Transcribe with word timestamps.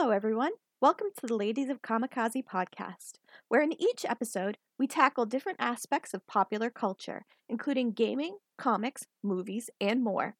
Hello, 0.00 0.12
everyone. 0.12 0.52
Welcome 0.80 1.08
to 1.18 1.26
the 1.26 1.34
Ladies 1.34 1.68
of 1.68 1.82
Kamikaze 1.82 2.44
podcast, 2.44 3.14
where 3.48 3.62
in 3.62 3.72
each 3.82 4.04
episode 4.08 4.56
we 4.78 4.86
tackle 4.86 5.26
different 5.26 5.58
aspects 5.60 6.14
of 6.14 6.24
popular 6.28 6.70
culture, 6.70 7.24
including 7.48 7.90
gaming, 7.90 8.36
comics, 8.56 9.08
movies, 9.24 9.70
and 9.80 10.04
more. 10.04 10.36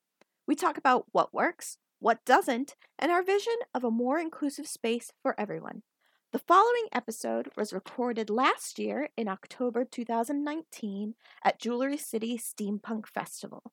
We 0.47 0.55
talk 0.55 0.79
about 0.79 1.07
what 1.11 1.35
works, 1.35 1.79
what 1.99 2.25
doesn't, 2.25 2.77
and 3.01 3.11
our 3.11 3.25
vision 3.25 3.57
of 3.75 3.83
a 3.83 3.91
more 3.91 4.21
inclusive 4.21 4.69
space 4.69 5.11
for 5.25 5.35
everyone. 5.37 5.83
The 6.33 6.39
following 6.39 6.87
episode 6.93 7.49
was 7.57 7.73
recorded 7.73 8.31
last 8.31 8.79
year 8.79 9.09
in 9.17 9.27
October 9.27 9.85
2019 9.85 11.15
at 11.45 11.59
Jewelry 11.59 11.97
City 11.97 12.39
Steampunk 12.39 13.09
Festival. 13.09 13.73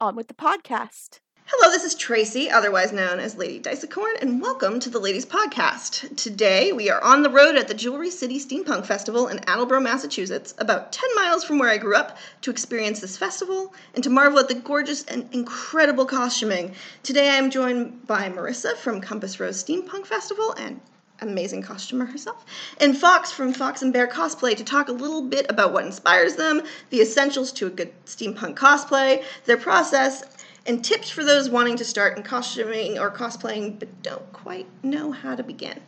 On 0.00 0.14
with 0.14 0.28
the 0.28 0.34
podcast. 0.34 1.18
Hello, 1.46 1.70
this 1.70 1.84
is 1.84 1.94
Tracey, 1.94 2.50
otherwise 2.50 2.90
known 2.90 3.20
as 3.20 3.36
Lady 3.36 3.60
Dicecorn, 3.60 4.14
and 4.22 4.40
welcome 4.40 4.80
to 4.80 4.88
the 4.88 4.98
Ladies 4.98 5.26
Podcast. 5.26 6.16
Today 6.16 6.72
we 6.72 6.88
are 6.88 7.04
on 7.04 7.22
the 7.22 7.28
road 7.28 7.56
at 7.56 7.68
the 7.68 7.74
Jewelry 7.74 8.10
City 8.10 8.40
Steampunk 8.40 8.86
Festival 8.86 9.28
in 9.28 9.40
Attleboro, 9.40 9.78
Massachusetts, 9.78 10.54
about 10.56 10.90
10 10.90 11.14
miles 11.14 11.44
from 11.44 11.58
where 11.58 11.68
I 11.68 11.76
grew 11.76 11.96
up, 11.96 12.16
to 12.40 12.50
experience 12.50 13.00
this 13.00 13.18
festival 13.18 13.74
and 13.94 14.02
to 14.02 14.08
marvel 14.08 14.38
at 14.38 14.48
the 14.48 14.54
gorgeous 14.54 15.04
and 15.04 15.28
incredible 15.34 16.06
costuming. 16.06 16.74
Today 17.02 17.28
I 17.28 17.34
am 17.34 17.50
joined 17.50 18.06
by 18.06 18.30
Marissa 18.30 18.74
from 18.78 19.02
Compass 19.02 19.38
Rose 19.38 19.62
Steampunk 19.62 20.06
Festival 20.06 20.54
and 20.54 20.80
amazing 21.20 21.62
costumer 21.62 22.06
herself, 22.06 22.44
and 22.80 22.96
Fox 22.96 23.30
from 23.30 23.52
Fox 23.52 23.82
and 23.82 23.92
Bear 23.92 24.06
Cosplay 24.06 24.56
to 24.56 24.64
talk 24.64 24.88
a 24.88 24.92
little 24.92 25.22
bit 25.22 25.46
about 25.48 25.72
what 25.72 25.84
inspires 25.84 26.36
them, 26.36 26.62
the 26.90 27.00
essentials 27.00 27.52
to 27.52 27.66
a 27.66 27.70
good 27.70 27.92
steampunk 28.04 28.56
cosplay, 28.56 29.22
their 29.44 29.56
process, 29.56 30.24
and 30.66 30.84
tips 30.84 31.10
for 31.10 31.24
those 31.24 31.50
wanting 31.50 31.76
to 31.76 31.84
start 31.84 32.16
in 32.16 32.22
costuming 32.22 32.98
or 32.98 33.10
cosplaying 33.10 33.78
but 33.78 34.02
don't 34.02 34.32
quite 34.32 34.66
know 34.82 35.12
how 35.12 35.34
to 35.34 35.42
begin. 35.42 35.80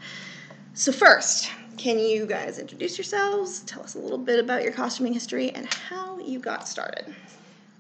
So, 0.74 0.92
first, 0.92 1.50
can 1.76 1.98
you 1.98 2.26
guys 2.26 2.58
introduce 2.58 2.98
yourselves? 2.98 3.60
Tell 3.60 3.82
us 3.82 3.94
a 3.94 3.98
little 3.98 4.18
bit 4.18 4.38
about 4.38 4.62
your 4.62 4.72
costuming 4.72 5.12
history 5.12 5.50
and 5.50 5.66
how 5.72 6.18
you 6.18 6.38
got 6.38 6.68
started. 6.68 7.14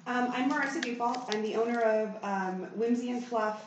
Um, 0.06 0.30
I'm 0.32 0.50
Marissa 0.50 0.82
Dufalt. 0.82 1.34
I'm 1.34 1.42
the 1.42 1.56
owner 1.56 1.80
of 1.80 2.16
um, 2.22 2.62
Whimsy 2.76 3.10
and 3.10 3.24
Fluff, 3.24 3.64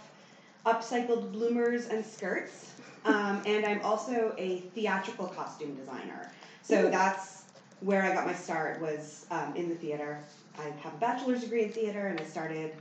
upcycled 0.66 1.32
bloomers 1.32 1.88
and 1.88 2.06
skirts, 2.06 2.74
um, 3.06 3.42
and 3.46 3.66
I'm 3.66 3.82
also 3.82 4.34
a 4.38 4.60
theatrical 4.74 5.28
costume 5.28 5.76
designer. 5.76 6.32
So 6.64 6.90
that's 6.90 7.44
where 7.82 8.04
I 8.04 8.14
got 8.14 8.26
my 8.26 8.34
start 8.34 8.82
was 8.82 9.26
um, 9.32 9.56
in 9.56 9.70
the 9.70 9.76
theater. 9.76 10.20
I 10.58 10.64
have 10.82 10.94
a 10.94 10.98
bachelor's 10.98 11.42
degree 11.42 11.64
in 11.64 11.72
theater, 11.72 12.08
and 12.08 12.20
I 12.20 12.24
started 12.24 12.74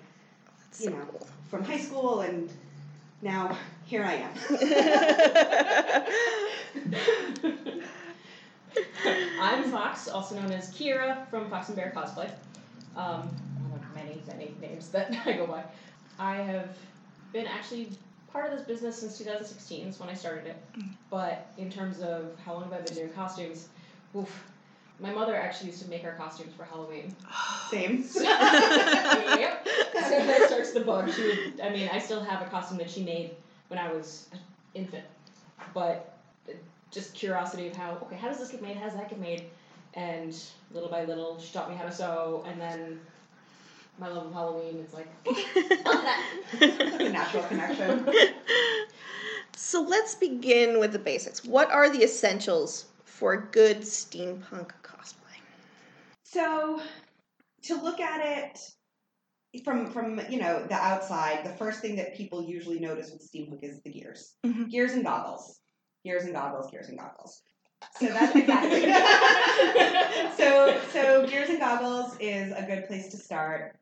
you 0.80 0.90
know, 0.90 1.06
cool. 1.10 1.26
from 1.48 1.64
high 1.64 1.78
school, 1.78 2.20
and 2.20 2.50
now 3.22 3.56
here 3.84 4.04
I 4.04 4.14
am. 4.14 4.30
I'm 9.40 9.70
Fox, 9.70 10.08
also 10.08 10.34
known 10.36 10.50
as 10.52 10.72
Kira 10.72 11.28
from 11.28 11.50
Fox 11.50 11.68
and 11.68 11.76
Bear 11.76 11.92
Cosplay. 11.94 12.30
Um, 12.96 13.28
one 13.68 13.80
of 13.80 13.94
many, 13.94 14.22
many 14.26 14.54
names 14.60 14.88
that 14.90 15.14
I 15.26 15.32
go 15.32 15.46
by. 15.46 15.64
I 16.18 16.36
have 16.36 16.76
been 17.32 17.46
actually 17.46 17.90
part 18.32 18.52
of 18.52 18.58
this 18.58 18.66
business 18.66 18.98
since 18.98 19.18
2016 19.18 19.88
is 19.88 20.00
when 20.00 20.08
I 20.08 20.14
started 20.14 20.46
it. 20.46 20.56
But 21.10 21.46
in 21.56 21.70
terms 21.70 22.00
of 22.00 22.36
how 22.44 22.54
long 22.54 22.64
have 22.64 22.72
I 22.72 22.80
been 22.80 22.94
doing 22.94 23.10
costumes, 23.10 23.68
oof. 24.16 24.44
My 25.00 25.12
mother 25.12 25.36
actually 25.36 25.68
used 25.70 25.82
to 25.82 25.88
make 25.88 26.04
our 26.04 26.12
costumes 26.12 26.52
for 26.56 26.64
Halloween. 26.64 27.14
Same. 27.70 28.04
yep. 28.14 29.66
So 29.94 30.10
that 30.10 30.44
starts 30.48 30.72
the 30.72 30.80
bug. 30.80 31.10
She 31.12 31.22
would, 31.22 31.60
I 31.62 31.70
mean, 31.70 31.88
I 31.92 31.98
still 31.98 32.22
have 32.22 32.42
a 32.42 32.50
costume 32.50 32.78
that 32.78 32.90
she 32.90 33.04
made 33.04 33.30
when 33.68 33.78
I 33.78 33.92
was 33.92 34.28
an 34.32 34.38
infant, 34.74 35.04
but 35.72 36.18
uh, 36.48 36.52
just 36.90 37.14
curiosity 37.14 37.68
of 37.68 37.76
how 37.76 37.92
okay, 38.02 38.16
how 38.16 38.28
does 38.28 38.38
this 38.38 38.50
get 38.50 38.62
made? 38.62 38.76
How 38.76 38.86
does 38.86 38.94
that 38.94 39.08
get 39.08 39.20
made? 39.20 39.44
And 39.94 40.36
little 40.72 40.88
by 40.88 41.04
little, 41.04 41.38
she 41.38 41.52
taught 41.52 41.70
me 41.70 41.76
how 41.76 41.84
to 41.84 41.92
sew, 41.92 42.44
and 42.46 42.60
then 42.60 43.00
my 43.98 44.08
love 44.08 44.26
of 44.26 44.32
Halloween. 44.32 44.78
It's 44.80 44.94
like 44.94 45.08
okay, 45.26 45.76
love 45.84 46.02
that. 46.02 47.00
a 47.00 47.08
natural 47.08 47.44
connection. 47.44 48.08
So, 49.60 49.82
let's 49.82 50.14
begin 50.14 50.78
with 50.78 50.92
the 50.92 51.00
basics. 51.00 51.44
What 51.44 51.68
are 51.72 51.90
the 51.90 52.04
essentials 52.04 52.86
for 53.04 53.32
a 53.32 53.42
good 53.46 53.80
steampunk 53.80 54.70
cosplay? 54.84 54.87
So, 56.30 56.78
to 57.62 57.74
look 57.80 58.00
at 58.00 58.20
it 58.22 58.60
from 59.64 59.86
from 59.90 60.20
you 60.28 60.38
know 60.38 60.66
the 60.66 60.74
outside, 60.74 61.42
the 61.42 61.54
first 61.54 61.80
thing 61.80 61.96
that 61.96 62.14
people 62.14 62.42
usually 62.42 62.78
notice 62.78 63.10
with 63.10 63.26
steampunk 63.26 63.60
is 63.62 63.80
the 63.80 63.90
gears, 63.90 64.34
Mhm. 64.44 64.70
gears 64.70 64.92
and 64.92 65.04
goggles, 65.04 65.58
gears 66.04 66.24
and 66.24 66.34
goggles, 66.34 66.70
gears 66.70 66.88
and 66.88 66.98
goggles. 66.98 67.42
So 67.98 68.06
that's 68.12 68.36
exactly. 68.36 68.92
so 70.36 70.78
so 70.92 71.26
gears 71.26 71.48
and 71.48 71.60
goggles 71.60 72.14
is 72.20 72.52
a 72.52 72.62
good 72.62 72.86
place 72.88 73.08
to 73.08 73.16
start. 73.16 73.76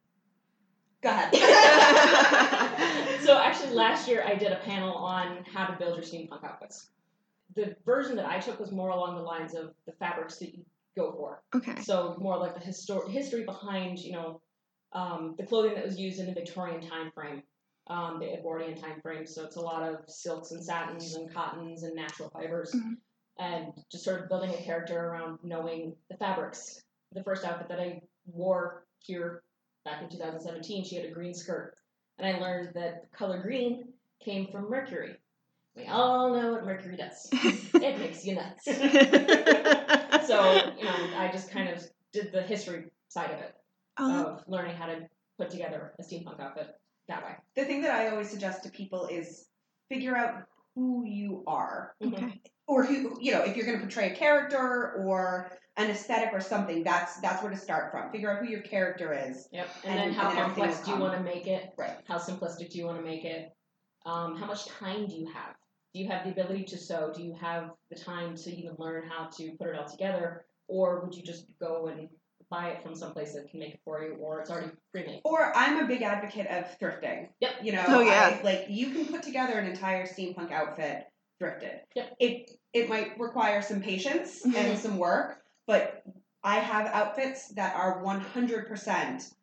Go 1.03 1.09
ahead. 1.09 1.34
so 3.25 3.37
actually, 3.39 3.75
last 3.75 4.07
year 4.07 4.23
I 4.25 4.37
did 4.37 4.53
a 4.53 4.61
panel 4.61 4.95
on 4.95 5.45
how 5.53 5.67
to 5.67 5.77
build 5.77 5.97
your 5.97 6.05
steampunk 6.05 6.45
outfits. 6.45 6.91
The 7.57 7.75
version 7.84 8.15
that 8.17 8.27
I 8.27 8.39
took 8.39 8.61
was 8.61 8.71
more 8.71 8.91
along 8.91 9.17
the 9.17 9.23
lines 9.23 9.57
of 9.57 9.75
the 9.84 9.93
fabrics 9.93 10.37
that 10.39 10.55
you 10.55 10.65
go 10.97 11.12
for. 11.12 11.43
Okay. 11.55 11.81
So 11.83 12.17
more 12.19 12.37
like 12.39 12.55
the 12.55 12.61
histor- 12.61 13.09
history 13.09 13.45
behind, 13.45 13.99
you 13.99 14.12
know, 14.12 14.41
um, 14.93 15.34
the 15.37 15.45
clothing 15.47 15.75
that 15.75 15.84
was 15.84 15.99
used 15.99 16.19
in 16.21 16.27
the 16.27 16.33
Victorian 16.33 16.81
time 16.81 17.11
frame, 17.15 17.43
um, 17.89 18.19
the 18.19 18.33
Edwardian 18.33 18.81
time 18.81 19.01
frame. 19.03 19.27
So 19.27 19.45
it's 19.45 19.57
a 19.57 19.61
lot 19.61 19.83
of 19.83 20.09
silks 20.09 20.51
and 20.53 20.65
satins 20.65 21.15
and 21.15 21.33
cottons 21.33 21.83
and 21.83 21.95
natural 21.95 22.31
fibers, 22.31 22.75
Mhm. 22.75 22.97
and 23.39 23.73
just 23.91 24.05
sort 24.05 24.23
of 24.23 24.29
building 24.29 24.51
a 24.51 24.62
character 24.62 24.99
around 24.99 25.39
knowing 25.43 25.97
the 26.09 26.17
fabrics. 26.17 26.83
The 27.13 27.23
first 27.23 27.45
outfit 27.45 27.69
that 27.69 27.81
I 27.81 28.01
wore 28.27 28.87
here 28.99 29.43
back 29.84 30.03
in 30.03 30.09
2017, 30.09 30.84
she 30.84 30.97
had 30.97 31.05
a 31.05 31.11
green 31.11 31.34
skirt, 31.34 31.77
and 32.19 32.27
I 32.27 32.41
learned 32.41 32.75
that 32.75 33.03
the 33.03 33.17
color 33.17 33.41
green 33.41 33.93
came 34.21 34.51
from 34.51 34.71
Mercury. 34.71 35.17
We 35.77 35.87
all 35.87 36.33
know 36.35 36.53
what 36.53 36.65
Mercury 36.65 36.97
does. 36.97 37.29
it 37.33 37.99
makes 37.99 38.25
you 38.25 38.35
nuts. 38.37 38.65
so 40.27 40.73
you 40.79 40.85
know, 40.85 41.19
I 41.19 41.29
just 41.33 41.51
kind 41.51 41.69
of 41.69 41.83
did 42.13 42.33
the 42.33 42.43
history 42.43 42.85
side 43.09 43.31
of 43.31 43.41
it 43.41 43.55
Oh, 43.99 44.25
of 44.27 44.43
learning 44.47 44.77
how 44.77 44.87
to 44.87 45.07
put 45.39 45.51
together 45.51 45.93
a 45.99 46.03
steampunk 46.03 46.41
outfit 46.41 46.69
that 47.09 47.23
way. 47.25 47.33
the 47.55 47.65
thing 47.65 47.83
that 47.83 47.93
I 47.93 48.09
always 48.09 48.29
suggest 48.31 48.63
to 48.65 48.71
people 48.71 49.07
is 49.07 49.47
figure 49.89 50.17
out 50.17 50.43
who 50.75 51.05
you 51.07 51.45
are. 51.47 51.95
okay. 52.05 52.41
or 52.67 52.85
who 52.85 53.17
you 53.21 53.33
know 53.33 53.43
if 53.43 53.57
you're 53.57 53.65
going 53.67 53.79
to 53.79 53.83
portray 53.85 54.13
a 54.13 54.17
character 54.17 54.93
or 54.99 55.51
an 55.79 55.91
aesthetic 55.91 56.31
or 56.33 56.41
something 56.41 56.83
that's 56.85 57.19
that's 57.21 57.43
where 57.43 57.51
to 57.53 57.57
start 57.59 57.91
from 57.93 58.11
figure 58.11 58.31
out 58.31 58.43
who 58.45 58.51
your 58.51 58.61
character 58.63 59.13
is 59.15 59.49
Yep. 59.53 59.69
And, 59.85 59.99
And- 60.01 60.11
then 60.11 60.19
how 60.19 60.29
and 60.31 60.39
complex 60.39 60.81
do 60.81 60.91
you 60.93 60.97
want 60.99 61.17
to 61.17 61.23
make 61.23 61.47
it? 61.47 61.71
Right. 61.79 61.97
How 62.09 62.19
simplistic 62.19 62.71
do 62.71 62.79
you 62.79 62.87
want 62.87 62.99
to 62.99 63.05
make 63.05 63.25
it? 63.25 63.51
Um, 64.05 64.37
how 64.37 64.47
much 64.47 64.67
time 64.67 65.07
do 65.07 65.15
you 65.15 65.27
have? 65.33 65.55
Do 65.97 66.03
you 66.03 66.09
have 66.11 66.25
the 66.25 66.31
ability 66.31 66.65
to 66.65 66.77
sew? 66.77 67.11
Do 67.15 67.23
you 67.23 67.34
have 67.41 67.71
the 67.89 67.97
time 67.97 68.37
to 68.37 68.55
even 68.55 68.75
learn 68.79 69.09
how 69.09 69.31
to 69.39 69.53
put 69.53 69.69
it 69.69 69.77
all 69.79 69.89
together? 69.89 70.45
Or 70.69 71.01
would 71.01 71.15
you 71.15 71.23
just 71.23 71.47
go 71.59 71.87
and 71.87 72.11
buy 72.51 72.69
it 72.69 72.83
from 72.83 72.95
someplace 72.95 73.33
that 73.33 73.49
can 73.51 73.61
make 73.61 73.73
it 73.73 73.81
for 73.83 74.03
you 74.03 74.15
or 74.17 74.41
it's 74.41 74.51
already 74.51 74.73
pre-made? 74.93 75.23
or 75.25 75.57
i'm 75.57 75.83
a 75.83 75.89
big 75.89 76.03
advocate 76.03 76.47
of 76.49 76.65
thrifting 76.79 77.29
Yep. 77.41 77.55
you 77.62 77.73
know 77.73 77.83
Oh, 77.89 78.01
yeah. 78.03 78.39
I, 78.39 78.43
like 78.45 78.67
you 78.69 78.91
can 78.93 79.07
put 79.07 79.25
together 79.25 79.55
an 79.59 79.67
entire 79.69 80.07
steampunk 80.07 80.53
outfit 80.53 81.07
thrifted 81.43 81.81
Yep. 81.97 82.17
it 82.21 82.51
it 82.73 82.89
might 82.89 83.19
require 83.19 83.63
some 83.63 83.81
patience 83.83 84.45
Mhm. 84.47 84.55
and 84.55 84.78
some 84.78 84.97
work 84.99 85.43
but 85.67 86.05
i 86.45 86.61
have 86.61 86.87
outfits 86.87 87.49
that 87.55 87.75
are 87.75 88.01
100% 88.05 89.34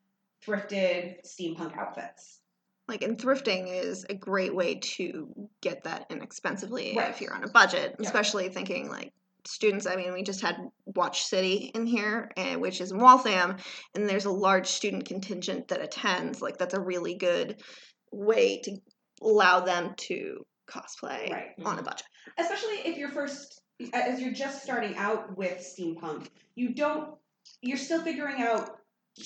thrifted 0.45 1.15
steampunk 1.25 1.75
outfits 1.77 2.39
Like, 2.87 3.01
and 3.01 3.17
thrifting 3.17 3.67
is 3.73 4.05
a 4.09 4.13
great 4.13 4.53
way 4.53 4.75
to 4.75 5.49
get 5.61 5.83
that 5.85 6.05
inexpensively 6.09 6.93
Right. 6.97 7.09
if 7.09 7.21
you're 7.21 7.33
on 7.33 7.43
a 7.43 7.49
budget, 7.49 7.95
Yeah. 7.99 8.05
especially 8.05 8.49
thinking 8.49 8.89
like 8.89 9.13
students. 9.45 9.85
I 9.85 9.95
mean, 9.95 10.13
we 10.13 10.23
just 10.23 10.41
had 10.41 10.57
Watch 10.85 11.23
City 11.23 11.71
in 11.75 11.85
here, 11.85 12.31
eh, 12.37 12.55
which 12.55 12.81
is 12.81 12.91
in 12.91 12.97
Waltham, 12.99 13.57
and 13.95 14.09
there's 14.09 14.25
a 14.25 14.31
large 14.31 14.67
student 14.67 15.05
contingent 15.05 15.67
that 15.69 15.81
attends. 15.81 16.41
Like, 16.41 16.57
that's 16.57 16.73
a 16.73 16.79
really 16.79 17.15
good 17.15 17.61
way 18.11 18.59
to 18.61 18.77
allow 19.21 19.59
them 19.61 19.95
to 19.97 20.45
cosplay 20.67 21.29
Right. 21.31 21.53
on 21.65 21.79
a 21.79 21.83
budget. 21.83 22.07
especially 22.37 22.75
if 22.85 22.97
you're 22.97 23.09
first 23.11 23.61
as 23.93 24.21
you're 24.21 24.31
just 24.31 24.63
starting 24.63 24.95
out 24.95 25.35
with 25.37 25.57
steampunk 25.59 26.29
you 26.55 26.73
don't 26.73 27.17
you're 27.61 27.75
still 27.77 28.01
figuring 28.01 28.41
out 28.41 28.79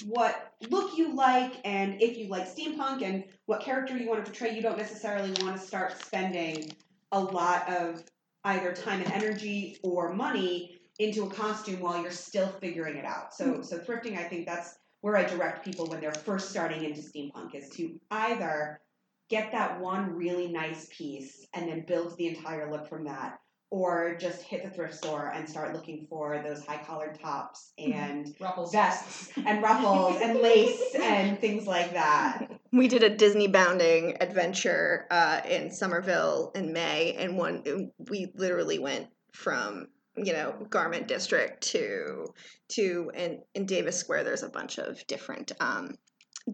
what 0.05 0.53
look 0.69 0.97
you 0.97 1.15
like 1.15 1.53
and 1.63 2.01
if 2.01 2.17
you 2.17 2.27
like 2.27 2.47
steampunk 2.53 3.01
and 3.01 3.23
what 3.45 3.61
character 3.61 3.95
you 3.95 4.07
want 4.09 4.23
to 4.23 4.29
portray 4.29 4.53
you 4.53 4.61
don't 4.61 4.77
necessarily 4.77 5.31
want 5.41 5.59
to 5.59 5.65
start 5.65 5.97
spending 6.05 6.69
a 7.13 7.19
lot 7.19 7.69
of 7.69 8.03
either 8.43 8.73
time 8.73 9.01
and 9.01 9.11
energy 9.13 9.77
or 9.83 10.13
money 10.13 10.77
into 10.99 11.23
a 11.23 11.29
costume 11.29 11.79
while 11.79 12.01
you're 12.01 12.11
still 12.11 12.49
figuring 12.59 12.97
it 12.97 13.05
out 13.05 13.33
so 13.33 13.45
hmm. 13.45 13.61
so 13.61 13.77
thrifting 13.77 14.17
i 14.17 14.23
think 14.23 14.45
that's 14.45 14.77
where 15.01 15.15
i 15.15 15.23
direct 15.23 15.63
people 15.63 15.87
when 15.87 16.01
they're 16.01 16.11
first 16.11 16.49
starting 16.49 16.83
into 16.83 17.01
steampunk 17.01 17.55
is 17.55 17.69
to 17.69 17.97
either 18.11 18.81
get 19.29 19.51
that 19.51 19.79
one 19.79 20.15
really 20.15 20.47
nice 20.47 20.87
piece 20.89 21.45
and 21.53 21.67
then 21.67 21.85
build 21.87 22.17
the 22.17 22.27
entire 22.27 22.71
look 22.71 22.87
from 22.87 23.05
that. 23.05 23.39
Or 23.69 24.15
just 24.17 24.43
hit 24.43 24.63
the 24.63 24.69
thrift 24.69 24.95
store 24.95 25.33
and 25.35 25.47
start 25.47 25.73
looking 25.73 26.07
for 26.09 26.41
those 26.41 26.65
high 26.65 26.77
collared 26.77 27.19
tops 27.19 27.73
and 27.77 28.33
Ruffles. 28.39 28.71
vests 28.71 29.29
and 29.45 29.61
ruffles 29.63 30.21
and 30.21 30.39
lace 30.39 30.95
and 30.95 31.37
things 31.39 31.67
like 31.67 31.91
that. 31.91 32.49
We 32.71 32.87
did 32.87 33.03
a 33.03 33.09
Disney 33.09 33.47
bounding 33.47 34.15
adventure 34.21 35.05
uh, 35.11 35.41
in 35.49 35.71
Somerville 35.71 36.51
in 36.55 36.71
May, 36.71 37.13
and 37.15 37.37
one 37.37 37.91
we 38.09 38.31
literally 38.35 38.79
went 38.79 39.07
from 39.33 39.87
you 40.15 40.31
know 40.33 40.55
garment 40.69 41.07
district 41.07 41.61
to 41.71 42.33
to 42.69 43.11
in 43.13 43.41
in 43.53 43.65
Davis 43.65 43.97
Square. 43.97 44.23
There's 44.23 44.43
a 44.43 44.49
bunch 44.49 44.77
of 44.77 45.05
different 45.07 45.51
um, 45.59 45.95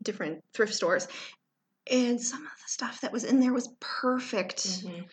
different 0.01 0.43
thrift 0.53 0.73
stores, 0.73 1.07
and 1.89 2.19
some 2.19 2.41
of 2.41 2.51
the 2.63 2.69
stuff 2.69 3.01
that 3.01 3.11
was 3.11 3.23
in 3.23 3.39
there 3.39 3.53
was 3.53 3.69
perfect. 3.79 4.65
Mhm. 4.65 5.05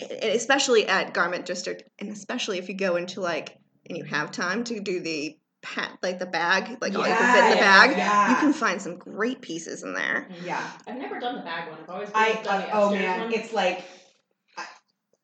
And 0.00 0.10
especially 0.32 0.86
at 0.86 1.14
garment 1.14 1.46
district 1.46 1.84
and 1.98 2.10
especially 2.10 2.58
if 2.58 2.68
you 2.68 2.74
go 2.74 2.96
into 2.96 3.20
like 3.20 3.56
and 3.88 3.96
you 3.96 4.04
have 4.04 4.30
time 4.30 4.64
to 4.64 4.80
do 4.80 5.00
the 5.00 5.36
pat 5.62 5.96
like 6.02 6.18
the 6.18 6.26
bag 6.26 6.76
like 6.80 6.94
all 6.94 7.06
you 7.08 7.14
can 7.14 7.34
fit 7.34 7.44
in 7.44 7.50
the 7.50 7.56
bag 7.56 7.96
yeah. 7.96 8.30
you 8.30 8.36
can 8.36 8.52
find 8.52 8.80
some 8.80 8.96
great 8.98 9.40
pieces 9.40 9.82
in 9.82 9.94
there 9.94 10.28
Yeah. 10.44 10.62
I've 10.86 10.96
never 10.96 11.18
done 11.18 11.36
the 11.36 11.42
bag 11.42 11.68
one. 11.70 11.78
I've 11.82 11.88
always 11.90 12.10
I 12.14 12.40
done 12.44 12.60
the 12.62 12.68
oh 12.72 12.90
man, 12.90 13.20
one. 13.22 13.32
it's 13.32 13.52
like 13.52 13.84
I, 14.56 14.64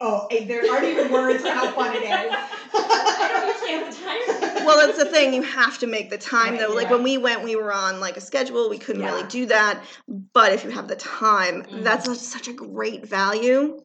oh 0.01 0.27
eh, 0.31 0.47
there 0.47 0.63
aren't 0.73 0.87
even 0.87 1.13
words 1.13 1.43
for 1.43 1.51
how 1.51 1.71
fun 1.73 1.95
it 1.95 2.03
is. 2.03 2.09
I 2.75 3.29
don't 3.31 3.49
usually 3.55 3.85
have 3.85 3.95
the 3.95 4.51
time. 4.51 4.67
well 4.67 4.85
that's 4.87 4.99
the 4.99 5.05
thing 5.05 5.35
you 5.35 5.43
have 5.43 5.79
to 5.81 5.87
make 5.87 6.09
the 6.11 6.19
time 6.19 6.57
though 6.57 6.73
like 6.75 6.87
Yeah. 6.89 6.93
when 6.95 7.03
we 7.03 7.19
went 7.19 7.43
we 7.45 7.55
were 7.57 7.73
on 7.73 8.01
like 8.01 8.17
a 8.17 8.21
schedule 8.21 8.69
we 8.71 8.79
couldn't 8.79 9.03
really 9.03 9.27
do 9.29 9.47
that 9.47 9.83
but 10.33 10.53
if 10.53 10.65
you 10.65 10.71
have 10.71 10.89
the 10.89 10.97
time 10.97 11.63
Mhm. 11.63 11.85
that's 11.85 12.09
a, 12.09 12.15
such 12.17 12.49
a 12.49 12.53
great 12.53 13.07
value 13.07 13.81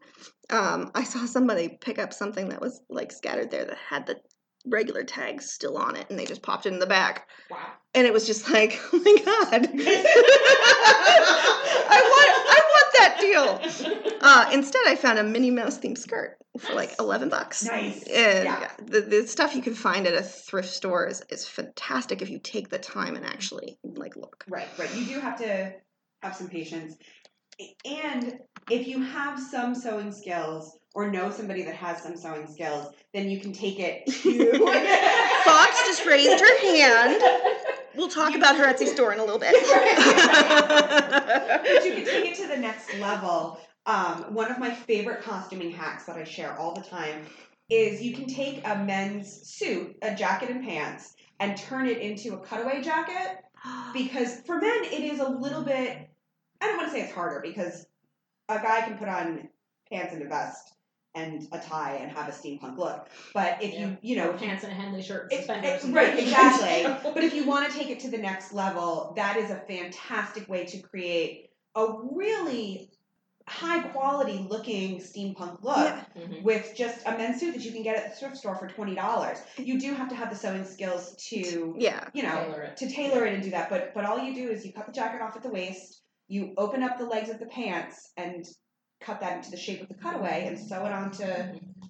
um, 0.50 0.92
i 0.96 1.04
saw 1.04 1.26
somebody 1.26 1.78
pick 1.82 2.00
up 2.00 2.14
something 2.14 2.50
that 2.50 2.62
was 2.62 2.82
like 2.90 3.12
scattered 3.12 3.52
there 3.52 3.66
that 3.66 3.78
had 3.90 4.06
the 4.08 4.16
regular 4.66 5.04
tags 5.04 5.50
still 5.52 5.78
on 5.78 5.96
it 5.96 6.06
and 6.10 6.18
they 6.20 6.26
just 6.26 6.42
popped 6.42 6.66
it 6.66 6.74
in 6.74 6.80
the 6.80 6.86
back 6.86 7.28
Wow. 7.50 7.58
and 7.94 8.06
it 8.06 8.12
was 8.14 8.26
just 8.28 8.50
like, 8.50 8.80
oh 8.94 9.00
my 9.00 9.16
god, 9.24 9.70
I 11.90 12.02
want, 12.04 12.32
I 12.50 12.62
want 12.74 12.94
that 13.00 13.18
deal. 13.22 14.18
Uh, 14.22 14.50
instead, 14.54 14.82
I 14.88 14.96
found 14.96 15.20
a 15.20 15.24
Minnie 15.24 15.52
Mouse 15.52 15.78
themed 15.80 15.98
skirt 15.98 16.38
for 16.60 16.74
like 16.74 16.92
eleven 17.00 17.30
bucks. 17.30 17.64
Nice. 17.66 18.04
And 18.04 18.44
Yeah. 18.46 18.70
the, 18.84 19.02
the 19.02 19.28
stuff 19.28 19.56
you 19.56 19.62
can 19.62 19.74
find 19.76 20.06
at 20.08 20.14
a 20.14 20.24
thrift 20.24 20.70
store 20.70 21.08
is, 21.08 21.24
is 21.30 21.48
fantastic 21.48 22.22
if 22.22 22.30
you 22.30 22.40
take 22.40 22.70
the 22.70 22.80
time 22.80 23.16
and 23.16 23.26
actually 23.26 23.78
like 23.84 24.16
look. 24.16 24.44
Right, 24.50 24.68
right. 24.78 24.94
You 24.96 25.06
do 25.06 25.20
have 25.20 25.38
to 25.40 25.74
have 26.22 26.36
some 26.36 26.50
patience. 26.50 26.96
And 27.86 28.40
if 28.70 28.88
you 28.88 29.02
have 29.02 29.40
some 29.40 29.74
sewing 29.74 30.12
skills 30.12 30.78
or 30.94 31.10
know 31.10 31.32
somebody 31.32 31.64
that 31.64 31.76
has 31.76 32.02
some 32.02 32.18
sewing 32.18 32.48
skills, 32.48 32.94
then 33.14 33.30
you 33.30 33.40
can 33.40 33.54
take 33.54 33.80
it 33.80 34.06
to 34.08 34.52
Fox 35.44 35.86
just 35.86 36.06
raised 36.06 36.40
her 36.40 36.60
hand. 36.62 37.22
We'll 37.96 38.10
talk 38.10 38.36
about 38.36 38.58
her 38.58 38.66
Etsy 38.66 38.88
store 38.88 39.14
in 39.14 39.20
a 39.20 39.24
little 39.24 39.40
bit. 39.40 39.54
but 41.14 41.86
you 41.86 41.94
can 41.94 42.06
take 42.06 42.26
it 42.26 42.36
to 42.38 42.48
the 42.48 42.58
next 42.58 42.94
level. 43.00 43.60
Um, 43.88 44.34
one 44.34 44.52
of 44.52 44.60
my 44.60 44.74
favorite 44.74 45.24
costuming 45.24 45.72
hacks 45.72 46.06
that 46.06 46.18
I 46.18 46.24
share 46.24 46.58
all 46.58 46.76
the 46.76 46.82
time 46.82 47.26
is 47.70 48.02
you 48.02 48.16
can 48.16 48.28
take 48.28 48.66
a 48.68 48.78
men's 48.78 49.50
suit, 49.50 49.96
a 50.02 50.14
jacket 50.14 50.50
and 50.50 50.64
pants, 50.64 51.16
and 51.40 51.58
turn 51.58 51.88
it 51.88 52.00
into 52.00 52.34
a 52.34 52.46
cutaway 52.46 52.82
jacket. 52.82 53.40
Because 53.94 54.42
for 54.46 54.60
men, 54.60 54.84
it 54.84 55.04
is 55.04 55.20
a 55.20 55.28
little 55.28 55.64
bit, 55.64 56.07
I 56.62 56.68
don't 56.68 56.78
want 56.78 56.90
to 56.90 56.94
say 56.94 57.02
it's 57.04 57.14
harder 57.14 57.40
because 57.42 57.86
a 58.50 58.56
guy 58.60 58.82
can 58.82 58.98
put 58.98 59.08
on 59.08 59.50
pants 59.92 60.14
and 60.14 60.22
a 60.24 60.28
vest 60.28 60.74
and 61.16 61.48
a 61.52 61.60
tie 61.60 61.96
and 61.96 62.12
have 62.12 62.28
a 62.28 62.32
steampunk 62.32 62.78
look. 62.78 63.10
But 63.34 63.62
if 63.64 63.74
Yeah. 63.74 63.80
you, 63.88 63.98
you 64.02 64.16
know, 64.18 64.32
if 64.32 64.40
pants 64.40 64.64
and 64.64 64.72
a 64.72 64.76
Henley 64.76 65.02
shirt, 65.02 65.32
it's- 65.32 65.48
suspenders. 65.48 65.70
it's- 65.70 65.84
and- 65.86 65.96
right, 65.96 66.20
exactly. 66.20 67.12
But 67.14 67.24
if 67.24 67.34
you 67.34 67.46
want 67.46 67.72
to 67.72 67.78
take 67.78 67.90
it 67.90 68.00
to 68.02 68.10
the 68.10 68.18
next 68.20 68.54
level, 68.54 69.14
that 69.16 69.38
is 69.38 69.50
a 69.50 69.56
fantastic 69.68 70.48
way 70.48 70.66
to 70.66 70.80
create 70.80 71.50
a 71.76 71.88
really 72.12 72.92
high 73.48 73.80
quality 73.90 74.46
looking 74.50 74.98
steampunk 75.00 75.64
look 75.64 75.78
Yeah. 75.78 76.04
Mhm. 76.18 76.44
with 76.44 76.74
just 76.76 77.08
a 77.08 77.12
men's 77.18 77.40
suit 77.40 77.54
that 77.54 77.64
you 77.64 77.72
can 77.72 77.82
get 77.82 77.96
at 77.96 78.10
the 78.12 78.16
thrift 78.20 78.36
store 78.38 78.56
for 78.56 78.68
twenty 78.68 78.94
dollars. 78.94 79.38
You 79.58 79.80
do 79.80 79.94
have 79.94 80.10
to 80.10 80.16
have 80.16 80.30
the 80.30 80.36
sewing 80.36 80.66
skills 80.66 81.16
to, 81.30 81.74
yeah. 81.80 82.10
you 82.14 82.24
know, 82.24 82.30
Tailor 82.30 82.74
to 82.76 82.90
tailor 82.90 83.26
it 83.26 83.34
and 83.36 83.42
do 83.44 83.52
that. 83.52 83.70
But 83.70 83.94
but 83.94 84.04
all 84.06 84.20
you 84.20 84.36
do 84.36 84.50
is 84.52 84.66
you 84.66 84.74
cut 84.74 84.86
the 84.86 84.92
jacket 84.92 85.22
off 85.22 85.36
at 85.38 85.44
the 85.44 85.50
waist, 85.50 86.02
you 86.28 86.54
open 86.58 86.84
up 86.84 86.98
the 86.98 87.06
legs 87.06 87.30
of 87.30 87.40
the 87.40 87.46
pants 87.46 88.12
and 88.18 88.46
cut 89.00 89.20
that 89.20 89.38
into 89.38 89.52
the 89.52 89.58
shape 89.58 89.82
of 89.82 89.88
the 89.88 89.94
cutaway 89.94 90.46
and 90.48 90.58
sew 90.58 90.86
it 90.86 90.92
onto 90.92 91.26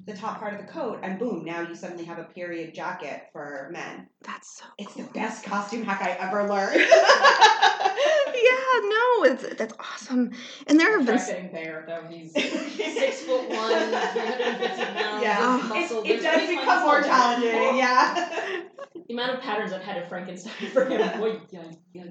the 0.06 0.14
top 0.14 0.40
part 0.40 0.54
of 0.54 0.60
the 0.60 0.72
coat 0.72 1.00
and 1.04 1.20
boom, 1.20 1.44
now 1.44 1.62
you 1.62 1.76
suddenly 1.76 2.06
have 2.06 2.20
a 2.20 2.24
period 2.24 2.74
jacket 2.74 3.24
for 3.32 3.70
men. 3.72 4.08
That's 4.24 4.58
so 4.58 4.66
It's 4.78 4.94
the 4.94 5.04
best 5.04 5.44
costume 5.44 5.84
hack 5.84 6.02
I 6.02 6.12
ever 6.12 6.48
learned. 6.48 6.82
yeah, 8.44 8.90
no, 8.90 9.24
it's 9.24 9.56
that's 9.56 9.74
awesome. 9.80 10.32
And 10.68 10.80
there 10.80 10.98
have 10.98 11.06
been 11.06 11.18
Try 11.18 11.26
fitting 11.26 11.52
Bear 11.52 11.84
though. 11.88 12.04
He's 12.10 12.32
six 12.34 13.22
foot 13.22 13.50
one, 13.50 13.90
350 13.90 14.86
pounds. 14.94 15.24
Yeah. 15.24 15.56
of 15.56 15.66
It, 15.66 15.68
muscle. 15.68 16.02
it 16.04 16.08
There's 16.08 16.24
does 16.24 16.34
always 16.34 16.50
become 16.50 16.68
one 16.68 16.82
more 16.82 17.00
muscle. 17.02 17.10
challenging, 17.10 17.78
yeah. 17.78 18.62
The 19.08 19.14
amount 19.14 19.32
of 19.36 19.42
patterns 19.42 19.72
I've 19.74 19.82
had 19.84 20.02
to 20.02 20.08
Frankenstein 20.10 20.70
for 20.72 20.86
him. 20.86 21.20
Boy, 21.20 21.40
yeah, 21.52 21.64
yeah. 21.94 22.04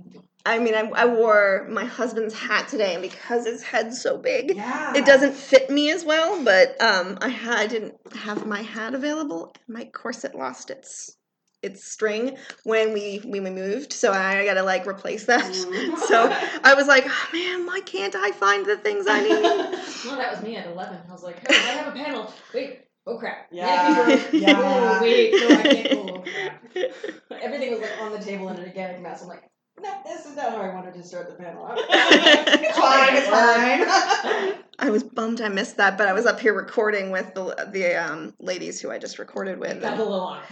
I 0.44 0.61
mean, 0.61 0.75
I, 0.75 0.82
I 0.94 1.06
wore 1.06 1.67
my 1.69 1.84
husband's 1.84 2.32
hat 2.32 2.69
today, 2.69 2.94
and 2.94 3.02
because 3.02 3.46
his 3.46 3.62
head's 3.64 4.00
so 4.00 4.17
big, 4.17 4.55
Yeah. 4.56 4.94
it 4.96 5.05
doesn't 5.05 5.34
fit 5.34 5.69
me 5.70 5.90
as 5.90 6.05
well. 6.05 6.43
But 6.44 6.81
um, 6.81 7.19
I 7.20 7.29
had 7.29 7.58
I 7.58 7.67
didn't 7.67 7.94
have 8.14 8.46
my 8.46 8.62
hat 8.62 8.94
available. 8.94 9.52
and 9.67 9.76
My 9.76 9.84
corset 9.87 10.34
lost 10.37 10.70
its 10.70 11.17
its 11.62 11.85
string 11.85 12.37
when 12.64 12.93
we 12.93 13.19
when 13.25 13.43
we 13.44 13.50
moved, 13.50 13.93
so 13.93 14.12
I 14.12 14.44
got 14.44 14.55
to 14.55 14.62
like 14.62 14.87
replace 14.87 15.25
that. 15.26 15.44
Mm. 15.44 15.97
So 16.06 16.31
I 16.62 16.75
was 16.75 16.87
like, 16.87 17.05
oh, 17.06 17.29
man, 17.32 17.67
why 17.67 17.81
can't 17.81 18.14
I 18.14 18.31
find 18.31 18.64
the 18.64 18.76
things 18.76 19.06
I 19.08 19.20
need? 19.23 19.31
Well, 20.06 20.19
that 20.19 20.31
was 20.31 20.43
me 20.43 20.55
at 20.56 20.67
11. 20.67 20.99
I 21.08 21.12
was 21.12 21.25
like, 21.25 21.49
hey, 21.49 21.56
I 21.56 21.73
have 21.73 21.88
a 21.88 21.91
panel. 21.91 22.32
Wait, 22.55 22.82
oh 23.06 23.19
crap. 23.19 23.49
Yeah, 23.50 24.08
yeah. 24.31 24.53
Oh, 24.56 25.03
wait, 25.03 25.32
no, 25.32 25.56
I 25.56 25.62
can't. 25.62 25.93
Oh, 25.99 26.23
crap. 26.23 27.43
Everything 27.43 27.73
was 27.73 27.81
like 27.81 28.00
on 28.00 28.12
the 28.12 28.20
table 28.20 28.49
in 28.50 28.56
a 28.56 28.64
gigantic 28.64 29.03
mess. 29.03 29.23
I'm 29.23 29.29
like, 29.29 29.50
no, 29.82 29.93
this 30.06 30.26
is 30.26 30.37
not 30.37 30.50
how 30.50 30.58
I 30.58 30.73
wanted 30.75 30.94
to 30.94 31.03
start 31.03 31.29
the 31.29 31.43
panel. 31.43 31.69
It's 31.76 32.79
fine, 32.79 33.17
it's 33.17 33.29
fine. 33.29 34.62
I 34.79 34.91
was 34.91 35.03
bummed 35.03 35.41
I 35.41 35.49
missed 35.49 35.76
that, 35.79 35.99
but 35.99 36.06
I 36.06 36.12
was 36.12 36.26
up 36.26 36.38
here 36.38 36.55
recording 36.55 37.11
with 37.11 37.35
the 37.35 37.69
the 37.73 37.94
um, 37.94 38.35
ladies 38.38 38.81
who 38.81 38.91
I 38.91 38.99
just 38.99 39.19
recorded 39.19 39.58
with. 39.58 39.81
Got 39.81 39.93
and 39.93 40.01
a 40.01 40.05
little 40.05 40.20
on. 40.20 40.43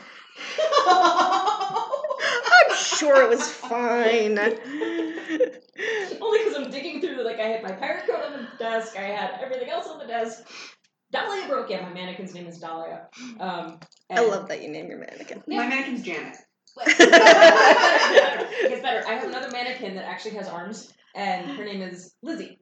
I'm 0.88 2.76
sure 2.76 3.22
it 3.22 3.28
was 3.28 3.48
fine. 3.50 4.38
Only 6.20 6.38
because 6.38 6.56
I'm 6.56 6.70
digging 6.70 7.00
through, 7.00 7.24
like, 7.24 7.40
I 7.40 7.46
had 7.48 7.62
my 7.62 7.72
pirate 7.72 8.06
coat 8.06 8.24
on 8.24 8.32
the 8.32 8.48
desk, 8.58 8.96
I 8.96 9.02
had 9.02 9.40
everything 9.42 9.70
else 9.70 9.86
on 9.86 9.98
the 9.98 10.06
desk. 10.06 10.44
Dahlia 11.10 11.46
broke. 11.46 11.70
Yeah, 11.70 11.82
my 11.82 11.92
mannequin's 11.92 12.34
name 12.34 12.46
is 12.46 12.58
Dahlia. 12.58 13.06
Um, 13.38 13.78
I 14.10 14.20
love 14.20 14.48
that 14.48 14.62
you 14.62 14.68
name 14.68 14.88
your 14.88 14.98
mannequin. 14.98 15.42
My 15.46 15.68
mannequin's 15.68 16.02
Janet. 16.02 16.36
it 16.86 16.98
gets 16.98 17.10
better. 17.10 18.48
It 18.50 18.68
gets 18.68 18.82
better. 18.82 19.06
I 19.06 19.14
have 19.14 19.28
another 19.28 19.50
mannequin 19.52 19.94
that 19.94 20.06
actually 20.06 20.34
has 20.36 20.48
arms, 20.48 20.92
and 21.14 21.52
her 21.52 21.64
name 21.64 21.82
is 21.82 22.14
Lizzie. 22.22 22.58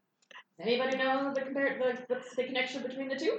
Does 0.58 0.66
anybody 0.66 0.98
know 0.98 1.32
the 1.34 1.40
compare 1.40 1.78
the 1.78 2.14
what's 2.14 2.34
the 2.36 2.44
connection 2.44 2.82
between 2.82 3.08
the 3.08 3.16
two? 3.16 3.38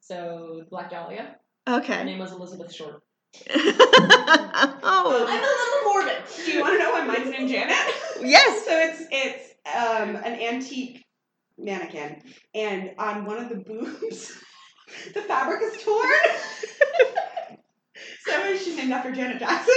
So 0.00 0.64
Black 0.70 0.90
Dahlia. 0.90 1.36
Okay. 1.68 1.98
Her 1.98 2.04
name 2.04 2.18
was 2.18 2.32
Elizabeth 2.32 2.74
Short. 2.74 3.02
Oh 3.50 5.26
I'm 5.28 5.38
a 5.38 5.42
little 5.42 5.82
morbid. 5.92 6.22
Do 6.44 6.52
you 6.52 6.60
want 6.60 6.74
to 6.74 6.78
know 6.78 6.92
why 6.92 7.04
mine's 7.04 7.28
named 7.30 7.50
Janet? 7.50 7.76
yes. 8.22 8.64
So 8.64 8.70
it's 8.78 9.02
it's 9.10 9.54
um, 9.76 10.16
an 10.16 10.40
antique 10.40 11.04
mannequin, 11.58 12.22
and 12.54 12.92
on 12.98 13.24
one 13.24 13.38
of 13.38 13.48
the 13.48 13.56
boobs, 13.56 14.38
the 15.14 15.22
fabric 15.22 15.60
is 15.62 15.82
torn. 15.82 16.08
so 18.26 18.56
she's 18.56 18.76
named 18.76 18.92
after 18.92 19.12
Janet 19.12 19.38
Jackson. 19.38 19.74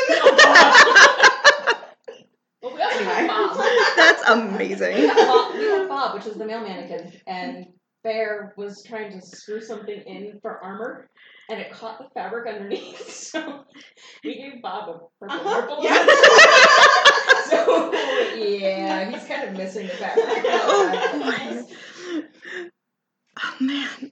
Well, 2.61 2.75
we 2.75 2.81
also 2.81 3.03
have 3.05 3.25
Bob. 3.27 3.55
That's 3.95 4.27
We 4.27 4.33
amazing. 4.33 4.97
have 5.07 5.15
Bob, 5.15 5.53
we 5.55 5.63
have 5.63 5.87
Bob, 5.87 6.13
which 6.15 6.25
is 6.25 6.35
the 6.35 6.45
male 6.45 6.59
mannequin, 6.61 7.09
and 7.25 7.67
Bear 8.03 8.53
was 8.57 8.83
trying 8.83 9.11
to 9.19 9.25
screw 9.25 9.61
something 9.61 10.01
in 10.05 10.39
for 10.41 10.63
armor, 10.63 11.09
and 11.49 11.59
it 11.59 11.71
caught 11.71 11.99
the 11.99 12.07
fabric 12.13 12.47
underneath. 12.47 13.05
So 13.29 13.63
we 14.23 14.35
gave 14.35 14.61
Bob 14.61 14.89
a 14.89 14.93
purple 15.19 15.47
Uh-huh. 15.47 15.61
purple. 15.61 15.83
Yeah. 15.83 16.05
so 17.49 17.91
yeah, 18.35 19.09
he's 19.11 19.25
kind 19.27 19.47
of 19.49 19.55
missing 19.55 19.85
the 19.87 19.93
fabric. 19.93 20.25
Oh, 20.47 21.65
Oh 23.41 23.55
man. 23.59 24.11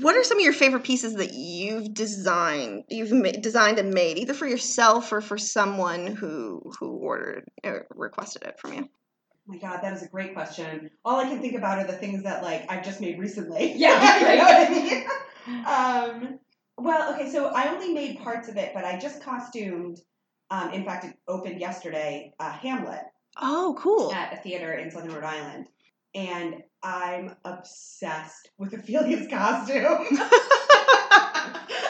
What 0.00 0.16
are 0.16 0.24
some 0.24 0.38
of 0.38 0.44
your 0.44 0.52
favorite 0.52 0.82
pieces 0.82 1.14
that 1.14 1.34
you've 1.34 1.94
designed, 1.94 2.84
you've 2.88 3.12
ma- 3.12 3.30
designed 3.40 3.78
and 3.78 3.94
made, 3.94 4.18
either 4.18 4.34
for 4.34 4.46
yourself 4.46 5.12
or 5.12 5.20
for 5.20 5.38
someone 5.38 6.06
who 6.16 6.72
who 6.80 6.88
ordered 6.96 7.44
or 7.62 7.86
requested 7.94 8.42
it 8.42 8.58
from 8.58 8.72
you? 8.72 8.88
My 9.46 9.58
God, 9.58 9.80
that 9.82 9.92
is 9.92 10.02
a 10.02 10.08
great 10.08 10.32
question. 10.34 10.90
All 11.04 11.16
I 11.20 11.24
can 11.24 11.40
think 11.40 11.54
about 11.54 11.78
are 11.78 11.86
the 11.86 11.92
things 11.98 12.22
that 12.24 12.42
like 12.42 12.64
I've 12.70 12.84
just 12.84 13.00
made 13.00 13.18
recently. 13.18 13.74
Yeah, 13.76 14.18
you 14.32 14.36
know 14.38 14.44
what 14.44 14.70
I 14.70 16.14
mean? 16.20 16.26
Um, 16.26 16.38
well, 16.78 17.14
okay, 17.14 17.30
so 17.30 17.46
I 17.48 17.68
only 17.72 17.92
made 17.92 18.18
parts 18.20 18.48
of 18.48 18.56
it, 18.56 18.72
but 18.74 18.84
I 18.84 18.98
just 18.98 19.22
costumed. 19.22 19.98
Um, 20.50 20.70
in 20.72 20.84
fact, 20.84 21.04
it 21.04 21.14
opened 21.28 21.60
yesterday. 21.60 22.32
Uh, 22.38 22.50
Hamlet 22.52 23.02
Oh, 23.40 23.76
cool. 23.78 24.12
at 24.12 24.32
a 24.32 24.36
theater 24.36 24.72
in 24.74 24.90
Southern 24.90 25.12
Rhode 25.12 25.24
Island, 25.24 25.66
and 26.14 26.62
I'm 26.82 27.34
obsessed 27.44 28.50
with 28.58 28.72
Ophelia's 28.72 29.28
costume. 29.30 30.18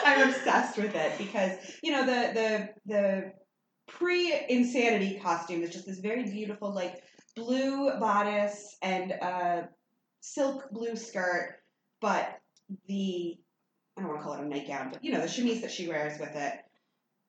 I'm 0.05 0.29
obsessed 0.29 0.77
with 0.77 0.95
it 0.95 1.17
because 1.17 1.51
you 1.83 1.91
know 1.91 2.05
the 2.05 2.33
the 2.33 2.69
the 2.93 3.31
pre 3.87 4.33
insanity 4.49 5.19
costume 5.21 5.63
is 5.63 5.71
just 5.71 5.85
this 5.85 5.99
very 5.99 6.23
beautiful 6.23 6.73
like 6.73 7.01
blue 7.35 7.91
bodice 7.99 8.75
and 8.81 9.11
a 9.11 9.69
silk 10.21 10.69
blue 10.71 10.95
skirt, 10.95 11.57
but 12.01 12.39
the 12.87 13.37
I 13.97 14.01
don't 14.01 14.09
want 14.09 14.21
to 14.21 14.23
call 14.25 14.33
it 14.33 14.41
a 14.41 14.47
nightgown, 14.47 14.89
but 14.91 15.03
you 15.03 15.11
know 15.13 15.21
the 15.21 15.27
chemise 15.27 15.61
that 15.61 15.71
she 15.71 15.87
wears 15.87 16.19
with 16.19 16.35
it 16.35 16.53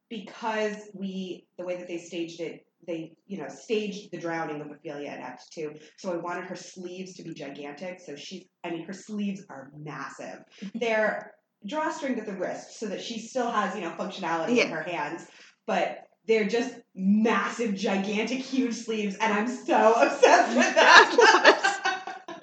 because 0.08 0.76
we 0.94 1.46
the 1.58 1.64
way 1.64 1.76
that 1.76 1.88
they 1.88 1.98
staged 1.98 2.40
it 2.40 2.66
they 2.86 3.16
you 3.26 3.38
know 3.38 3.48
staged 3.48 4.10
the 4.12 4.18
drowning 4.18 4.60
of 4.60 4.70
Ophelia 4.70 5.12
in 5.12 5.20
Act 5.20 5.44
Two. 5.52 5.74
So 5.98 6.12
I 6.12 6.16
wanted 6.16 6.44
her 6.44 6.56
sleeves 6.56 7.14
to 7.14 7.22
be 7.22 7.34
gigantic. 7.34 8.00
So 8.00 8.16
she's 8.16 8.44
I 8.64 8.70
mean 8.70 8.84
her 8.86 8.92
sleeves 8.92 9.42
are 9.50 9.70
massive. 9.76 10.44
They're 10.74 11.32
drawstringed 11.66 12.18
at 12.18 12.26
the 12.26 12.34
wrist 12.34 12.78
so 12.78 12.86
that 12.86 13.02
she 13.02 13.18
still 13.18 13.50
has 13.50 13.74
you 13.74 13.80
know 13.82 13.90
functionality 13.92 14.56
Yeah. 14.56 14.64
in 14.64 14.70
her 14.70 14.82
hands, 14.82 15.26
but 15.66 16.04
they're 16.28 16.48
just 16.48 16.74
massive, 16.96 17.74
gigantic, 17.74 18.38
huge 18.38 18.74
sleeves, 18.74 19.16
and 19.16 19.32
I'm 19.32 19.46
so 19.48 19.92
obsessed 20.02 20.56
with 20.56 20.74
that. 20.74 22.40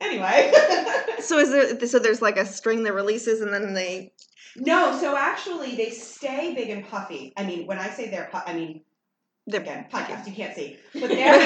anyway. 0.00 0.52
So 1.20 1.38
is 1.38 1.50
there? 1.50 1.86
So 1.86 1.98
there's 1.98 2.22
like 2.22 2.36
a 2.36 2.44
string 2.46 2.82
that 2.84 2.92
releases, 2.94 3.40
and 3.40 3.52
then 3.52 3.74
they. 3.74 4.12
no, 4.56 4.96
so 5.00 5.16
actually 5.16 5.74
they 5.76 5.90
stay 5.90 6.54
big 6.54 6.68
and 6.70 6.86
puffy. 6.88 7.32
I 7.36 7.44
mean, 7.44 7.66
when 7.66 7.78
I 7.78 7.88
say 7.90 8.10
they're, 8.10 8.28
pu- 8.32 8.40
I 8.46 8.52
mean 8.54 8.82
They're 9.46 9.60
again 9.62 9.86
podcast 9.90 10.26
you 10.26 10.32
can't 10.34 10.54
see, 10.54 10.78
but 10.94 11.08
they're. 11.08 11.40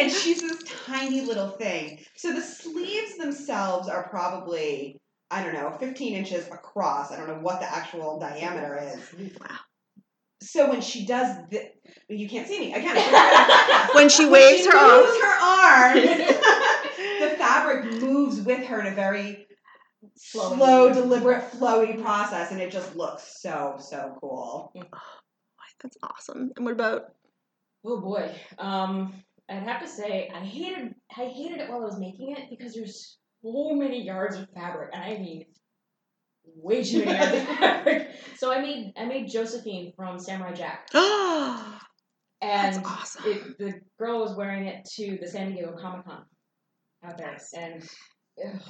and 0.00 0.10
she's 0.10 0.40
this 0.40 0.62
tiny 0.86 1.20
little 1.22 1.48
thing. 1.48 2.00
So 2.16 2.32
the 2.32 2.40
sleeves 2.42 3.16
themselves 3.18 3.88
are 3.88 4.08
probably 4.08 4.98
I 5.30 5.42
don't 5.42 5.54
know, 5.54 5.70
15 5.80 6.14
inches 6.14 6.46
across. 6.48 7.10
I 7.10 7.16
don't 7.16 7.26
know 7.26 7.38
what 7.40 7.58
the 7.60 7.70
actual 7.74 8.18
diameter 8.18 8.78
is. 8.94 9.32
Wow. 9.40 9.56
So 10.42 10.68
when 10.70 10.80
she 10.80 11.06
does, 11.06 11.36
the, 11.50 11.70
you 12.08 12.28
can't 12.28 12.46
see 12.48 12.58
me 12.60 12.74
again. 12.74 12.96
When 13.94 14.08
she 14.08 14.24
When 14.24 14.32
waves 14.32 14.64
she 14.64 14.70
her 14.70 14.76
arms. 14.76 15.22
her 15.22 15.40
arms, 15.40 16.02
the 17.20 17.36
fabric 17.38 18.00
moves 18.02 18.40
with 18.40 18.64
her 18.66 18.80
in 18.80 18.86
a 18.92 18.94
very 18.94 19.46
Flowy. 20.18 20.56
slow, 20.56 20.92
deliberate, 20.92 21.50
flowy 21.52 22.00
process, 22.02 22.50
and 22.50 22.60
it 22.60 22.70
just 22.72 22.96
looks 22.96 23.40
so 23.40 23.76
so 23.78 24.16
cool. 24.20 24.72
That's 25.82 25.96
awesome. 26.02 26.50
And 26.56 26.64
what 26.64 26.72
about? 26.74 27.14
Oh 27.84 28.00
boy. 28.00 28.30
Um, 28.58 29.14
I'd 29.50 29.64
have 29.64 29.82
to 29.82 29.88
say 29.88 30.30
I 30.34 30.40
hated 30.40 30.94
I 31.16 31.24
hated 31.26 31.60
it 31.60 31.68
while 31.68 31.80
I 31.82 31.84
was 31.84 31.98
making 31.98 32.36
it 32.36 32.48
because 32.50 32.74
there's 32.74 33.18
so 33.42 33.74
many 33.74 34.02
yards 34.02 34.36
of 34.36 34.48
fabric, 34.54 34.90
and 34.92 35.02
I 35.02 35.18
mean 35.18 35.44
way 36.56 36.82
too 36.82 37.04
many 37.04 37.44
fabric. 37.44 38.10
So 38.36 38.52
I 38.52 38.60
made 38.60 38.92
I 38.96 39.04
made 39.04 39.30
Josephine 39.30 39.92
from 39.96 40.18
Samurai 40.18 40.52
Jack, 40.52 40.88
Oh, 40.94 41.78
and 42.40 42.76
that's 42.76 42.86
awesome. 42.86 43.24
it, 43.26 43.58
the 43.58 43.74
girl 43.98 44.20
was 44.20 44.36
wearing 44.36 44.66
it 44.66 44.84
to 44.96 45.18
the 45.20 45.28
San 45.28 45.52
Diego 45.52 45.76
Comic 45.80 46.04
Con 46.06 46.24
out 47.04 47.18
there, 47.18 47.36
and 47.56 47.82
ugh, 48.44 48.60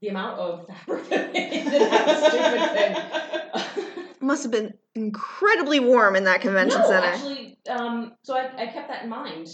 the 0.00 0.08
amount 0.08 0.38
of 0.38 0.66
fabric 0.66 1.08
that 1.10 1.32
that 1.32 2.32
stupid 2.32 3.94
thing. 3.94 4.04
Must 4.20 4.42
have 4.42 4.52
been 4.52 4.74
incredibly 4.94 5.78
warm 5.78 6.16
in 6.16 6.24
that 6.24 6.40
convention 6.40 6.80
no, 6.80 6.88
center. 6.88 7.06
actually, 7.06 7.58
um, 7.70 8.12
so 8.22 8.36
I, 8.36 8.50
I 8.62 8.66
kept 8.66 8.88
that 8.88 9.04
in 9.04 9.10
mind. 9.10 9.46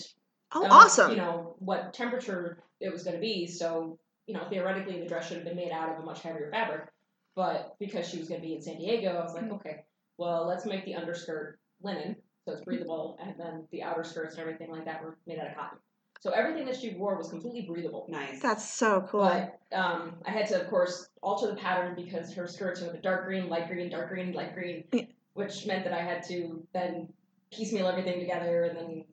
oh, 0.54 0.64
of, 0.64 0.72
awesome. 0.72 1.10
You 1.10 1.18
know 1.18 1.56
what 1.58 1.92
temperature 1.92 2.62
it 2.80 2.90
was 2.90 3.04
going 3.04 3.14
to 3.14 3.20
be, 3.20 3.46
so 3.46 3.98
you 4.26 4.34
know 4.34 4.44
theoretically 4.48 5.00
the 5.00 5.06
dress 5.06 5.28
should 5.28 5.36
have 5.36 5.44
been 5.46 5.56
made 5.56 5.70
out 5.70 5.90
of 5.90 5.98
a 6.02 6.02
much 6.02 6.22
heavier 6.22 6.48
fabric, 6.50 6.88
but 7.36 7.76
because 7.78 8.08
she 8.08 8.18
was 8.18 8.28
going 8.28 8.40
to 8.40 8.46
be 8.46 8.54
in 8.54 8.62
San 8.62 8.78
Diego, 8.78 9.10
I 9.18 9.22
was 9.22 9.34
like, 9.34 9.44
Mm-hmm. 9.44 9.54
okay, 9.54 9.84
well 10.18 10.46
let's 10.46 10.64
make 10.66 10.84
the 10.84 10.94
underskirt 10.94 11.58
linen 11.82 12.16
so 12.46 12.52
it's 12.52 12.62
breathable, 12.62 13.18
and 13.22 13.34
then 13.38 13.66
the 13.72 13.82
outer 13.82 14.04
skirts 14.04 14.34
and 14.34 14.42
everything 14.42 14.70
like 14.70 14.84
that 14.84 15.02
were 15.02 15.16
made 15.26 15.38
out 15.38 15.46
of 15.48 15.56
cotton. 15.56 15.78
So 16.20 16.30
everything 16.30 16.66
that 16.66 16.76
she 16.78 16.94
wore 16.94 17.16
was 17.16 17.28
completely 17.30 17.62
breathable. 17.62 18.06
nice. 18.10 18.40
That's 18.42 18.64
so 18.70 19.06
cool. 19.10 19.22
But 19.22 19.58
um, 19.76 20.16
I 20.26 20.30
had 20.30 20.46
to, 20.48 20.60
of 20.60 20.68
course, 20.68 21.08
alter 21.22 21.46
the 21.48 21.56
pattern 21.56 21.94
because 21.96 22.34
her 22.34 22.46
skirts 22.46 22.82
were 22.82 22.92
the 22.92 22.98
dark 22.98 23.24
green, 23.26 23.48
light 23.48 23.68
green, 23.68 23.88
dark 23.90 24.10
green, 24.10 24.32
light 24.34 24.54
green, 24.54 24.84
Yeah. 24.92 25.02
which 25.32 25.64
meant 25.66 25.84
that 25.84 25.94
I 25.94 26.02
had 26.02 26.22
to 26.28 26.66
then 26.74 27.08
piecemeal 27.50 27.86
everything 27.88 28.20
together. 28.20 28.64
And 28.64 28.76
then 28.76 29.04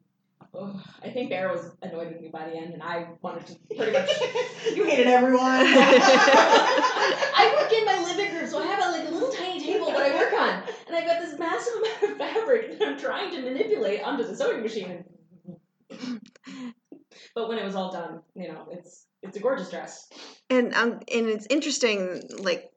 oh, 0.53 0.81
I 1.03 1.09
think 1.09 1.29
Bear 1.29 1.49
was 1.51 1.71
annoyed 1.81 2.09
with 2.09 2.21
me 2.21 2.29
by 2.29 2.49
the 2.49 2.55
end, 2.55 2.73
and 2.73 2.83
I 2.83 3.07
wanted 3.21 3.47
to 3.47 3.55
pretty 3.75 3.91
much. 3.93 4.09
you 4.75 4.85
hated 4.85 5.07
everyone. 5.07 5.41
I 7.33 7.55
work 7.59 7.73
in 7.73 7.85
my 7.85 8.03
living 8.03 8.35
room, 8.35 8.47
so 8.47 8.61
I 8.61 8.65
have 8.67 8.83
a, 8.83 8.91
like 8.97 9.07
a 9.07 9.11
little 9.11 9.31
tiny 9.31 9.59
table 9.59 9.87
that 9.87 10.01
I 10.01 10.15
work 10.15 10.33
on, 10.33 10.63
and 10.87 10.95
I've 10.95 11.05
got 11.05 11.19
this 11.21 11.37
massive 11.39 11.73
amount 11.75 12.03
of 12.03 12.17
fabric 12.17 12.79
that 12.79 12.87
I'm 12.87 12.97
trying 12.99 13.31
to 13.31 13.41
manipulate 13.41 14.01
onto 14.03 14.23
the 14.25 14.35
sewing 14.35 14.61
machine. 14.61 15.03
But 17.35 17.49
when 17.49 17.57
it 17.57 17.65
was 17.65 17.75
all 17.75 17.91
done, 17.91 18.21
you 18.35 18.47
know, 18.47 18.65
it's 18.71 19.05
it's 19.21 19.37
a 19.37 19.39
gorgeous 19.39 19.69
dress. 19.69 20.09
and 20.49 20.73
um, 20.73 20.93
and 21.13 21.27
it's 21.27 21.45
interesting, 21.49 22.21
like 22.39 22.70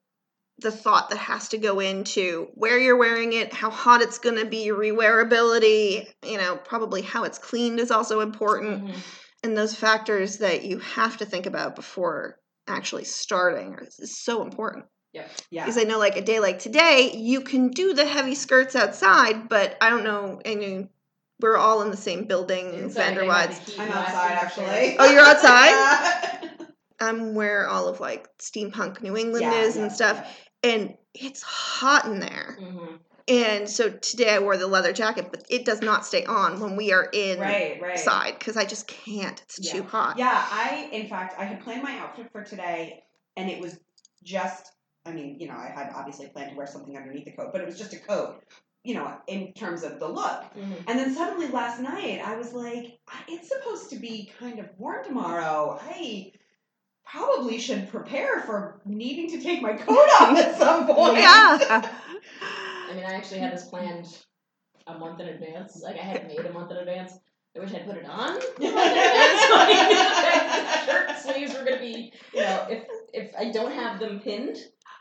the 0.58 0.70
thought 0.70 1.10
that 1.10 1.18
has 1.18 1.48
to 1.48 1.58
go 1.58 1.80
into 1.80 2.48
where 2.54 2.78
you're 2.78 2.96
wearing 2.96 3.32
it, 3.32 3.52
how 3.52 3.70
hot 3.70 4.00
it's 4.02 4.18
going 4.18 4.36
to 4.36 4.46
be, 4.46 4.68
rewearability. 4.68 6.06
You 6.24 6.38
know, 6.38 6.56
probably 6.56 7.02
how 7.02 7.24
it's 7.24 7.38
cleaned 7.38 7.80
is 7.80 7.90
also 7.90 8.20
important, 8.20 8.84
Mhm. 8.86 8.94
and 9.42 9.56
those 9.56 9.74
factors 9.74 10.38
that 10.38 10.62
you 10.64 10.78
have 10.78 11.16
to 11.18 11.24
think 11.26 11.46
about 11.46 11.74
before 11.76 12.38
actually 12.68 13.04
starting 13.04 13.76
is 13.82 13.98
is 14.00 14.18
so 14.18 14.42
important. 14.42 14.86
yeah. 15.12 15.26
Because 15.50 15.78
I 15.78 15.84
know, 15.84 15.98
like 15.98 16.16
a 16.16 16.22
day 16.22 16.40
like 16.40 16.58
today, 16.58 17.12
you 17.14 17.42
can 17.42 17.68
do 17.68 17.94
the 17.94 18.04
heavy 18.04 18.34
skirts 18.34 18.74
outside, 18.74 19.48
but 19.48 19.76
I 19.80 19.88
don't 19.90 20.02
know. 20.02 20.40
I 20.44 20.56
mean, 20.56 20.88
we're 21.40 21.56
all 21.56 21.82
in 21.82 21.90
the 21.90 21.96
same 21.96 22.24
building, 22.26 22.74
Inside, 22.74 23.16
they 23.16 23.26
had 23.26 23.50
Vanderwaads. 23.50 23.64
the 23.64 23.70
heat 23.72 23.80
I'm 23.80 23.92
outside 23.92 24.32
actually. 24.32 24.96
Oh, 24.98 25.10
you're 25.12 25.22
outside? 25.24 25.68
Yeah. 25.70 26.50
I'm 27.00 27.34
where 27.34 27.68
all 27.68 27.86
of 27.88 28.00
like 28.00 28.26
steampunk 28.38 29.02
New 29.02 29.16
England 29.16 29.42
Yeah, 29.44 29.60
is 29.62 29.76
yeah, 29.76 29.82
and 29.82 29.92
stuff, 29.92 30.26
and 30.64 30.96
it's 31.14 31.42
hot 31.42 32.06
in 32.06 32.18
there. 32.18 32.58
Mhm. 32.60 32.98
And 33.26 33.70
so 33.70 33.90
today 33.90 34.30
I 34.34 34.38
wore 34.38 34.56
the 34.58 34.66
leather 34.66 34.92
jacket, 34.92 35.28
but 35.30 35.46
it 35.48 35.64
does 35.64 35.80
not 35.80 36.04
stay 36.04 36.24
on 36.24 36.60
when 36.60 36.76
we 36.76 36.92
are 36.92 37.08
yeah. 37.12 37.34
Right, 37.40 37.80
right. 37.80 37.92
inside 37.92 38.38
because 38.38 38.56
I 38.56 38.64
just 38.64 38.86
can't. 38.86 39.40
It's 39.42 39.58
Yeah. 39.60 39.72
too 39.72 39.82
hot. 39.84 40.18
Yeah, 40.18 40.46
I 40.50 40.88
in 40.92 41.08
fact 41.08 41.38
I 41.38 41.44
had 41.44 41.62
planned 41.62 41.82
my 41.82 41.96
outfit 41.98 42.30
for 42.32 42.42
today, 42.42 43.04
and 43.36 43.50
it 43.50 43.60
was 43.60 43.78
just. 44.22 44.72
I 45.06 45.12
mean, 45.12 45.38
you 45.38 45.48
know, 45.48 45.54
I 45.54 45.68
had 45.68 45.92
obviously 45.94 46.28
planned 46.28 46.52
to 46.52 46.56
wear 46.56 46.66
something 46.66 46.96
underneath 46.96 47.26
the 47.26 47.32
coat, 47.32 47.50
but 47.52 47.60
it 47.60 47.66
was 47.66 47.78
just 47.78 47.92
a 47.92 47.98
coat. 47.98 48.42
You 48.84 48.94
know, 48.94 49.18
in 49.26 49.52
terms 49.54 49.82
of 49.82 49.98
the 49.98 50.08
look. 50.08 50.42
Mhm. 50.54 50.84
And 50.86 50.98
then 50.98 51.14
suddenly 51.14 51.48
last 51.48 51.80
night, 51.80 52.20
I 52.22 52.36
was 52.36 52.52
like, 52.52 52.98
it's 53.28 53.48
supposed 53.48 53.88
to 53.90 53.96
be 53.96 54.30
kind 54.38 54.58
of 54.58 54.68
warm 54.78 55.02
tomorrow. 55.04 55.78
I 55.82 56.32
probably 57.06 57.58
should 57.58 57.88
prepare 57.90 58.40
for 58.42 58.80
needing 58.84 59.30
to 59.30 59.40
take 59.42 59.62
my 59.62 59.74
coat 59.74 60.08
off 60.20 60.36
at 60.38 60.56
some 60.58 60.86
point. 60.94 61.18
Yeah. 61.18 61.90
I 62.90 62.94
mean, 62.94 63.04
I 63.04 63.14
actually 63.14 63.40
had 63.40 63.52
this 63.52 63.66
planned 63.68 64.06
a 64.86 64.98
month 64.98 65.20
in 65.20 65.28
advance. 65.28 65.80
Like, 65.82 65.96
I 65.96 66.02
had 66.02 66.26
made 66.26 66.40
a 66.40 66.52
month 66.52 66.70
in 66.70 66.76
advance. 66.76 67.12
I 67.56 67.60
wish 67.60 67.72
I'd 67.72 67.86
put 67.86 67.96
it 67.96 68.04
on 68.04 68.30
a 68.30 68.32
month 68.32 68.44
in 68.60 68.66
advance. 68.66 69.40
So 69.42 69.54
I 69.54 69.86
knew 69.88 69.94
that 69.96 70.84
the 70.86 70.92
shirt 70.92 71.18
sleeves 71.34 71.54
were 71.54 71.64
going 71.64 71.74
to 71.76 71.80
be, 71.80 72.12
you 72.32 72.40
know, 72.40 72.66
if 72.68 72.82
if 73.12 73.30
I 73.38 73.50
don't 73.52 73.70
have 73.72 74.00
them 74.00 74.18
pinned, 74.18 74.56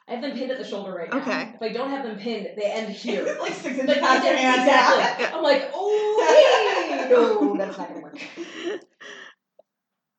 I 0.07 0.11
have 0.13 0.21
them 0.21 0.33
pinned 0.33 0.51
at 0.51 0.59
the 0.59 0.63
shoulder 0.63 0.93
right 0.93 1.09
now. 1.09 1.17
Okay. 1.17 1.53
If 1.55 1.61
I 1.61 1.69
don't 1.69 1.89
have 1.89 2.05
them 2.05 2.19
pinned, 2.19 2.49
they 2.55 2.65
end 2.71 2.91
here. 2.93 3.25
Like 3.41 3.53
six 3.53 3.75
Like, 3.77 3.79
inches 3.79 3.97
past 3.97 4.23
your 4.23 4.35
hands. 4.37 4.59
exactly. 4.59 5.23
Yeah. 5.25 5.31
I'm 5.35 5.41
like, 5.43 5.71
oh, 5.73 6.95
hey, 7.07 7.09
no, 7.09 7.57
that's 7.57 7.77
not 7.77 7.89
going 7.89 7.99
to 8.01 8.03
work. 8.03 8.81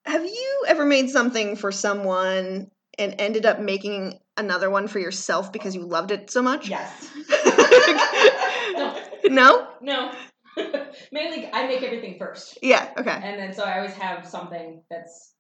Have 0.07 0.25
you 0.25 0.65
ever 0.69 0.85
made 0.85 1.11
something 1.11 1.57
for 1.57 1.73
someone 1.73 2.71
and 2.99 3.15
ended 3.19 3.47
up 3.47 3.61
making 3.61 4.19
another 4.37 4.71
one 4.71 4.89
for 4.89 4.99
yourself 4.99 5.53
because 5.53 5.75
you 5.75 5.83
loved 5.85 6.11
it 6.11 6.31
so 6.31 6.43
much? 6.43 6.69
Yes. 6.69 7.11
No, 9.31 9.69
no? 9.81 10.13
Mainly, 11.13 11.49
I 11.53 11.67
make 11.67 11.83
everything 11.83 12.19
first. 12.19 12.59
Yeah. 12.63 12.91
Okay. 12.97 13.11
And 13.11 13.39
then 13.39 13.53
so 13.53 13.65
I 13.65 13.79
always 13.79 13.95
have 13.95 14.27
something 14.27 14.83
that's, 14.91 15.33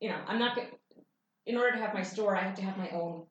you 0.00 0.08
know, 0.10 0.18
I'm 0.26 0.38
not 0.38 0.56
going 0.56 0.68
In 1.46 1.56
order 1.56 1.72
to 1.72 1.78
have 1.78 1.94
my 1.94 2.02
store, 2.02 2.36
I 2.36 2.42
have 2.42 2.54
to 2.56 2.62
have 2.62 2.76
my 2.76 2.90
own 2.90 3.26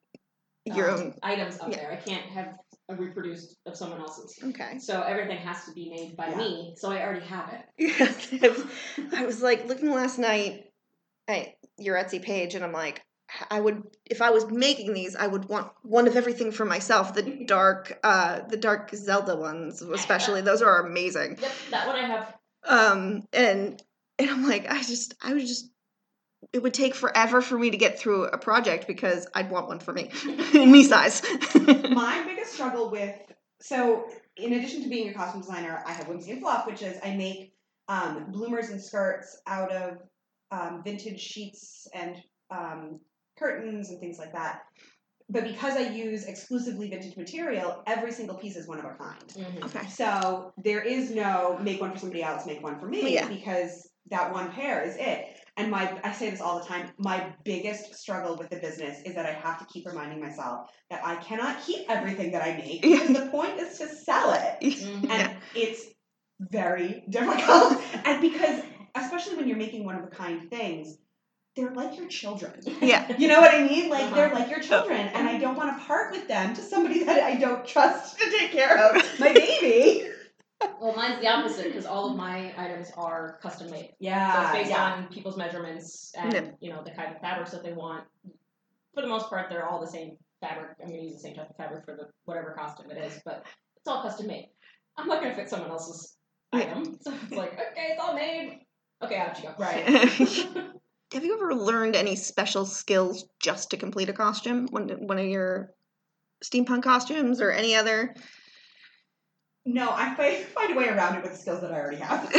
Your 0.65 0.91
um, 0.91 0.99
own. 0.99 1.13
items 1.23 1.59
up 1.59 1.69
yeah. 1.69 1.77
there. 1.77 1.91
I 1.91 1.95
can't 1.97 2.25
have 2.31 2.57
reproduced 2.89 3.57
of 3.65 3.75
someone 3.75 4.01
else's. 4.01 4.37
Okay. 4.43 4.79
So 4.79 5.01
everything 5.01 5.37
has 5.37 5.65
to 5.65 5.71
be 5.71 5.89
made 5.89 6.17
by 6.17 6.29
Yeah. 6.29 6.37
me. 6.37 6.75
So 6.77 6.91
I 6.91 7.01
already 7.01 7.25
have 7.25 7.53
it. 7.53 8.65
I 9.15 9.25
was 9.25 9.41
like 9.41 9.67
looking 9.67 9.91
last 9.91 10.19
night 10.19 10.65
at 11.27 11.47
your 11.77 11.97
Etsy 11.97 12.21
page, 12.21 12.55
and 12.55 12.63
I'm 12.63 12.73
like, 12.73 13.01
I 13.49 13.59
would 13.59 13.83
if 14.05 14.21
I 14.21 14.29
was 14.29 14.45
making 14.51 14.93
these, 14.93 15.15
I 15.15 15.27
would 15.27 15.45
want 15.45 15.71
one 15.81 16.07
of 16.07 16.15
everything 16.15 16.51
for 16.51 16.65
myself. 16.65 17.13
The 17.13 17.43
dark, 17.47 17.99
uh, 18.03 18.41
the 18.47 18.57
dark 18.57 18.91
Zelda 18.93 19.35
ones, 19.35 19.81
especially. 19.81 20.41
Those 20.41 20.61
are 20.61 20.85
amazing. 20.85 21.37
Yep, 21.41 21.51
that 21.71 21.87
one 21.87 21.95
I 21.95 22.05
have. 22.05 22.33
Um, 22.65 23.23
and 23.33 23.81
and 24.19 24.29
I'm 24.29 24.47
like, 24.47 24.69
I 24.69 24.77
just, 24.83 25.15
I 25.21 25.33
would 25.33 25.45
just. 25.45 25.69
It 26.51 26.62
would 26.63 26.73
take 26.73 26.95
forever 26.95 27.41
for 27.41 27.57
me 27.57 27.69
to 27.71 27.77
get 27.77 27.97
through 27.97 28.25
a 28.25 28.38
project 28.38 28.88
because 28.88 29.27
I'd 29.33 29.50
want 29.50 29.67
one 29.67 29.79
for 29.79 29.93
me 29.93 30.09
in 30.53 30.71
me 30.71 30.83
size. 30.83 31.21
My 31.55 32.23
biggest 32.25 32.53
struggle 32.53 32.89
with 32.91 33.15
so 33.62 34.05
in 34.35 34.53
addition 34.53 34.83
to 34.83 34.89
being 34.89 35.09
a 35.09 35.13
costume 35.13 35.41
designer, 35.41 35.83
I 35.85 35.93
have 35.93 36.07
Whimsy 36.07 36.31
and 36.31 36.41
Fluff, 36.41 36.65
which 36.67 36.81
is 36.81 36.97
I 37.03 37.15
make 37.15 37.53
um, 37.88 38.27
bloomers 38.31 38.69
and 38.69 38.81
skirts 38.81 39.39
out 39.47 39.71
of 39.71 39.97
um, 40.51 40.81
vintage 40.83 41.19
sheets 41.19 41.88
and 41.93 42.17
um, 42.51 43.00
curtains 43.38 43.89
and 43.89 44.00
things 44.00 44.17
like 44.17 44.33
that. 44.33 44.63
But 45.29 45.45
because 45.45 45.77
I 45.77 45.89
use 45.89 46.25
exclusively 46.25 46.89
vintage 46.89 47.15
material, 47.15 47.81
every 47.88 48.12
single 48.12 48.35
piece 48.35 48.57
is 48.57 48.67
one 48.67 48.79
of 48.79 48.85
a 48.85 48.89
kind. 48.95 49.23
Mhm. 49.29 49.63
okay. 49.65 49.88
So 49.88 50.53
there 50.62 50.81
is 50.81 51.12
no 51.12 51.57
make 51.62 51.79
one 51.79 51.93
for 51.93 51.97
somebody 52.00 52.21
else, 52.21 52.45
make 52.45 52.62
one 52.62 52.79
for 52.79 52.88
me, 52.88 53.13
Yeah. 53.13 53.27
because 53.29 53.89
that 54.09 54.33
one 54.33 54.51
pair 54.51 54.83
is 54.83 54.95
it. 54.97 55.32
And 55.55 55.69
my 55.69 56.00
I 56.03 56.12
say 56.13 56.29
this 56.31 56.41
all 56.41 56.60
the 56.60 56.65
time, 56.65 56.91
my 56.98 57.31
biggest 57.43 57.93
struggle 57.95 58.36
with 58.38 58.50
the 58.50 58.55
business 58.57 59.01
is 59.05 59.13
that 59.15 59.25
I 59.27 59.33
have 59.33 59.60
to 59.60 59.65
keep 59.65 59.86
reminding 59.86 60.19
myself 60.19 60.72
that 60.89 61.05
I 61.05 61.15
cannot 61.17 61.62
keep 61.63 61.89
everything 61.89 62.31
that 62.31 62.41
I 62.43 62.57
make 62.57 62.81
because 62.81 63.10
the 63.13 63.27
point 63.27 63.60
is 63.60 63.77
to 63.79 63.88
sell 63.88 64.33
it. 64.33 64.60
Mhm. 64.83 65.10
And 65.12 65.36
it's 65.53 65.86
very 66.39 67.03
difficult. 67.10 67.81
and 68.05 68.19
because 68.22 68.62
especially 68.95 69.36
when 69.38 69.48
you're 69.48 69.57
making 69.57 69.86
one 69.86 69.95
of 69.95 70.03
a 70.03 70.07
kind 70.07 70.50
things, 70.50 70.98
they're 71.55 71.72
like 71.74 71.98
your 71.98 72.07
children. 72.07 72.60
Yeah. 72.81 73.15
You 73.19 73.27
know 73.27 73.39
what 73.39 73.53
I 73.53 73.62
mean? 73.63 73.89
Like 73.91 74.05
Uh-huh. 74.05 74.15
they're 74.15 74.33
like 74.33 74.50
your 74.50 74.60
children, 74.60 75.01
and 75.13 75.27
I 75.27 75.38
don't 75.38 75.55
want 75.55 75.77
to 75.77 75.86
part 75.86 76.12
with 76.12 76.27
them 76.27 76.55
to 76.55 76.62
somebody 76.63 77.03
that 77.03 77.22
I 77.22 77.36
don't 77.36 77.65
trust 77.65 78.17
to 78.19 78.29
take 78.31 78.51
care 78.51 78.75
of 78.86 79.19
my 79.19 79.31
baby. 79.33 80.10
Well, 80.82 80.96
mine's 80.96 81.22
the 81.22 81.27
opposite 81.27 81.65
because 81.65 81.86
all 81.86 82.12
of 82.12 82.17
my 82.17 82.53
items 82.58 82.91
are 82.98 83.39
custom 83.41 83.70
made. 83.72 83.93
Yeah. 84.00 84.34
So 84.34 84.39
Yeah, 84.39 84.43
it's 84.43 84.58
based 84.58 84.70
yeah. 84.72 84.84
on 84.93 85.08
people's 85.08 85.38
measurements 85.38 86.12
and 86.17 86.34
Yep. 86.34 86.58
you 86.60 86.72
know 86.72 86.84
the 86.84 86.91
kind 86.91 87.13
of 87.13 87.22
fabrics 87.22 87.51
that 87.51 87.63
they 87.63 87.74
want. 87.74 88.03
For 88.93 89.01
the 89.01 89.08
most 89.08 89.29
part, 89.29 89.50
they're 89.50 89.67
all 89.67 89.79
the 89.82 89.88
same 89.88 90.17
fabric. 90.41 90.77
I'm 90.82 90.89
going 90.89 91.00
to 91.00 91.05
use 91.05 91.13
the 91.15 91.20
same 91.22 91.36
type 91.36 91.50
of 91.50 91.55
fabric 91.55 91.86
for 91.86 91.96
the 91.96 92.08
whatever 92.25 92.53
costume 92.58 92.91
it 92.91 92.98
is, 92.98 93.20
but 93.25 93.46
it's 93.77 93.88
all 93.88 94.01
custom 94.03 94.27
made. 94.27 94.50
I'm 94.98 95.08
not 95.08 95.20
going 95.22 95.32
to 95.32 95.36
fit 95.36 95.50
someone 95.50 95.72
else's 95.72 96.17
item, 96.51 96.98
so 97.01 97.13
it's 97.24 97.32
like 97.34 97.53
okay, 97.53 97.88
it's 97.91 98.01
all 98.01 98.13
made. 98.13 98.60
Okay, 99.03 99.17
out 99.17 99.38
you 99.38 99.50
go. 99.50 99.55
Right. 99.58 99.84
Have 101.13 101.24
you 101.24 101.36
ever 101.36 101.53
learned 101.53 101.96
any 101.96 102.15
special 102.15 102.65
skills 102.65 103.25
just 103.39 103.70
to 103.72 103.77
complete 103.77 104.10
a 104.10 104.13
costume? 104.13 104.67
One 104.72 104.89
one 105.08 105.20
of 105.20 105.25
your 105.25 105.72
steampunk 106.43 106.84
costumes 106.84 107.39
or 107.41 107.51
any 107.51 107.75
other? 107.75 108.15
No, 109.65 109.91
I 109.91 110.13
find, 110.15 110.46
find 110.55 110.74
a 110.74 110.75
way 110.77 110.88
around 110.89 111.15
it 111.17 111.24
with 111.24 111.32
the 111.32 111.38
skills 111.38 111.62
that 111.62 111.72
I 111.72 111.79
already 111.79 111.98
have. 111.98 112.29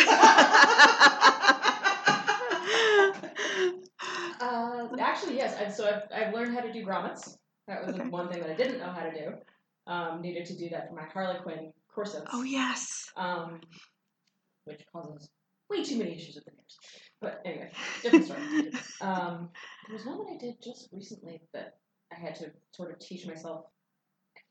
Uh, 4.40 4.88
actually, 5.00 5.36
yes. 5.36 5.56
I've, 5.58 5.72
so 5.74 5.86
I've, 5.88 6.02
I've 6.28 6.34
learned 6.34 6.54
how 6.54 6.60
to 6.60 6.72
do 6.72 6.84
grommets. 6.84 7.36
That 7.68 7.86
was 7.86 7.94
Okay. 7.96 8.08
one 8.08 8.28
thing 8.30 8.40
that 8.40 8.50
I 8.50 8.54
didn't 8.54 8.78
know 8.78 8.90
how 8.90 9.04
to 9.04 9.12
do. 9.12 9.32
Um, 9.86 10.20
needed 10.22 10.46
to 10.46 10.56
do 10.56 10.68
that 10.70 10.88
for 10.88 10.94
my 10.94 11.04
Harlequin 11.12 11.72
corsets. 11.94 12.26
oh 12.32 12.42
yes. 12.42 13.10
um, 13.16 13.60
which 14.64 14.80
causes 14.90 15.28
way 15.68 15.84
too 15.84 15.98
many 15.98 16.14
issues 16.14 16.36
with 16.36 16.44
the 16.46 16.52
names. 16.52 16.78
But 17.20 17.42
anyway, 17.44 17.70
different 18.02 18.24
story. 18.24 18.40
Um, 19.00 19.50
there 19.86 19.96
was 19.96 20.06
one 20.06 20.24
that 20.24 20.32
I 20.32 20.38
did 20.38 20.62
just 20.62 20.88
recently 20.92 21.42
that 21.52 21.76
I 22.10 22.18
had 22.18 22.34
to 22.36 22.50
sort 22.72 22.90
of 22.92 22.98
teach 22.98 23.26
myself. 23.26 23.66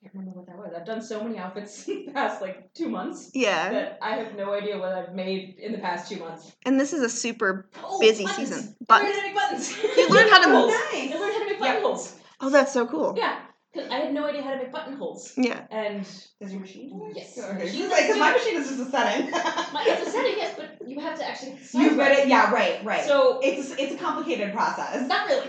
I 0.04 0.10
can't 0.10 0.16
remember 0.16 0.40
what 0.42 0.48
that 0.48 0.58
was. 0.58 0.74
I've 0.76 0.86
done 0.86 1.02
so 1.02 1.24
many 1.24 1.38
outfits 1.38 1.88
in 1.88 2.06
the 2.08 2.12
past 2.12 2.42
like 2.42 2.74
two 2.74 2.90
months 2.90 3.32
Yeah. 3.34 3.70
that 3.72 4.00
I 4.02 4.16
have 4.16 4.36
no 4.36 4.52
idea 4.54 4.78
what 4.78 4.92
I've 4.92 5.14
made 5.16 5.56
in 5.60 5.72
the 5.72 5.78
past 5.78 6.10
two 6.12 6.20
months. 6.20 6.52
And 6.66 6.78
this 6.80 6.92
is 6.92 7.02
a 7.02 7.10
super 7.10 7.70
Oh, 7.82 8.00
busy 8.02 8.26
buttons. 8.26 8.50
season. 8.50 8.76
I 8.90 9.02
learned 9.02 9.14
Buttons. 9.14 9.16
how 9.16 9.22
to 9.22 9.28
make 9.28 9.36
buttons. 9.36 9.98
You 9.98 10.10
learned 10.10 10.30
how 10.30 10.38
to- 10.40 10.48
Buttonholes. 10.50 10.72
Nice. 10.94 11.14
I 11.14 11.18
learned 11.20 11.34
how 11.34 11.40
to 11.40 11.46
make 11.46 11.60
Yeah. 11.60 11.74
buttonholes. 11.74 12.16
Oh, 12.42 12.50
that's 12.50 12.74
so 12.74 12.86
cool. 12.86 13.14
Yeah, 13.18 13.40
because 13.72 13.90
I 13.90 13.96
had 14.00 14.14
no 14.14 14.26
idea 14.26 14.42
how 14.42 14.52
to 14.52 14.58
make 14.58 14.72
buttonholes. 14.74 15.32
Yeah. 15.38 15.62
And 15.72 16.04
Does 16.42 16.52
your 16.52 16.60
machine 16.60 16.90
do 16.90 17.06
it? 17.10 17.16
Yes. 17.16 17.38
Okay. 17.40 17.70
She 17.72 17.84
Because 17.88 18.18
my 18.20 18.34
machine 18.34 18.58
is 18.58 18.68
just 18.68 18.82
a 18.82 18.86
setting. 18.92 19.32
my, 19.32 19.86
it's 19.88 20.06
a 20.08 20.12
setting, 20.12 20.34
yes, 20.36 20.54
but 20.58 20.86
you 20.86 21.00
have 21.00 21.18
to 21.18 21.26
actually. 21.26 21.58
you 21.74 21.98
read 21.98 22.12
it? 22.20 22.28
Yeah, 22.28 22.52
right, 22.52 22.84
right. 22.84 23.06
So 23.06 23.40
it's 23.42 23.72
it's 23.80 23.94
a 23.96 23.98
complicated 23.98 24.54
process. 24.54 25.08
Not 25.08 25.28
really. 25.30 25.48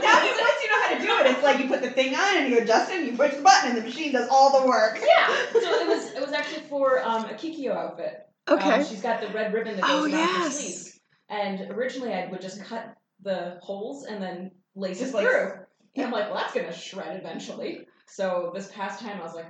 now 0.00 0.24
you 0.24 0.32
once 0.40 0.58
you 0.62 0.68
know 0.70 0.80
how 0.82 0.88
to 0.94 0.98
do 1.00 1.10
it, 1.20 1.26
it's 1.32 1.42
like 1.42 1.58
you 1.60 1.68
put 1.68 1.77
the 1.77 1.77
thing 1.98 2.14
on 2.14 2.36
and 2.38 2.48
you 2.50 2.58
adjust 2.60 2.90
it 2.90 2.98
and 2.98 3.06
you 3.06 3.16
push 3.16 3.34
the 3.34 3.42
button 3.42 3.70
and 3.70 3.78
the 3.78 3.82
machine 3.82 4.12
does 4.12 4.28
all 4.30 4.60
the 4.60 4.66
work. 4.66 4.98
yeah. 5.06 5.26
So 5.52 5.58
it 5.60 5.88
was 5.88 6.12
it 6.12 6.20
was 6.20 6.32
actually 6.32 6.62
for 6.62 7.02
um, 7.04 7.24
a 7.24 7.34
Kikyo 7.34 7.72
outfit. 7.74 8.26
Okay. 8.48 8.70
Um, 8.72 8.84
she's 8.84 9.02
got 9.02 9.20
the 9.20 9.28
red 9.28 9.52
ribbon 9.52 9.76
that 9.76 9.84
Oh, 9.84 10.04
goes 10.04 10.12
around 10.14 10.28
her 10.28 10.38
yes. 10.44 10.58
sleeves. 10.60 11.00
And 11.28 11.70
originally 11.72 12.12
I 12.14 12.26
would 12.30 12.40
just 12.40 12.62
cut 12.64 12.94
the 13.22 13.58
holes 13.62 14.04
and 14.06 14.22
then 14.22 14.52
lace 14.74 15.00
Just 15.00 15.12
it 15.12 15.16
like- 15.16 15.26
through. 15.26 15.52
And 15.96 16.06
I'm 16.06 16.12
like, 16.12 16.26
well, 16.26 16.36
that's 16.36 16.54
gonna 16.54 16.72
shred 16.72 17.16
eventually. 17.18 17.80
So 18.06 18.52
this 18.54 18.70
past 18.72 19.00
time 19.00 19.20
I 19.20 19.24
was 19.24 19.34
like, 19.34 19.46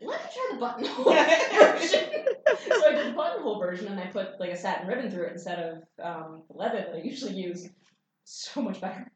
let 0.00 0.22
me 0.22 0.30
try 0.32 0.48
the 0.52 0.60
buttonhole 0.60 1.12
version. 1.12 2.08
so 2.68 2.86
I 2.88 2.92
did 2.92 3.06
the 3.08 3.12
buttonhole 3.16 3.58
version 3.58 3.88
and 3.88 3.98
I 4.00 4.06
put 4.06 4.38
like 4.38 4.50
a 4.50 4.56
satin 4.56 4.86
ribbon 4.86 5.10
through 5.10 5.24
it 5.26 5.32
instead 5.32 5.58
of 5.58 6.04
um, 6.04 6.42
leather 6.48 6.78
that 6.86 6.94
I 6.94 7.02
usually 7.02 7.34
use. 7.34 7.68
So 8.24 8.62
much 8.62 8.80
better. 8.80 9.10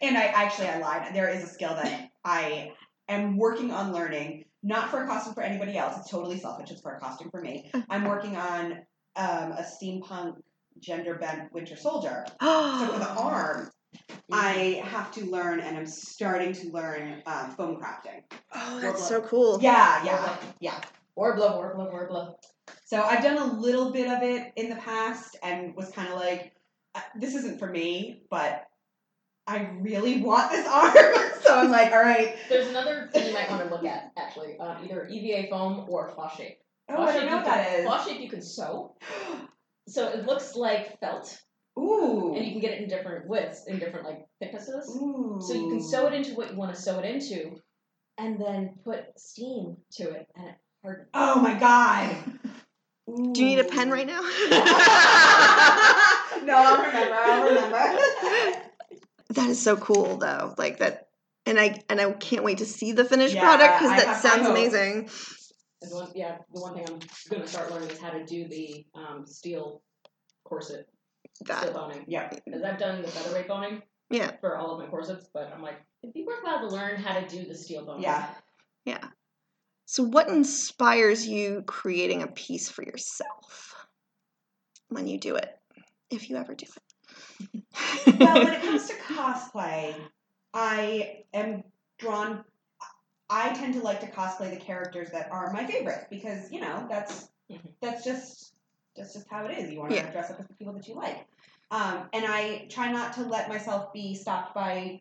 And 0.00 0.16
I 0.16 0.24
actually 0.24 0.68
I 0.68 0.78
lied. 0.78 1.14
There 1.14 1.28
is 1.28 1.44
a 1.44 1.46
skill 1.46 1.74
that 1.74 2.10
I 2.24 2.72
am 3.08 3.36
working 3.36 3.70
on 3.70 3.92
learning, 3.92 4.44
not 4.62 4.90
for 4.90 5.04
a 5.04 5.06
costume 5.06 5.34
for 5.34 5.42
anybody 5.42 5.76
else. 5.76 5.96
It's 5.98 6.10
totally 6.10 6.38
selfish. 6.38 6.70
It's 6.70 6.80
for 6.80 6.94
a 6.94 7.00
costume 7.00 7.30
for 7.30 7.40
me. 7.40 7.70
I'm 7.90 8.04
working 8.04 8.36
on 8.36 8.72
um, 9.16 9.52
a 9.52 9.64
steampunk 9.64 10.36
gender 10.78 11.14
bent 11.14 11.52
winter 11.52 11.76
soldier. 11.76 12.26
So 12.40 12.92
for 12.92 12.98
the 12.98 13.08
arm, 13.08 13.70
I 14.30 14.82
have 14.84 15.12
to 15.12 15.24
learn, 15.26 15.60
and 15.60 15.76
I'm 15.76 15.86
starting 15.86 16.52
to 16.52 16.70
learn 16.70 17.22
um, 17.26 17.50
foam 17.52 17.76
crafting. 17.76 18.22
oh, 18.52 18.80
that's 18.80 19.06
so 19.08 19.20
cool. 19.22 19.58
Yeah, 19.62 20.04
yeah, 20.04 20.36
yeah. 20.60 20.80
Worbla, 21.18 21.52
Worbla, 21.58 21.90
Worbla. 21.92 22.34
So 22.84 23.02
I've 23.02 23.22
done 23.22 23.38
a 23.38 23.60
little 23.60 23.90
bit 23.92 24.08
of 24.10 24.22
it 24.22 24.52
in 24.56 24.68
the 24.68 24.76
past, 24.76 25.36
and 25.42 25.74
was 25.74 25.90
kind 25.90 26.08
of 26.12 26.18
like, 26.18 26.52
uh, 26.94 27.00
this 27.18 27.34
isn't 27.34 27.58
for 27.58 27.68
me, 27.68 28.22
but 28.30 28.66
I 29.46 29.68
really 29.80 30.20
want 30.22 30.50
this 30.50 30.66
arm. 30.66 30.94
so 31.42 31.56
I'm 31.58 31.70
like, 31.70 31.92
all 31.92 32.00
right. 32.02 32.36
There's 32.48 32.66
another 32.68 33.08
thing 33.12 33.28
you 33.28 33.32
might 33.34 33.48
want 33.50 33.62
to 33.62 33.70
look 33.72 33.84
at, 33.84 34.12
actually. 34.16 34.58
Um, 34.58 34.78
either 34.84 35.06
EVA 35.08 35.48
foam 35.48 35.86
or 35.88 36.10
Fosshape. 36.10 36.56
Oh, 36.88 36.94
Cloth 36.96 37.08
I 37.08 37.12
shape 37.12 37.20
don't 37.22 37.26
know 37.26 37.30
you 37.30 37.36
what 37.36 37.44
that 37.46 37.68
can- 37.68 37.80
is. 37.80 37.86
Fosshape 37.88 38.20
you 38.20 38.28
can 38.30 38.42
sew. 38.42 38.96
So 39.88 40.08
it 40.08 40.26
looks 40.26 40.56
like 40.56 40.98
felt, 40.98 41.40
Ooh. 41.78 42.34
and 42.34 42.44
you 42.44 42.50
can 42.52 42.60
get 42.60 42.72
it 42.72 42.82
in 42.82 42.88
different 42.88 43.28
widths, 43.28 43.66
in 43.68 43.78
different 43.78 44.04
like 44.06 44.26
thicknesses. 44.40 44.88
Ooh. 44.96 45.40
So 45.40 45.54
you 45.54 45.68
can 45.68 45.80
sew 45.82 46.06
it 46.08 46.12
into 46.14 46.34
what 46.34 46.50
you 46.50 46.56
want 46.56 46.74
to 46.74 46.80
sew 46.80 46.98
it 46.98 47.04
into, 47.04 47.52
and 48.18 48.40
then 48.40 48.74
put 48.84 49.04
steam 49.16 49.76
to 49.92 50.10
it, 50.10 50.26
and 50.34 50.46
it 50.48 50.54
hardens. 50.82 51.08
Oh 51.14 51.40
my 51.40 51.54
god. 51.54 52.16
Do 53.06 53.40
you 53.40 53.46
need 53.46 53.60
a 53.60 53.64
pen 53.64 53.90
right 53.92 54.06
now? 54.06 54.20
no, 56.44 56.54
I'll 56.56 56.84
remember. 56.84 57.14
I'll 57.14 57.44
remember. 57.44 58.58
that 59.30 59.50
is 59.50 59.60
so 59.62 59.76
cool, 59.76 60.16
though. 60.18 60.54
Like 60.58 60.78
that, 60.78 61.08
and 61.44 61.58
I 61.58 61.82
and 61.88 62.00
I 62.00 62.12
can't 62.12 62.44
wait 62.44 62.58
to 62.58 62.66
see 62.66 62.92
the 62.92 63.04
finished 63.04 63.34
Yeah, 63.34 63.42
product 63.42 63.78
because 63.80 63.96
that 63.96 64.06
have 64.06 64.16
sounds 64.16 64.46
amazing. 64.46 65.10
The 65.82 65.94
one, 65.94 66.10
yeah, 66.14 66.38
the 66.52 66.60
one 66.60 66.74
thing 66.74 66.84
I'm 66.88 66.98
gonna 67.30 67.46
start 67.46 67.70
learning 67.70 67.90
is 67.90 67.98
how 68.00 68.10
to 68.10 68.24
do 68.24 68.48
the 68.48 68.86
um, 68.94 69.26
steel 69.26 69.82
corset, 70.44 70.88
Got 71.44 71.58
steel 71.58 71.70
it. 71.70 71.74
boning. 71.74 72.04
yeah. 72.08 72.30
Because 72.44 72.62
I've 72.62 72.78
done 72.78 73.02
the 73.02 73.08
featherweight 73.08 73.48
boning 73.48 73.82
Yeah. 74.10 74.32
for 74.40 74.56
all 74.56 74.72
of 74.74 74.80
my 74.80 74.86
corsets, 74.86 75.28
but 75.34 75.52
I'm 75.54 75.62
like, 75.62 75.76
it'd 76.02 76.14
be 76.14 76.24
worthwhile 76.24 76.60
to 76.60 76.68
learn 76.74 76.96
how 76.96 77.18
to 77.18 77.26
do 77.28 77.44
the 77.46 77.54
steel 77.54 77.84
boning. 77.84 78.04
Yeah. 78.04 78.34
Yeah. 78.84 79.04
So, 79.84 80.02
what 80.02 80.28
inspires 80.28 81.26
you 81.26 81.62
creating 81.66 82.22
a 82.22 82.26
piece 82.28 82.68
for 82.68 82.82
yourself 82.82 83.86
when 84.88 85.06
you 85.06 85.18
do 85.18 85.36
it, 85.36 85.58
if 86.10 86.28
you 86.30 86.36
ever 86.36 86.54
do 86.54 86.66
it? 86.66 87.62
well, 88.18 88.42
when 88.44 88.52
it 88.54 88.62
comes 88.64 88.86
to 88.88 88.94
cosplay, 88.94 89.94
I 90.54 91.24
am 91.34 91.64
drawn. 91.98 92.44
I 93.28 93.52
tend 93.54 93.74
to 93.74 93.80
like 93.80 94.00
to 94.00 94.06
cosplay 94.10 94.50
the 94.50 94.56
characters 94.56 95.10
that 95.10 95.30
are 95.32 95.52
my 95.52 95.66
favorites 95.66 96.06
because 96.10 96.50
you 96.52 96.60
know 96.60 96.86
that's 96.88 97.28
Mhm. 97.50 97.60
that's 97.80 98.04
just 98.04 98.54
that's 98.96 99.12
just 99.14 99.28
how 99.30 99.44
it 99.46 99.56
is. 99.56 99.70
You 99.70 99.78
want 99.78 99.90
to 99.90 99.96
Yeah. 99.96 100.10
dress 100.10 100.30
up 100.30 100.40
as 100.40 100.46
the 100.48 100.54
people 100.54 100.72
that 100.74 100.88
you 100.88 100.94
like, 100.94 101.26
um, 101.70 102.08
and 102.12 102.24
I 102.26 102.66
try 102.70 102.90
not 102.90 103.12
to 103.14 103.22
let 103.22 103.48
myself 103.48 103.92
be 103.92 104.14
stopped 104.14 104.54
by 104.54 105.00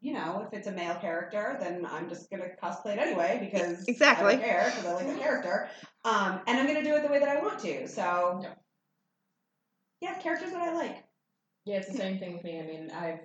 you 0.00 0.12
know, 0.12 0.44
if 0.46 0.52
it's 0.56 0.68
a 0.68 0.72
male 0.72 0.94
character, 0.94 1.56
then 1.60 1.84
I'm 1.84 2.08
just 2.08 2.30
gonna 2.30 2.50
cosplay 2.62 2.92
it 2.92 2.98
anyway 3.00 3.38
because 3.40 3.88
Exactly. 3.88 4.26
I 4.26 4.30
don't 4.30 4.40
care 4.40 4.70
because 4.70 4.86
I 4.86 4.92
like 4.94 5.06
the 5.08 5.18
character, 5.18 5.68
um, 6.04 6.40
and 6.46 6.58
I'm 6.58 6.66
gonna 6.68 6.84
do 6.84 6.94
it 6.94 7.02
the 7.02 7.08
way 7.08 7.18
that 7.18 7.28
I 7.28 7.40
want 7.40 7.58
to. 7.60 7.88
So, 7.88 8.38
Yeah. 8.42 8.54
yeah, 10.00 10.18
characters 10.18 10.52
that 10.52 10.62
I 10.62 10.72
like. 10.72 11.04
Yeah, 11.68 11.76
it's 11.76 11.88
the 11.88 11.98
same 11.98 12.18
thing 12.18 12.32
with 12.32 12.44
me. 12.44 12.58
I 12.58 12.62
mean, 12.62 12.90
I 12.90 13.20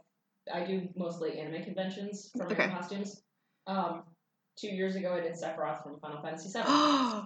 I 0.53 0.65
do 0.65 0.89
mostly 0.97 1.39
anime 1.39 1.63
conventions 1.63 2.29
for 2.36 2.45
my 2.45 2.51
Okay. 2.51 2.67
costumes. 2.67 3.21
Um, 3.67 4.03
two 4.58 4.67
years 4.67 4.95
ago, 4.97 5.13
I 5.13 5.21
did 5.21 5.32
Sephiroth 5.34 5.82
from 5.82 5.97
Final 6.01 6.21
Fantasy 6.21 6.49
VII. 6.51 6.63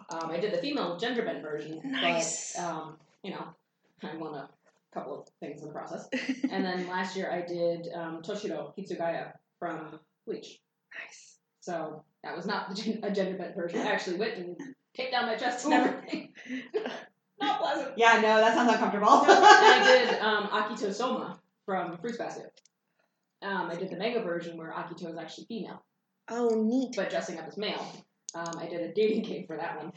Um, 0.10 0.30
I 0.32 0.38
did 0.40 0.54
the 0.54 0.60
female 0.60 0.98
gender 0.98 1.24
bend 1.24 1.42
version. 1.42 1.82
Nice. 1.84 2.54
But, 2.56 2.64
um, 2.64 2.98
you 3.24 3.32
know, 3.32 3.48
I 4.04 4.16
won 4.16 4.36
a 4.36 4.48
couple 4.94 5.20
of 5.22 5.28
things 5.40 5.62
in 5.62 5.68
the 5.68 5.74
process. 5.74 6.08
and 6.52 6.64
then 6.64 6.88
last 6.96 7.16
year 7.18 7.32
I 7.32 7.42
did 7.42 7.88
um, 7.96 8.22
Toshiro 8.22 8.72
Hitsugaya 8.78 9.32
from 9.60 10.00
Bleach. 10.28 10.60
nice. 10.98 11.38
So 11.62 12.04
that 12.24 12.36
was 12.38 12.46
not 12.46 12.70
the 12.70 12.76
gen- 12.82 13.00
a 13.04 13.12
gender 13.12 13.38
bent 13.40 13.56
version. 13.56 13.80
I 13.80 13.90
actually 13.92 14.18
went 14.18 14.36
and 14.38 14.56
kicked 14.96 15.12
down 15.12 15.26
my 15.26 15.36
chest 15.36 15.66
and 15.66 15.74
everything. 15.74 16.34
not 17.40 17.60
pleasant. 17.62 17.98
Yeah, 17.98 18.16
no, 18.22 18.38
that 18.38 18.54
sounds 18.56 18.72
uncomfortable. 18.72 19.22
and 19.22 19.32
I 19.32 19.84
did 20.10 20.20
um, 20.22 20.48
Akito 20.48 20.94
Soma 20.94 21.40
from 21.66 21.98
Fruits 21.98 22.18
Basket. 22.18 22.52
Um, 23.42 23.70
I 23.70 23.76
did 23.76 23.90
the 23.90 23.98
manga 23.98 24.22
version 24.22 24.58
where 24.58 24.72
Akito 24.72 25.10
is 25.12 25.18
actually 25.18 25.46
female, 25.46 25.84
Oh, 26.30 26.50
neat. 26.64 26.94
but 26.96 27.10
dressing 27.10 27.38
up 27.40 27.48
as 27.48 27.58
male. 27.58 27.86
Um, 28.36 28.58
I 28.60 28.68
did 28.68 28.82
a 28.82 28.94
dating 28.94 29.24
game 29.24 29.46
for 29.48 29.56
that 29.58 29.78
one. 29.78 29.94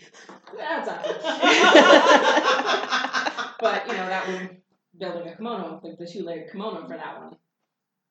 That's 0.56 0.86
not 0.86 1.04
but 3.60 3.86
you 3.86 3.92
know 3.94 4.06
that 4.06 4.26
one, 4.28 4.56
building 4.98 5.28
a 5.28 5.36
kimono, 5.36 5.80
like 5.82 5.98
the 5.98 6.06
two-layered 6.06 6.50
kimono 6.52 6.82
for 6.86 6.96
that 6.96 7.20
one. 7.20 7.36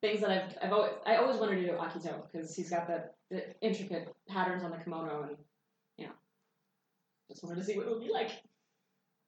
Things 0.02 0.22
that 0.22 0.30
I've, 0.30 0.58
I've 0.62 0.72
always, 0.74 0.92
I 1.06 1.16
always 1.18 1.38
wanted 1.40 1.56
to 1.56 1.66
do 1.68 1.72
Akito 1.74 2.24
because 2.32 2.56
he's 2.56 2.70
got 2.70 2.88
the, 2.88 3.06
the 3.32 3.44
intricate 3.62 4.14
patterns 4.28 4.64
on 4.64 4.72
the 4.72 4.78
kimono, 4.78 5.24
and 5.24 5.38
you 5.98 6.06
know, 6.08 6.14
just 7.30 7.44
wanted 7.44 7.58
to 7.60 7.64
see 7.64 7.78
what 7.78 7.88
it 7.88 7.92
would 7.92 8.02
be 8.02 8.12
like. 8.12 8.32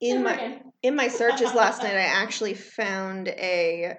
In 0.02 0.22
my 0.24 0.60
in 0.82 0.96
my 0.96 1.08
searches 1.08 1.54
last 1.54 1.82
night, 1.82 1.94
I 1.94 2.00
actually 2.00 2.54
found 2.54 3.28
a 3.28 3.96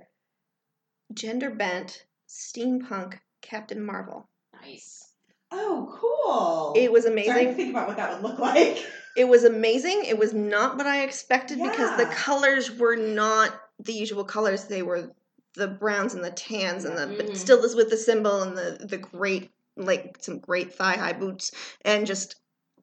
gender 1.14 1.50
bent 1.50 2.06
steampunk 2.28 3.20
Captain 3.42 3.84
Marvel. 3.84 4.28
nice. 4.62 5.14
oh, 5.52 5.98
cool. 6.00 6.74
It 6.76 6.92
was 6.92 7.04
Sorry 7.06 7.16
to 7.24 7.30
amazing. 7.32 7.56
think 7.56 7.70
about 7.72 7.88
what 7.88 7.98
that 7.98 8.14
would 8.14 8.30
look 8.30 8.40
like. 8.40 8.86
It 9.16 9.28
was 9.28 9.44
amazing. 9.44 10.06
It 10.06 10.18
was 10.18 10.34
not 10.34 10.76
what 10.76 10.88
I 10.88 11.04
expected 11.04 11.60
because 11.62 11.96
the 11.98 12.08
colors 12.16 12.72
were 12.72 12.96
not 12.96 13.54
the 13.78 13.94
usual 13.94 14.24
colors. 14.24 14.64
They 14.64 14.82
were 14.82 15.12
the 15.54 15.68
browns 15.68 16.16
and 16.16 16.24
the 16.24 16.32
tans 16.32 16.84
and 16.84 16.98
the 16.98 17.06
but 17.16 17.28
Mhm. 17.28 17.38
still 17.38 17.62
this 17.62 17.76
with 17.76 17.92
the 17.92 17.98
symbol 17.98 18.42
and 18.42 18.58
the 18.58 18.84
the 18.88 18.98
great 18.98 19.52
like 19.78 20.18
some 20.20 20.40
great 20.40 20.74
thigh 20.74 20.96
high 20.98 21.14
boots 21.14 21.52
and 21.86 22.08
just 22.08 22.38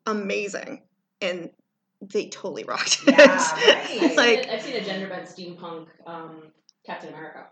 amazing. 0.07 0.85
And 1.21 1.51
they 2.01 2.29
totally 2.29 2.65
rocked 2.65 3.01
it. 3.07 3.15
Yeah, 3.19 3.27
I've 4.01 4.17
right. 4.17 4.17
like 4.17 4.49
I've 4.49 4.63
seen 4.63 4.77
a 4.77 4.85
gender 4.85 5.09
bent 5.09 5.27
steampunk 5.27 5.87
um, 6.07 6.43
Captain 6.85 7.11
America. 7.11 7.47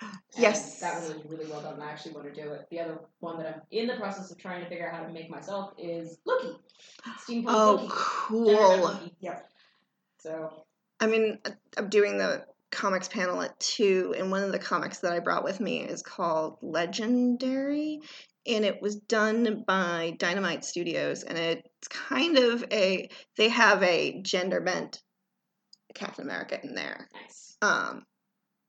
And 0.02 0.42
Yes. 0.42 0.80
that 0.80 1.00
one 1.00 1.18
was 1.18 1.26
really 1.30 1.46
well 1.48 1.62
done. 1.62 1.80
I 1.80 1.90
actually 1.92 2.12
want 2.12 2.26
to 2.34 2.42
do 2.42 2.50
it. 2.52 2.66
The 2.68 2.80
other 2.80 2.98
one 3.20 3.38
that 3.38 3.46
I'm 3.46 3.62
in 3.70 3.86
the 3.86 3.94
process 3.94 4.32
of 4.32 4.38
trying 4.38 4.62
to 4.64 4.68
figure 4.68 4.88
out 4.90 4.96
how 4.96 5.06
to 5.06 5.12
make 5.12 5.30
myself 5.30 5.72
is 5.78 6.18
Loki. 6.26 6.56
Steampunk 7.20 7.44
oh 7.48 7.70
Loki. 7.74 7.86
Gender 7.86 7.86
bent 7.86 7.92
cool. 7.92 8.78
Loki. 8.78 9.14
Yep. 9.20 9.48
So 10.18 10.64
I 11.00 11.06
mean, 11.06 11.38
I'm 11.76 11.88
doing 11.88 12.18
the 12.18 12.44
comics 12.72 13.06
panel 13.08 13.40
at 13.42 13.58
two, 13.60 14.14
and 14.18 14.30
one 14.30 14.42
of 14.42 14.50
the 14.50 14.58
comics 14.58 14.98
that 14.98 15.12
I 15.12 15.20
brought 15.20 15.44
with 15.44 15.60
me 15.60 15.80
is 15.82 16.02
called 16.02 16.58
Legendary, 16.60 18.00
and 18.46 18.64
it 18.64 18.80
was 18.82 18.96
done 18.96 19.64
by 19.66 20.16
Dynamite 20.18 20.64
Studios, 20.64 21.22
and 21.22 21.38
it's 21.38 21.88
kind 21.88 22.38
of 22.38 22.64
a 22.72 23.08
they 23.36 23.48
have 23.48 23.82
a 23.82 24.20
gender 24.22 24.60
bent 24.60 25.02
Captain 25.94 26.24
America 26.24 26.58
in 26.62 26.74
there. 26.74 27.08
nice. 27.14 27.56
Um, 27.62 28.04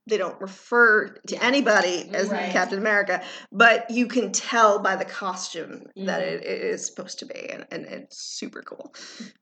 they 0.08 0.18
don't 0.18 0.40
refer 0.40 1.16
to 1.28 1.44
anybody 1.44 2.10
as 2.14 2.30
Right. 2.30 2.52
Captain 2.52 2.78
America, 2.78 3.24
but 3.52 3.90
you 3.90 4.08
can 4.08 4.32
tell 4.32 4.80
by 4.80 4.96
the 4.96 5.06
costume 5.06 5.84
that 5.96 6.22
Mhm. 6.22 6.28
it, 6.28 6.46
it 6.46 6.62
is 6.62 6.86
supposed 6.86 7.20
to 7.20 7.26
be, 7.26 7.50
and, 7.50 7.66
and 7.72 7.86
it's 7.86 8.18
super 8.20 8.62
cool. 8.62 8.94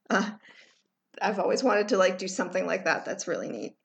Uh, 0.10 0.32
I've 1.22 1.39
always 1.39 1.63
wanted 1.63 1.89
to 1.89 1.98
like 1.98 2.17
do 2.17 2.28
something 2.28 2.65
like 2.65 2.86
that. 2.86 3.06
That's 3.06 3.28
really 3.28 3.50
neat. 3.50 3.76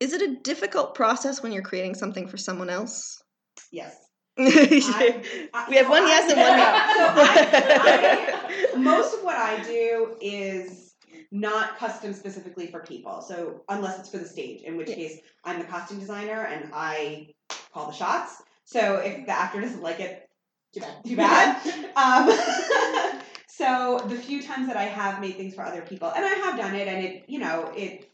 Is 0.00 0.12
it 0.12 0.22
a 0.22 0.36
difficult 0.42 0.94
process 0.94 1.42
when 1.42 1.52
you're 1.52 1.62
creating 1.62 1.94
something 1.94 2.26
for 2.28 2.36
someone 2.36 2.70
else? 2.70 3.22
Yes. 3.70 4.03
we 4.38 4.46
I- 4.82 5.22
have 5.52 5.86
so 5.86 5.90
one 5.90 6.02
I- 6.02 6.06
yes 6.08 6.32
and 6.32 6.40
one 6.40 6.58
So 6.96 7.92
I- 7.92 8.74
I- 8.74 8.76
most 8.78 9.14
of 9.14 9.22
what 9.24 9.36
I 9.36 9.62
do 9.62 10.16
is 10.20 10.94
not 11.30 11.76
custom 11.78 12.12
specifically 12.14 12.66
for 12.68 12.80
people. 12.80 13.20
So 13.20 13.62
unless 13.68 13.98
it's 14.00 14.08
for 14.10 14.18
the 14.18 14.26
stage, 14.26 14.62
in 14.62 14.76
which 14.76 14.88
Yeah. 14.88 14.94
case 14.96 15.18
I'm 15.44 15.58
the 15.58 15.64
costume 15.64 15.98
designer 16.00 16.42
and 16.46 16.70
I 16.74 17.28
call 17.72 17.86
the 17.86 17.92
shots. 17.92 18.42
So 18.64 18.96
if 18.96 19.26
the 19.26 19.32
actor 19.32 19.60
doesn't 19.60 19.82
like 19.82 20.00
it, 20.00 20.28
Too 20.72 20.80
bad. 20.80 21.04
too 21.04 21.16
bad. 21.16 21.90
um, 21.96 22.38
so 23.46 24.00
the 24.08 24.16
few 24.16 24.42
times 24.42 24.66
that 24.68 24.76
I 24.76 24.84
have 24.84 25.20
made 25.20 25.36
things 25.36 25.54
for 25.54 25.62
other 25.62 25.82
people, 25.82 26.10
and 26.14 26.24
I 26.24 26.30
have 26.30 26.56
done 26.56 26.74
it, 26.74 26.88
and 26.88 27.04
it, 27.04 27.24
you 27.28 27.38
know, 27.38 27.70
it 27.76 28.10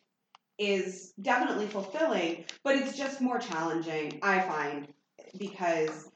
is 0.59 1.13
definitely 1.23 1.67
fulfilling, 1.67 2.45
but 2.63 2.77
it's 2.77 2.97
just 2.97 3.21
more 3.23 3.39
challenging, 3.39 4.19
I 4.23 4.41
find, 4.41 4.89
because 5.39 6.09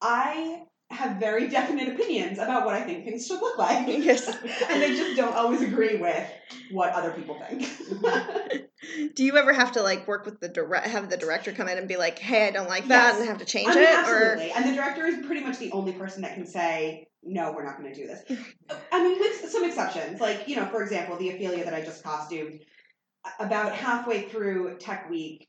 I 0.00 0.62
have 0.90 1.16
very 1.18 1.48
definite 1.48 1.88
opinions 1.88 2.38
about 2.38 2.64
what 2.64 2.74
I 2.74 2.80
think 2.82 3.04
things 3.04 3.26
should 3.26 3.40
look 3.40 3.58
like. 3.58 3.86
yes. 3.88 4.26
and 4.70 4.82
they 4.82 4.96
just 4.96 5.16
don't 5.16 5.34
always 5.34 5.62
agree 5.62 5.96
with 5.96 6.26
what 6.70 6.92
other 6.92 7.10
people 7.10 7.38
think. 7.46 7.68
Do 9.14 9.24
you 9.24 9.36
ever 9.36 9.52
have 9.52 9.72
to 9.72 9.82
like 9.82 10.06
work 10.08 10.24
with 10.24 10.40
the 10.40 10.48
direct, 10.48 10.86
have 10.86 11.10
the 11.10 11.16
director 11.16 11.52
come 11.52 11.68
in 11.68 11.76
and 11.76 11.88
be 11.88 11.96
like, 11.96 12.18
"Hey, 12.18 12.46
I 12.46 12.50
don't 12.52 12.68
like 12.68 12.86
that," 12.88 13.12
Yes. 13.12 13.20
and 13.20 13.28
have 13.28 13.38
to 13.38 13.44
change 13.44 13.68
I 13.68 13.74
mean, 13.74 13.82
it, 13.82 13.98
absolutely. 13.98 14.50
And 14.52 14.64
the 14.64 14.72
director 14.72 15.04
is 15.04 15.26
pretty 15.26 15.42
much 15.42 15.58
the 15.58 15.72
only 15.72 15.92
person 15.92 16.22
that 16.22 16.34
can 16.34 16.46
say, 16.46 17.08
no, 17.22 17.52
we're 17.52 17.64
not 17.64 17.78
going 17.78 17.92
to 17.92 18.00
do 18.00 18.06
this. 18.06 18.22
I 18.92 19.02
mean, 19.02 19.18
with 19.18 19.50
some 19.50 19.64
exceptions. 19.64 20.20
Like, 20.20 20.48
you 20.48 20.56
know, 20.56 20.66
for 20.66 20.82
example, 20.82 21.16
the 21.16 21.30
Ophelia 21.30 21.64
that 21.64 21.74
I 21.74 21.82
just 21.82 22.02
costumed, 22.02 22.60
about 23.38 23.74
halfway 23.74 24.22
through 24.22 24.78
Tech 24.78 25.10
Week, 25.10 25.48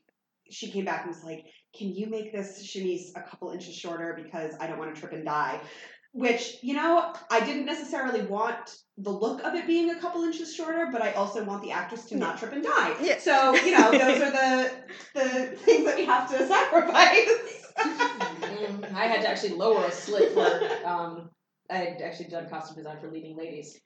she 0.50 0.70
came 0.70 0.84
back 0.84 1.04
and 1.04 1.14
was 1.14 1.24
like, 1.24 1.46
can 1.76 1.94
you 1.94 2.08
make 2.08 2.32
this 2.32 2.62
chemise 2.66 3.12
a 3.16 3.22
couple 3.22 3.50
inches 3.50 3.74
shorter 3.74 4.18
because 4.22 4.54
I 4.60 4.66
don't 4.66 4.78
want 4.78 4.94
to 4.94 5.00
trip 5.00 5.12
and 5.12 5.24
die? 5.24 5.60
Which, 6.12 6.56
you 6.62 6.74
know, 6.74 7.14
I 7.30 7.38
didn't 7.38 7.66
necessarily 7.66 8.22
want 8.22 8.76
the 8.98 9.10
look 9.10 9.44
of 9.44 9.54
it 9.54 9.66
being 9.66 9.90
a 9.90 10.00
couple 10.00 10.24
inches 10.24 10.52
shorter, 10.52 10.88
but 10.90 11.02
I 11.02 11.12
also 11.12 11.44
want 11.44 11.62
the 11.62 11.70
actress 11.70 12.04
to 12.06 12.16
not 12.16 12.38
trip 12.38 12.52
and 12.52 12.64
die. 12.64 12.96
Yeah. 13.00 13.18
So, 13.18 13.54
you 13.54 13.78
know, 13.78 13.92
those 13.92 14.20
are 14.20 14.30
the 14.32 14.72
the 15.14 15.56
things 15.56 15.84
that 15.84 15.96
we 15.96 16.04
have 16.06 16.28
to 16.30 16.46
sacrifice. 16.48 17.28
Mm, 17.78 18.92
I 18.92 19.06
had 19.06 19.22
to 19.22 19.28
actually 19.28 19.54
lower 19.54 19.84
a 19.84 19.92
slit 19.92 20.32
for. 20.32 20.86
Um, 20.86 21.30
I 21.70 21.76
had 21.76 22.02
actually 22.02 22.28
done 22.28 22.48
costume 22.48 22.78
design 22.78 22.98
for 23.00 23.08
leading 23.08 23.36
ladies, 23.36 23.78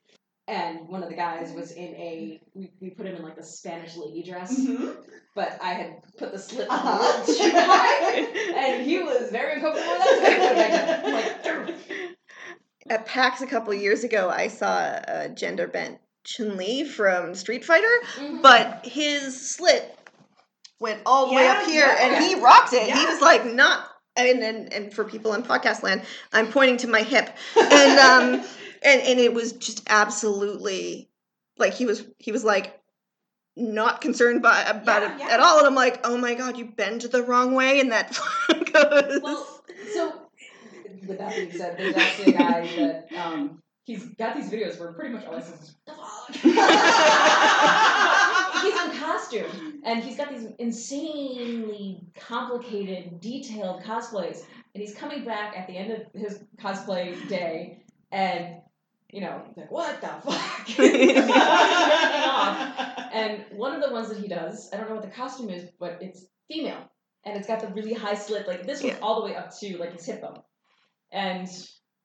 and 0.47 0.87
one 0.87 1.01
of 1.03 1.09
the 1.09 1.15
guys 1.15 1.51
was 1.53 1.71
in 1.71 1.95
a. 1.95 2.41
We, 2.53 2.71
we 2.79 2.89
put 2.91 3.05
him 3.07 3.15
in 3.15 3.23
like 3.23 3.35
the 3.35 3.43
Spanish 3.43 3.95
lady 3.97 4.23
dress, 4.23 4.59
Mhm. 4.59 4.95
but 5.35 5.57
I 5.61 5.73
had 5.73 5.95
put 6.17 6.31
the 6.31 6.39
slit 6.39 6.69
on 6.69 6.77
Uh-huh. 6.79 7.25
the 7.25 7.33
too 7.33 7.51
high, 7.53 8.59
and 8.59 8.85
he 8.85 8.99
was 8.99 9.31
very 9.31 9.53
uncomfortable 9.55 9.91
with 9.91 9.99
that. 9.99 10.17
So 10.17 10.25
I 10.25 10.33
put 10.33 10.51
it 10.51 10.55
back 10.55 11.43
down. 11.43 11.59
I'm 11.59 11.67
like, 11.67 12.17
At 12.89 13.05
PAX 13.07 13.41
a 13.41 13.47
couple 13.47 13.73
years 13.73 14.03
ago, 14.03 14.29
I 14.29 14.47
saw 14.47 14.99
a 15.07 15.29
gender 15.29 15.67
bent 15.67 15.97
Chun 16.23 16.55
Li 16.57 16.83
from 16.83 17.33
Street 17.33 17.65
Fighter, 17.65 17.91
Mhm. 18.17 18.41
but 18.43 18.85
his 18.85 19.49
slit 19.51 19.97
went 20.79 21.01
all 21.05 21.27
the 21.29 21.35
way 21.35 21.47
up 21.47 21.63
here, 21.65 21.85
yeah. 21.87 22.15
and 22.15 22.23
he 22.23 22.35
rocked 22.35 22.73
it. 22.73 22.83
He 22.83 23.05
was 23.05 23.21
like 23.21 23.45
not. 23.45 23.89
And, 24.17 24.41
and 24.41 24.71
and 24.71 24.93
for 24.93 25.03
people 25.03 25.33
in 25.33 25.43
podcast 25.43 25.83
land, 25.83 26.03
I'm 26.31 26.49
pointing 26.49 26.77
to 26.77 26.87
my 26.87 27.01
hip, 27.01 27.29
and 27.57 27.99
um 27.99 28.45
and 28.85 29.01
and 29.01 29.19
it 29.19 29.33
was 29.33 29.53
just 29.53 29.83
absolutely 29.87 31.09
like 31.57 31.73
he 31.73 31.85
was 31.85 32.05
he 32.19 32.31
was 32.31 32.43
like 32.43 32.79
not 33.57 34.01
concerned 34.01 34.41
by 34.41 34.61
about 34.63 35.01
Yeah, 35.01 35.15
it 35.15 35.19
yeah. 35.19 35.27
at 35.29 35.39
all, 35.39 35.59
and 35.59 35.67
I'm 35.67 35.75
like, 35.75 36.01
oh 36.03 36.17
my 36.17 36.33
god, 36.35 36.57
you 36.57 36.65
bend 36.65 37.01
the 37.01 37.23
wrong 37.23 37.53
way, 37.53 37.79
and 37.79 37.91
that 37.91 38.09
goes. 38.73 39.21
Well, 39.21 39.61
so 39.93 40.21
with 41.07 41.17
that 41.17 41.35
being 41.35 41.51
said, 41.51 41.77
there's 41.77 41.95
actually 41.95 42.33
a 42.33 42.37
guy 42.37 42.67
that 42.75 43.07
um, 43.17 43.61
he's 43.85 44.03
got 44.15 44.35
these 44.35 44.49
videos 44.49 44.79
where 44.79 44.91
pretty 44.93 45.13
much 45.13 45.25
all 45.25 45.35
I 45.35 45.41
say 45.41 45.53
is 45.53 45.75
"The 45.85 45.93
fuck?" 45.93 46.35
he's 48.63 48.81
in 48.81 48.99
costume 48.99 49.81
and 49.85 50.03
he's 50.03 50.17
got 50.17 50.29
these 50.29 50.47
insanely 50.59 52.01
complicated, 52.19 53.19
detailed 53.21 53.83
cosplays, 53.83 54.43
and 54.73 54.81
he's 54.83 54.95
coming 54.95 55.23
back 55.23 55.55
at 55.57 55.67
the 55.67 55.77
end 55.77 55.91
of 55.91 56.01
his 56.13 56.39
cosplay 56.59 57.15
day 57.29 57.79
and. 58.11 58.57
You 59.11 59.21
know, 59.21 59.41
like, 59.55 59.71
what 59.71 60.01
the 60.01 60.07
fuck? 60.07 60.69
And 63.15 63.45
one 63.51 63.73
of 63.73 63.81
the 63.81 63.91
ones 63.93 64.09
that 64.09 64.17
he 64.17 64.27
does, 64.27 64.69
I 64.73 64.77
don't 64.77 64.89
know 64.89 64.95
what 64.95 65.03
the 65.05 65.09
costume 65.09 65.49
is, 65.49 65.69
but 65.79 65.99
it's 66.01 66.25
female. 66.49 66.89
and 67.23 67.37
it's 67.37 67.47
got 67.47 67.59
the 67.61 67.67
really 67.69 67.93
high 67.93 68.13
slit. 68.13 68.45
Like 68.47 68.65
this 68.67 68.83
was 68.83 68.91
Yeah. 68.91 68.99
all 69.01 69.21
the 69.21 69.25
way 69.27 69.35
up 69.35 69.57
to 69.59 69.77
like 69.77 69.93
his 69.93 70.05
hip 70.05 70.21
bone, 70.21 70.41
and 71.11 71.47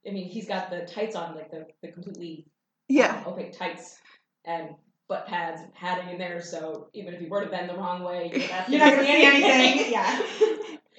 I 0.07 0.11
mean 0.13 0.29
he's 0.31 0.47
got 0.49 0.71
the 0.71 0.87
tights 0.87 1.15
on, 1.17 1.35
like 1.35 1.51
the 1.51 1.67
the 1.83 1.89
completely 1.93 2.47
Yeah. 2.89 3.23
um, 3.27 3.33
opaque 3.35 3.59
tights 3.59 3.99
and 4.45 4.71
butt 5.09 5.27
pads 5.27 5.61
and 5.63 5.75
padding 5.75 6.09
in 6.11 6.19
there. 6.19 6.41
So 6.41 6.89
even 6.95 7.13
if 7.15 7.21
you 7.21 7.29
were 7.29 7.45
to 7.45 7.51
bend 7.51 7.69
the 7.69 7.75
wrong 7.75 8.03
way, 8.05 8.31
you're 8.33 8.49
not, 8.49 8.69
You're 8.71 8.79
not 8.81 8.95
gonna 8.95 9.07
see 9.07 9.25
anything. 9.25 9.93
Yeah. 9.93 10.23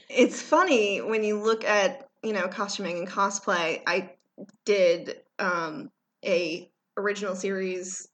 It's 0.09 0.41
funny 0.41 0.99
when 0.99 1.23
you 1.23 1.41
look 1.41 1.63
at, 1.63 2.09
you 2.21 2.33
know, 2.33 2.47
costuming 2.49 2.97
and 2.99 3.07
cosplay. 3.07 3.81
I 3.87 4.11
did 4.65 5.21
um, 5.39 5.89
a 6.25 6.69
original 6.97 7.35
series 7.35 8.07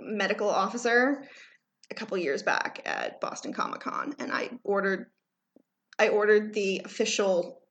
medical 0.00 0.48
officer 0.48 1.24
a 1.90 1.94
couple 1.94 2.16
years 2.18 2.42
back 2.42 2.82
at 2.84 3.20
Boston 3.20 3.52
Comic 3.52 3.80
Con, 3.80 4.14
and 4.18 4.30
I 4.30 4.50
ordered, 4.62 5.06
I 5.98 6.08
ordered 6.08 6.52
the 6.52 6.82
official, 6.84 7.62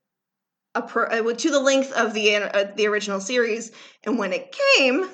appro- 0.74 1.10
uh, 1.12 1.34
to 1.34 1.50
the 1.50 1.60
length 1.60 1.92
of 1.92 2.14
the 2.14 2.34
uh, 2.36 2.72
the 2.76 2.86
original 2.88 3.20
series, 3.20 3.70
and 4.04 4.18
when 4.18 4.32
it 4.32 4.56
came, 4.76 5.08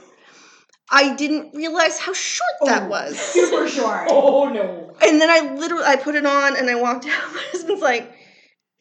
I 0.90 1.14
didn't 1.14 1.54
realize 1.54 1.98
how 1.98 2.12
short 2.14 2.50
that 2.64 2.84
Oh, 2.84 2.88
was. 2.88 3.18
Super 3.18 3.68
short. 3.68 4.06
Oh 4.10 4.48
no! 4.48 4.94
And 5.06 5.20
then 5.20 5.28
I 5.30 5.54
literally 5.54 5.84
I 5.84 5.96
put 5.96 6.14
it 6.14 6.24
on 6.26 6.56
and 6.56 6.70
I 6.70 6.76
walked 6.76 7.04
out. 7.06 7.32
My 7.34 7.42
husband's 7.52 7.82
like, 7.82 8.10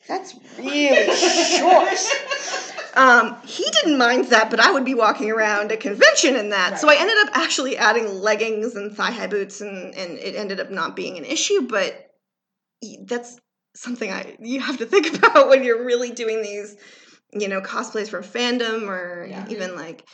"That's 0.08 0.36
really 0.58 1.16
short." 1.58 1.98
Um, 2.96 3.38
he 3.44 3.66
didn't 3.72 3.98
mind 3.98 4.26
that, 4.26 4.52
but 4.52 4.60
I 4.60 4.72
would 4.72 4.86
be 4.86 4.94
walking 4.94 5.32
around 5.32 5.72
a 5.72 5.78
convention 5.78 6.36
in 6.36 6.50
that. 6.50 6.80
So 6.80 6.89
I 6.89 6.96
ended 6.96 7.18
up 7.22 7.30
actually 7.34 7.76
adding 7.76 8.08
leggings 8.08 8.76
and 8.76 8.96
thigh 8.96 9.12
high 9.12 9.28
boots, 9.28 9.62
and 9.62 9.96
and 9.96 10.20
it 10.20 10.36
ended 10.36 10.60
up 10.60 10.70
not 10.70 10.96
being 10.96 11.18
an 11.18 11.26
issue. 11.26 11.62
But 11.68 12.12
that's 13.06 13.39
something 13.76 14.12
I 14.12 14.36
you 14.39 14.60
have 14.60 14.78
to 14.78 14.86
think 14.86 15.13
about 15.18 15.50
when 15.50 15.63
you're 15.63 15.84
really 15.86 16.12
doing 16.12 16.42
these, 16.44 16.76
you 17.32 17.48
know, 17.48 17.62
cosplays 17.62 18.10
from 18.10 18.24
fandom 18.24 18.88
or 18.88 19.26
Yeah. 19.30 19.46
even 19.50 19.76
like. 19.76 20.06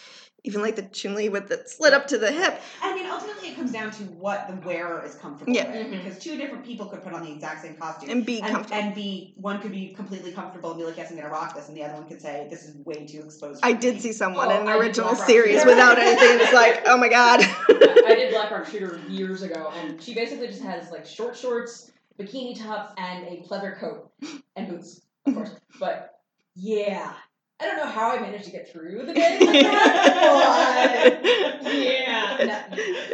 Even 0.43 0.62
like 0.62 0.75
the 0.75 0.84
Chun 0.84 1.15
with 1.32 1.49
the 1.49 1.63
slit 1.65 1.93
up 1.93 2.08
to 2.08 2.17
the 2.17 2.32
hip. 2.32 2.62
I 2.82 2.95
mean, 2.95 3.06
ultimately, 3.08 3.49
it 3.49 3.56
comes 3.56 3.71
down 3.73 3.91
to 3.91 4.04
what 4.04 4.47
the 4.47 4.56
wearer 4.67 5.04
is 5.06 5.15
comfortable 5.15 5.54
Yeah. 5.54 5.69
with. 5.69 5.88
Mhm. 5.88 5.91
Because 6.04 6.19
two 6.19 6.38
different 6.38 6.63
people 6.65 6.86
could 6.86 7.04
put 7.04 7.13
on 7.13 7.25
the 7.25 7.32
exact 7.32 7.62
same 7.62 7.75
costume. 7.75 8.10
And 8.10 8.25
be 8.25 8.41
and, 8.41 8.52
comfortable. 8.52 8.80
and 8.82 8.95
be 8.95 9.34
one 9.38 9.60
could 9.62 9.71
be 9.71 9.89
completely 9.93 10.32
comfortable 10.32 10.71
and 10.71 10.80
be 10.80 10.86
like, 10.86 10.97
yes, 10.97 11.12
I'm 11.12 11.17
gonna 11.17 11.30
rock 11.30 11.56
this, 11.56 11.67
and 11.67 11.75
the 11.75 11.84
other 11.84 11.95
one 11.95 12.08
could 12.08 12.21
say, 12.21 12.47
this 12.49 12.63
is 12.63 12.75
way 12.86 13.06
too 13.06 13.21
exposed. 13.25 13.60
I 13.63 13.73
for 13.73 13.82
did 13.82 13.95
me." 13.95 13.99
see 14.02 14.13
someone 14.13 14.47
Oh, 14.47 14.56
in 14.56 14.62
an 14.62 14.67
I 14.69 14.78
original 14.78 15.13
series 15.15 15.65
without 15.65 15.97
anything, 15.99 16.32
and 16.32 16.41
it's 16.41 16.54
like, 16.54 16.84
oh 16.88 16.97
my 16.97 17.10
god. 17.10 17.41
I 17.41 18.15
did 18.15 18.32
Black 18.34 18.49
Rock 18.52 18.65
Shooter 18.65 18.99
years 19.10 19.41
ago, 19.41 19.71
and 19.75 20.02
she 20.02 20.13
basically 20.13 20.47
just 20.47 20.62
has 20.62 20.89
like 20.89 21.06
short 21.06 21.36
shorts, 21.36 21.91
bikini 22.17 22.58
top, 22.58 22.93
and 22.97 23.25
a 23.28 23.43
pleather 23.47 23.78
coat 23.78 24.10
and 24.56 24.69
boots, 24.69 25.02
of 25.25 25.34
course. 25.36 25.52
But 25.80 26.19
yeah, 26.56 27.13
I 27.62 27.65
don't 27.65 27.78
know 27.78 27.88
how 27.88 28.12
I 28.12 28.19
managed 28.19 28.45
to 28.45 28.52
get 28.52 28.72
through 28.72 29.06
the 29.06 29.13
day 29.13 29.38
like 29.39 29.63
that, 29.63 31.19
but 31.62 31.74
yeah. 31.74 32.38
No, 32.39 32.54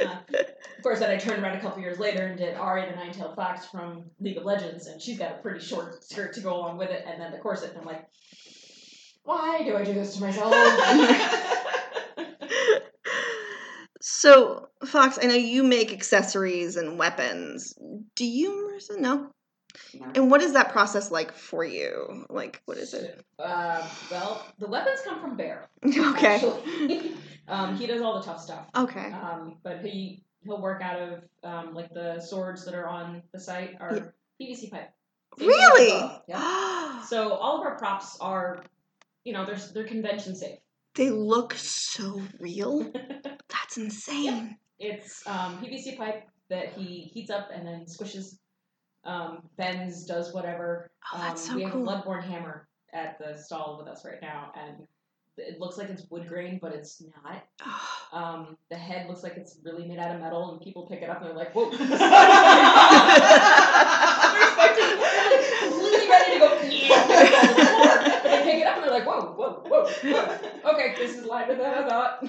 uh, 0.04 0.18
of 0.78 0.84
course, 0.84 1.00
then 1.00 1.10
I 1.10 1.18
turned 1.18 1.42
around 1.42 1.56
a 1.56 1.62
couple 1.62 1.82
years 1.82 1.98
later 1.98 2.28
and 2.28 2.38
did 2.38 2.54
Ahri 2.56 2.88
the 2.88 2.96
Nine-Tailed 2.96 3.36
Fox 3.36 3.66
from 3.66 4.04
League 4.20 4.38
of 4.38 4.44
Legends, 4.44 4.86
and 4.86 5.02
she's 5.02 5.18
got 5.18 5.32
a 5.32 5.42
pretty 5.42 5.66
short 5.66 6.04
skirt 6.04 6.34
to 6.34 6.42
go 6.42 6.56
along 6.56 6.78
with 6.78 6.92
it, 6.92 7.04
and 7.08 7.20
then 7.20 7.32
the 7.32 7.40
corset, 7.40 7.72
and 7.72 7.80
I'm 7.80 7.86
like, 7.86 8.06
why 9.24 9.64
do 9.64 9.76
I 9.76 9.84
do 9.84 9.94
this 9.94 10.14
to 10.16 10.22
myself? 10.22 10.54
so, 14.02 14.70
Fox, 14.86 15.18
I 15.20 15.26
know 15.26 15.34
you 15.34 15.64
make 15.64 15.92
accessories 15.92 16.76
and 16.76 17.00
weapons. 17.00 17.74
Do 18.14 18.26
you, 18.26 18.70
Marissa? 18.70 19.00
No. 19.00 19.32
And 20.16 20.30
what 20.32 20.42
is 20.42 20.54
that 20.54 20.72
process 20.72 21.12
like 21.12 21.32
for 21.34 21.64
you? 21.64 22.26
Like, 22.30 22.62
what 22.66 22.78
is 22.78 22.94
it? 22.94 23.24
Uh, 23.40 23.88
well, 24.12 24.46
the 24.60 24.68
weapons 24.68 25.00
come 25.04 25.22
from 25.22 25.38
Bear. 25.38 25.68
Okay. 25.86 26.42
um, 27.48 27.76
he 27.76 27.86
does 27.88 28.02
all 28.02 28.20
the 28.20 28.26
tough 28.26 28.42
stuff. 28.42 28.68
Okay. 28.76 29.12
Um, 29.12 29.58
but 29.64 29.82
he 29.86 30.24
he'll 30.44 30.62
work 30.62 30.82
out 30.82 31.00
of 31.02 31.24
um, 31.44 31.74
like 31.74 31.94
the 31.94 32.20
swords 32.22 32.66
that 32.66 32.74
are 32.76 32.88
on 32.88 33.24
the 33.34 33.40
site 33.40 33.76
are 33.80 34.14
PVC 34.42 34.70
pipe. 34.72 34.92
Really? 35.40 36.12
Yeah. 36.28 37.02
So 37.08 37.34
all 37.34 37.60
of 37.60 37.68
our 37.68 37.78
props 37.78 38.18
are, 38.20 38.64
you 39.24 39.34
know, 39.34 39.46
they're 39.46 39.60
they're 39.74 39.84
convention 39.84 40.36
safe. 40.36 40.58
they 40.96 41.12
look 41.12 41.54
so 41.54 42.20
real. 42.40 42.92
That's 43.50 43.78
insane. 43.78 44.58
It's 44.80 45.22
um, 45.28 45.60
PVC 45.64 45.98
pipe 45.98 46.28
that 46.50 46.74
he 46.74 47.12
heats 47.14 47.30
up 47.30 47.50
and 47.54 47.68
then 47.68 47.86
squishes, 47.86 48.38
um, 49.06 49.44
bends, 49.58 50.06
does 50.06 50.34
whatever. 50.34 50.90
Oh, 51.14 51.18
that's 51.20 51.44
um, 51.44 51.50
so 51.52 51.56
we 51.56 51.64
have 51.64 51.72
cool. 51.74 51.88
a 51.90 52.02
Bloodborne 52.02 52.24
hammer 52.24 52.68
at 52.94 53.18
the 53.20 53.38
stall 53.38 53.78
with 53.78 53.88
us 53.88 54.04
right 54.06 54.22
now, 54.22 54.52
and 54.56 54.88
it 55.38 55.60
looks 55.60 55.78
like 55.78 55.90
it's 55.90 56.04
wood 56.10 56.28
grain, 56.28 56.60
but 56.62 56.74
it's 56.74 57.02
not. 57.24 57.44
Oh, 57.66 57.82
Um, 58.14 58.56
the 58.70 58.78
head 58.78 59.08
looks 59.10 59.24
like 59.24 59.36
it's 59.36 59.58
really 59.66 59.86
made 59.86 59.98
out 60.00 60.16
of 60.16 60.22
metal, 60.22 60.52
and 60.54 60.62
people 60.62 60.88
pick 60.88 61.02
it 61.02 61.10
up 61.10 61.18
and 61.20 61.28
they're 61.30 61.36
like, 61.36 61.54
"Whoa!" 61.54 61.70
They're 61.76 61.88
expecting- 64.48 64.98
they're, 65.00 65.32
like, 65.32 65.60
completely 65.60 66.08
ready 66.10 66.34
to 66.34 66.40
go. 66.40 66.50
but 66.50 66.62
they 68.24 68.44
pick 68.44 68.62
it 68.62 68.68
up 68.68 68.76
and 68.78 68.84
they're 68.86 68.92
like, 68.92 69.06
"Whoa, 69.06 69.34
whoa, 69.34 69.64
whoa, 69.68 69.86
whoa! 69.86 70.72
Okay, 70.74 70.96
this 70.98 71.18
is 71.18 71.26
lighter 71.26 71.56
than 71.56 71.66
I 71.66 71.88
thought." 71.90 72.24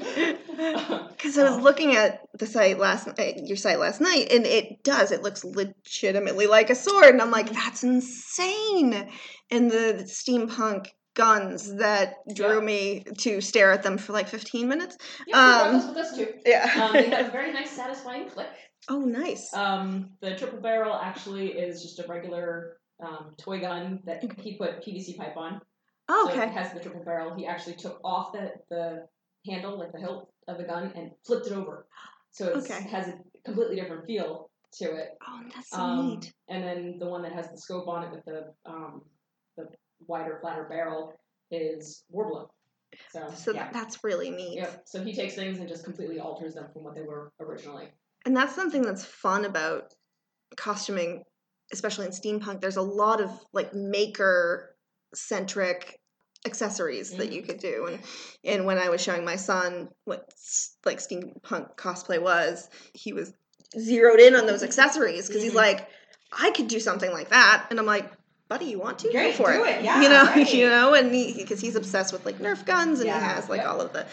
Because 1.17 1.39
I 1.39 1.45
was 1.45 1.57
Um, 1.57 1.63
looking 1.63 1.97
at 1.97 2.21
the 2.39 2.47
site 2.47 2.79
last 2.79 3.07
night, 3.19 3.41
your 3.45 3.57
site 3.57 3.79
last 3.79 4.01
night, 4.01 4.31
and 4.31 4.45
it 4.47 4.83
does. 4.83 5.13
It 5.13 5.23
looks 5.23 5.45
legitimately 5.45 6.47
like 6.47 6.71
a 6.71 6.75
sword, 6.75 7.11
and 7.11 7.23
I'm 7.23 7.31
like, 7.31 7.51
that's 7.53 7.83
insane. 7.85 9.11
And 9.51 9.71
the 9.71 10.05
steampunk 10.07 10.89
guns 11.15 11.75
that 11.77 12.17
drew 12.35 12.57
Yeah. 12.59 12.61
me 12.61 13.05
to 13.19 13.41
stare 13.41 13.73
at 13.73 13.83
them 13.83 13.97
for 13.99 14.13
like 14.13 14.29
15 14.29 14.69
minutes. 14.69 14.99
Yeah, 15.27 15.63
Um, 15.73 15.89
with 15.89 15.97
us 15.97 16.15
too. 16.17 16.35
Yeah. 16.45 16.71
Um, 16.83 16.93
they 16.93 17.09
have 17.09 17.29
a 17.29 17.31
very 17.39 17.53
nice, 17.53 17.71
satisfying 17.71 18.29
click. 18.29 18.49
oh, 18.89 19.01
nice. 19.01 19.53
Um, 19.55 20.11
the 20.21 20.37
triple 20.37 20.61
barrel 20.61 20.95
actually 20.95 21.53
is 21.53 21.83
just 21.83 21.99
a 21.99 22.07
regular 22.07 22.77
um, 23.01 23.35
toy 23.39 23.61
gun 23.61 24.01
that 24.05 24.23
he 24.41 24.57
put 24.57 24.85
PVC 24.85 25.17
pipe 25.17 25.37
on. 25.37 25.61
Oh, 26.09 26.27
So 26.29 26.35
it 26.35 26.43
okay. 26.45 26.53
has 26.53 26.73
the 26.73 26.81
triple 26.81 27.03
barrel. 27.05 27.35
He 27.35 27.47
actually 27.47 27.75
took 27.77 27.99
off 28.05 28.33
the, 28.33 28.53
the 28.71 29.07
handle, 29.47 29.79
like 29.79 29.93
the 29.93 30.01
hilt 30.01 30.31
of 30.49 30.59
the 30.59 30.65
gun, 30.65 30.93
and 30.97 31.11
flipped 31.27 31.47
it 31.47 31.53
over. 31.53 31.87
So 32.33 32.49
it 32.49 32.57
Okay. 32.57 32.83
has 32.89 33.09
a 33.09 33.15
completely 33.45 33.77
different 33.77 34.07
feel 34.07 34.51
to 34.75 34.95
it. 34.97 35.11
Oh, 35.27 35.41
that's 35.55 35.71
so 35.71 35.79
Um, 35.79 36.09
neat. 36.09 36.33
and 36.49 36.63
then 36.63 36.99
the 36.99 37.07
one 37.07 37.23
that 37.23 37.33
has 37.33 37.49
the 37.51 37.57
scope 37.59 37.89
on 37.89 38.05
it 38.05 38.11
with 38.11 38.25
the 38.25 38.53
um, 38.67 39.03
the 39.57 39.69
wider, 40.07 40.39
flatter 40.43 40.65
barrel 40.69 41.15
is 41.51 42.05
Worbla. 42.13 42.49
So, 43.11 43.29
So 43.35 43.53
yeah. 43.53 43.71
that's 43.73 44.05
really 44.05 44.31
neat. 44.31 44.57
Yep. 44.57 44.83
So 44.87 45.03
he 45.03 45.13
takes 45.15 45.35
things 45.35 45.59
and 45.59 45.69
just 45.69 45.85
completely 45.85 46.19
alters 46.21 46.55
them 46.55 46.69
from 46.73 46.85
what 46.85 46.95
they 46.95 47.03
were 47.03 47.33
originally. 47.41 47.89
And 48.25 48.37
that's 48.37 48.55
something 48.55 48.83
that's 48.83 49.05
fun 49.05 49.45
about 49.45 49.95
costuming, 50.57 51.23
especially 51.73 52.07
in 52.07 52.13
steampunk. 52.13 52.61
There's 52.61 52.77
a 52.77 52.83
lot 52.83 53.21
of 53.21 53.31
like 53.53 53.73
maker 53.75 54.77
centric 55.15 55.99
accessories 56.47 57.11
that 57.17 57.31
you 57.33 57.43
could 57.43 57.59
do. 57.59 57.87
And 57.91 57.99
and 58.45 58.65
when 58.67 58.79
I 58.79 58.89
was 58.89 59.03
showing 59.03 59.25
my 59.25 59.37
son 59.37 59.89
what 60.05 60.33
like 60.85 60.99
steampunk 60.99 61.77
cosplay 61.77 62.21
was, 62.23 62.71
he 62.95 63.13
was 63.13 63.33
zeroed 63.79 64.21
in 64.21 64.35
on 64.37 64.47
those 64.47 64.63
accessories 64.63 65.27
because 65.29 65.43
he's 65.43 65.53
Mhm. 65.53 65.57
like, 65.57 65.89
I 66.33 66.51
could 66.53 66.69
do 66.69 66.81
something 66.81 67.13
like 67.13 67.29
that. 67.31 67.67
And 67.71 67.79
I'm 67.79 67.87
like, 67.87 68.11
buddy, 68.49 68.67
you 68.67 68.79
want 68.79 69.01
to? 69.01 69.13
Go 69.13 69.33
for 69.33 69.53
do 69.53 69.65
it. 69.65 69.79
it, 69.79 69.85
yeah, 69.85 70.01
you 70.03 70.09
know, 70.09 70.25
right. 70.37 70.55
you 70.55 70.69
know, 70.69 70.95
and 70.95 71.13
he 71.15 71.35
because 71.35 71.61
he's 71.61 71.77
obsessed 71.77 72.13
with 72.13 72.25
like 72.25 72.39
Nerf 72.39 72.65
guns 72.65 73.01
and 73.01 73.09
Yeah, 73.09 73.19
he 73.19 73.25
has 73.27 73.49
like 73.49 73.61
yep. 73.61 73.69
all 73.69 73.81
of 73.81 73.93
the 73.93 74.07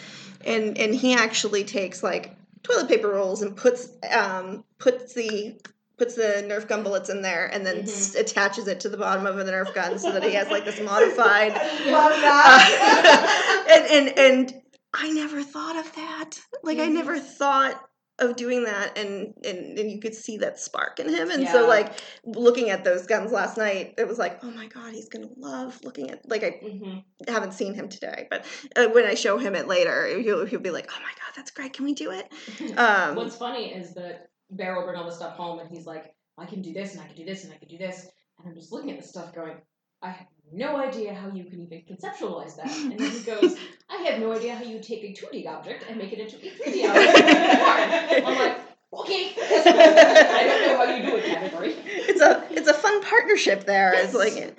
and 0.44 0.76
and 0.76 0.94
he 0.94 1.14
actually 1.14 1.64
takes 1.64 2.02
like 2.02 2.36
toilet 2.62 2.88
paper 2.88 3.08
rolls 3.08 3.42
and 3.42 3.56
puts 3.56 3.88
um 4.12 4.64
puts 4.78 5.14
the 5.14 5.54
puts 5.96 6.14
the 6.14 6.44
Nerf 6.48 6.66
gun 6.68 6.82
bullets 6.82 7.08
in 7.10 7.22
there 7.22 7.46
and 7.46 7.64
then 7.64 7.82
Mhm. 7.82 7.88
s- 7.88 8.14
attaches 8.14 8.66
it 8.68 8.80
to 8.80 8.88
the 8.88 8.96
bottom 8.96 9.26
of 9.26 9.36
the 9.36 9.44
Nerf 9.44 9.72
gun 9.74 9.98
so 9.98 10.12
that 10.12 10.22
he 10.24 10.32
has 10.34 10.48
like 10.50 10.64
this 10.64 10.80
modified. 10.80 11.52
Love 11.86 12.20
that. 12.20 13.64
Uh, 13.68 13.72
and 13.72 14.08
and 14.08 14.18
and 14.18 14.62
I 14.92 15.10
never 15.10 15.42
thought 15.42 15.76
of 15.76 15.94
that. 15.94 16.30
Like 16.62 16.78
I 16.78 16.88
Mhm. 16.88 16.92
never 16.94 17.18
thought 17.18 17.80
of 18.20 18.36
doing 18.36 18.62
that 18.62 18.96
and, 18.96 19.34
and 19.44 19.76
and 19.76 19.90
you 19.90 20.00
could 20.00 20.14
see 20.14 20.36
that 20.38 20.56
spark 20.60 21.00
in 21.00 21.08
him 21.08 21.32
and 21.32 21.48
so 21.48 21.66
like 21.66 21.92
looking 22.24 22.70
at 22.70 22.84
those 22.84 23.06
guns 23.08 23.32
last 23.32 23.58
night 23.58 23.92
it 23.98 24.06
was 24.06 24.18
like 24.18 24.38
oh 24.44 24.50
my 24.52 24.66
god 24.68 24.94
he's 24.94 25.08
gonna 25.08 25.26
love 25.36 25.76
looking 25.82 26.12
at 26.12 26.20
like 26.30 26.44
i 26.44 26.50
Mm-hmm. 26.64 26.98
haven't 27.32 27.54
seen 27.54 27.74
him 27.74 27.88
today 27.88 28.28
but 28.30 28.46
uh, 28.76 28.86
when 28.90 29.04
i 29.04 29.14
show 29.14 29.36
him 29.36 29.56
it 29.56 29.66
later 29.66 30.06
he'll, 30.20 30.46
he'll 30.46 30.60
be 30.60 30.70
like 30.70 30.88
oh 30.92 31.00
my 31.00 31.08
god 31.10 31.32
that's 31.34 31.50
great 31.50 31.72
can 31.72 31.84
we 31.86 31.92
do 31.92 32.12
it 32.12 32.28
um 32.78 33.16
What's 33.16 33.34
funny 33.36 33.74
is 33.74 33.94
that 33.94 34.28
Bear 34.56 34.76
will 34.76 34.84
bring 34.86 34.96
all 34.96 35.06
the 35.06 35.12
stuff 35.14 35.36
home 35.36 35.58
and 35.60 35.68
he's 35.70 35.86
like, 35.86 36.14
I 36.38 36.46
can 36.46 36.62
do 36.62 36.72
this 36.72 36.92
and 36.94 37.02
I 37.02 37.06
can 37.06 37.16
do 37.16 37.24
this 37.24 37.44
and 37.44 37.52
I 37.52 37.56
can 37.56 37.68
do 37.68 37.78
this. 37.78 38.06
And 38.38 38.48
I'm 38.48 38.54
just 38.54 38.72
looking 38.72 38.90
at 38.90 39.00
the 39.00 39.06
stuff 39.06 39.34
going, 39.34 39.54
I 40.02 40.10
have 40.10 40.26
no 40.52 40.76
idea 40.76 41.14
how 41.14 41.28
you 41.30 41.44
can 41.44 41.60
even 41.62 41.82
conceptualize 41.82 42.56
that. 42.56 42.70
And 42.76 42.98
then 42.98 43.10
he 43.10 43.20
goes, 43.20 43.56
I 43.90 43.96
have 44.08 44.20
no 44.20 44.32
idea 44.32 44.54
how 44.54 44.64
you 44.64 44.80
take 44.80 45.02
a 45.04 45.12
2D 45.12 45.46
object 45.48 45.84
and 45.88 45.96
make 45.96 46.12
it 46.12 46.18
into 46.18 46.36
a 46.36 46.50
3D 46.50 46.88
object. 46.88 48.26
I'm 48.26 48.38
like, 48.38 48.58
Okay. 48.92 49.32
I 49.36 50.44
don't 50.46 50.62
know 50.68 50.76
how 50.76 50.84
you 50.94 51.02
do 51.04 51.16
it, 51.16 51.24
category. 51.24 51.74
It's 51.84 52.20
a 52.20 52.44
it's 52.52 52.68
a 52.68 52.74
fun 52.74 53.02
partnership 53.02 53.64
there. 53.64 53.92
It's 53.96 54.14
like 54.14 54.56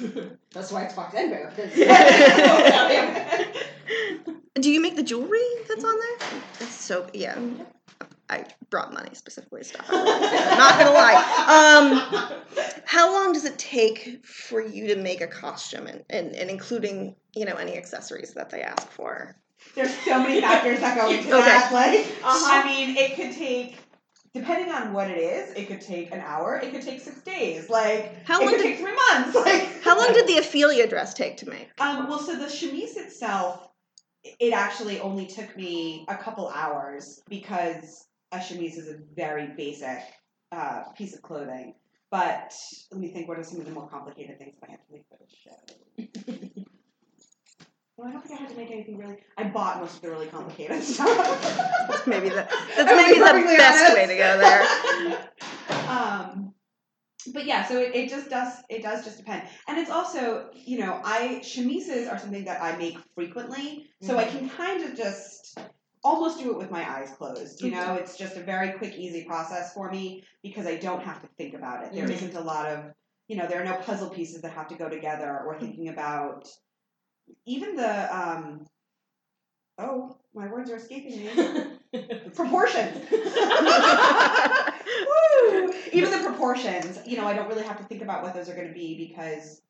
That's 0.52 0.70
why 0.70 0.82
it's 0.84 0.92
Fox 0.94 1.14
and 1.16 1.30
Bear. 1.30 1.50
'cause- 1.56 1.72
oh, 1.78 3.44
Do 4.54 4.70
you 4.70 4.80
make 4.82 4.96
the 4.96 5.02
jewelry 5.02 5.40
that's 5.66 5.82
on 5.84 5.98
there? 5.98 6.18
It's 6.60 6.74
so 6.74 7.08
yeah. 7.14 7.36
Mm-hmm. 7.36 7.62
I 8.30 8.44
brought 8.70 8.94
money 8.94 9.10
specifically 9.14 9.60
to 9.62 9.64
stop. 9.66 9.84
I'm 9.90 10.58
not 10.58 10.78
gonna 10.78 10.92
lie. 10.92 11.16
Um, 11.50 12.80
how 12.86 13.12
long 13.12 13.32
does 13.32 13.44
it 13.44 13.58
take 13.58 14.24
for 14.24 14.60
you 14.64 14.86
to 14.94 14.96
make 14.96 15.20
a 15.20 15.26
costume, 15.26 15.86
and, 15.86 16.04
and, 16.10 16.34
and 16.36 16.48
including 16.48 17.16
you 17.34 17.44
know 17.44 17.56
any 17.56 17.76
accessories 17.76 18.32
that 18.34 18.50
they 18.50 18.62
ask 18.62 18.88
for? 18.90 19.36
There's 19.74 19.92
so 19.98 20.22
many 20.22 20.40
factors 20.40 20.80
that 20.80 20.96
go 20.96 21.10
into 21.10 21.28
Okay. 21.28 21.44
that. 21.44 21.72
Like, 21.72 22.00
Uh-huh. 22.24 22.60
I 22.62 22.64
mean, 22.64 22.96
it 22.96 23.14
could 23.16 23.32
take, 23.32 23.76
depending 24.32 24.72
on 24.72 24.92
what 24.94 25.10
it 25.10 25.18
is, 25.18 25.52
it 25.54 25.66
could 25.68 25.80
take 25.82 26.12
an 26.12 26.20
hour. 26.20 26.56
It 26.56 26.72
could 26.72 26.82
take 26.82 27.00
six 27.00 27.20
days. 27.22 27.68
Like, 27.68 28.24
How 28.26 28.40
it 28.40 28.44
long 28.44 28.54
could 28.54 28.62
did 28.62 28.76
take 28.76 28.78
three 28.78 28.94
months. 29.10 29.34
Like, 29.44 29.82
how 29.82 29.98
long 29.98 30.12
did 30.14 30.26
the 30.28 30.38
Ophelia 30.38 30.86
dress 30.86 31.12
take 31.14 31.36
to 31.38 31.48
make? 31.48 31.68
Um, 31.80 32.08
well, 32.08 32.18
so 32.20 32.36
the 32.36 32.48
chemise 32.48 32.96
itself, 32.96 33.68
it 34.24 34.52
actually 34.54 34.98
only 35.00 35.26
took 35.26 35.54
me 35.56 36.04
a 36.08 36.16
couple 36.16 36.48
hours 36.48 37.22
because 37.28 38.06
a 38.32 38.38
chemise 38.38 38.78
is 38.78 38.88
a 38.88 38.98
very 39.14 39.48
basic 39.56 40.00
uh, 40.52 40.84
piece 40.96 41.14
of 41.14 41.22
clothing. 41.22 41.74
But 42.10 42.54
let 42.90 43.00
me 43.00 43.08
think. 43.08 43.28
What 43.28 43.38
are 43.38 43.44
some 43.44 43.60
of 43.60 43.66
the 43.66 43.72
more 43.72 43.88
complicated 43.88 44.38
things 44.38 44.54
that 44.60 44.68
I 44.68 44.72
have 44.72 44.86
to 44.86 44.92
make 44.92 45.04
for 45.08 45.18
the 45.20 45.26
show? 45.44 46.62
well, 47.96 48.08
I 48.08 48.12
don't 48.12 48.26
think 48.26 48.40
I 48.40 48.42
had 48.42 48.50
to 48.50 48.56
make 48.56 48.70
anything 48.72 48.98
really. 48.98 49.18
I 49.38 49.44
bought 49.44 49.80
most 49.80 49.96
of 49.96 50.02
the 50.02 50.10
really 50.10 50.26
complicated 50.26 50.82
stuff. 50.82 51.08
That's 51.88 52.06
maybe 52.08 52.30
the 52.30 52.34
that's 52.76 52.90
maybe 52.90 53.18
the 53.20 53.56
best 53.56 53.80
honest. 53.80 53.94
way 53.94 54.06
to 54.06 54.16
go 54.16 54.38
there. 54.38 55.88
um, 55.88 56.52
but 57.32 57.46
yeah, 57.46 57.64
so 57.68 57.78
it, 57.78 57.94
it 57.94 58.10
just 58.10 58.28
does 58.28 58.54
it 58.68 58.82
does 58.82 59.04
just 59.04 59.18
depend, 59.18 59.44
and 59.68 59.78
it's 59.78 59.90
also 59.90 60.50
you 60.52 60.78
know 60.78 61.00
I 61.04 61.40
chemises 61.44 62.10
are 62.10 62.18
something 62.18 62.44
that 62.46 62.60
I 62.60 62.76
make 62.76 62.98
frequently, 63.14 63.86
so 64.02 64.18
I 64.18 64.24
can 64.24 64.48
kind 64.48 64.82
of 64.82 64.96
just 64.96 65.39
almost 66.02 66.38
do 66.38 66.50
it 66.50 66.56
with 66.56 66.70
my 66.70 66.88
eyes 66.90 67.10
closed. 67.10 67.60
You 67.62 67.70
know, 67.72 67.94
it's 67.94 68.16
just 68.16 68.36
a 68.36 68.40
very 68.40 68.72
quick, 68.72 68.94
easy 68.94 69.24
process 69.24 69.72
for 69.74 69.90
me 69.90 70.24
because 70.42 70.66
I 70.66 70.76
don't 70.76 71.02
have 71.02 71.20
to 71.22 71.28
think 71.36 71.54
about 71.54 71.84
it. 71.84 71.92
There 71.92 72.06
Mhm. 72.06 72.32
not 72.32 72.40
a 72.42 72.44
lot 72.44 72.66
of 72.66 72.94
you 73.28 73.36
know 73.36 73.46
there 73.46 73.60
are 73.60 73.64
no 73.64 73.76
puzzle 73.76 74.10
pieces 74.10 74.42
that 74.42 74.52
have 74.52 74.68
to 74.68 74.74
go 74.74 74.88
together 74.88 75.44
or 75.46 75.58
thinking 75.60 75.88
about 75.88 76.48
even 77.46 77.76
the 77.76 78.16
um 78.16 78.66
oh 79.78 80.16
my 80.34 80.46
words 80.48 80.70
are 80.70 80.76
escaping 80.76 81.16
me 81.24 81.28
proportions. 82.34 82.96
Woo! 85.06 85.72
Even 85.92 86.10
the 86.10 86.22
proportions, 86.24 86.98
you 87.06 87.16
know, 87.16 87.26
I 87.26 87.34
don't 87.34 87.48
really 87.48 87.62
have 87.64 87.78
to 87.78 87.84
think 87.84 88.02
about 88.02 88.22
what 88.22 88.34
those 88.34 88.48
are 88.48 88.54
going 88.54 88.68
to 88.68 88.74
be 88.74 89.08
because 89.08 89.62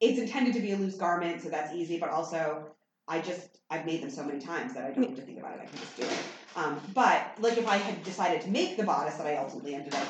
it's 0.00 0.18
intended 0.18 0.54
to 0.54 0.60
be 0.60 0.72
a 0.72 0.76
loose 0.76 0.96
garment, 0.96 1.42
so 1.42 1.48
that's 1.50 1.74
easy. 1.74 1.98
But 1.98 2.10
also, 2.10 2.66
I 3.10 3.20
just 3.20 3.58
I've 3.70 3.84
made 3.84 4.02
them 4.02 4.10
so 4.10 4.24
many 4.24 4.40
times 4.40 4.72
that 4.74 4.84
I 4.84 4.92
don't 4.92 5.10
need 5.10 5.16
to 5.16 5.22
think 5.22 5.38
about 5.38 5.54
it. 5.54 5.60
I 5.62 5.66
can 5.66 5.78
just 5.78 5.96
do 5.96 6.04
it. 6.04 6.18
Um, 6.54 6.80
but 6.94 7.34
like 7.40 7.58
if 7.58 7.66
I 7.68 7.76
had 7.76 8.02
decided 8.04 8.40
to 8.42 8.50
make 8.50 8.76
the 8.76 8.84
bodice 8.84 9.16
that 9.16 9.26
I 9.26 9.36
ultimately 9.36 9.74
ended 9.74 9.94
up 9.94 10.06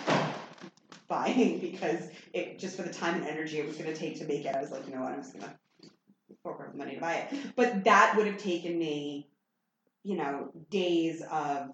buying 1.09 1.59
because 1.73 2.11
it 2.35 2.59
just 2.59 2.77
for 2.77 2.83
the 2.83 2.93
time 2.93 3.15
and 3.15 3.27
energy 3.27 3.59
it 3.59 3.67
was 3.67 3.77
going 3.77 3.93
to 3.93 3.99
take 3.99 4.19
to 4.19 4.27
make 4.27 4.45
it, 4.45 4.55
I 4.55 4.61
was 4.61 4.71
like, 4.71 4.87
you 4.87 4.95
know 4.95 5.01
what, 5.01 5.13
I'm 5.13 5.23
just 5.23 5.33
going 5.33 5.47
to 5.47 5.53
fork 6.43 6.61
over 6.61 6.71
the 6.71 6.79
money 6.79 6.95
to 6.95 7.01
buy 7.01 7.15
it. 7.15 7.57
But 7.57 7.85
that 7.85 8.15
would 8.17 8.27
have 8.27 8.39
taken 8.39 8.79
me, 8.79 9.31
you 10.05 10.17
know, 10.17 10.53
days 10.71 11.23
of 11.31 11.71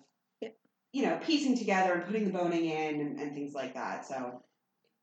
you 0.93 1.05
know, 1.05 1.19
piecing 1.27 1.59
together 1.59 1.93
and 1.93 2.07
putting 2.07 2.25
the 2.25 2.31
boning 2.31 2.65
in 2.65 3.01
and, 3.01 3.21
and 3.21 3.35
things 3.35 3.53
like 3.53 3.75
that. 3.75 4.07
So 4.07 4.43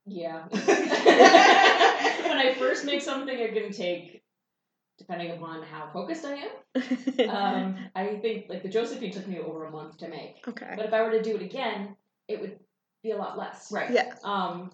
Yeah. 0.06 0.46
when 0.52 2.38
I 2.38 2.56
first 2.58 2.86
make 2.86 3.02
something, 3.02 3.38
it 3.38 3.54
can 3.54 3.72
take, 3.72 4.23
depending 5.08 5.32
upon 5.32 5.64
how 5.64 5.90
focused 5.92 6.26
I 6.26 6.34
am. 6.36 6.50
Um, 7.30 7.78
I 7.96 8.16
think 8.22 8.46
like 8.50 8.64
the 8.64 8.70
Josephine 8.70 9.12
took 9.12 9.28
me 9.28 9.40
over 9.40 9.66
a 9.66 9.72
month 9.72 9.98
to 10.00 10.08
make, 10.08 10.44
okay. 10.48 10.74
but 10.76 10.86
if 10.86 10.94
I 10.94 11.02
were 11.04 11.12
to 11.12 11.22
do 11.22 11.36
it 11.36 11.42
again, 11.42 11.96
it 12.28 12.40
would 12.42 12.58
be 13.04 13.12
a 13.12 13.18
lot 13.18 13.38
less. 13.38 13.72
right. 13.72 13.92
Yeah. 13.92 14.14
Um, 14.24 14.72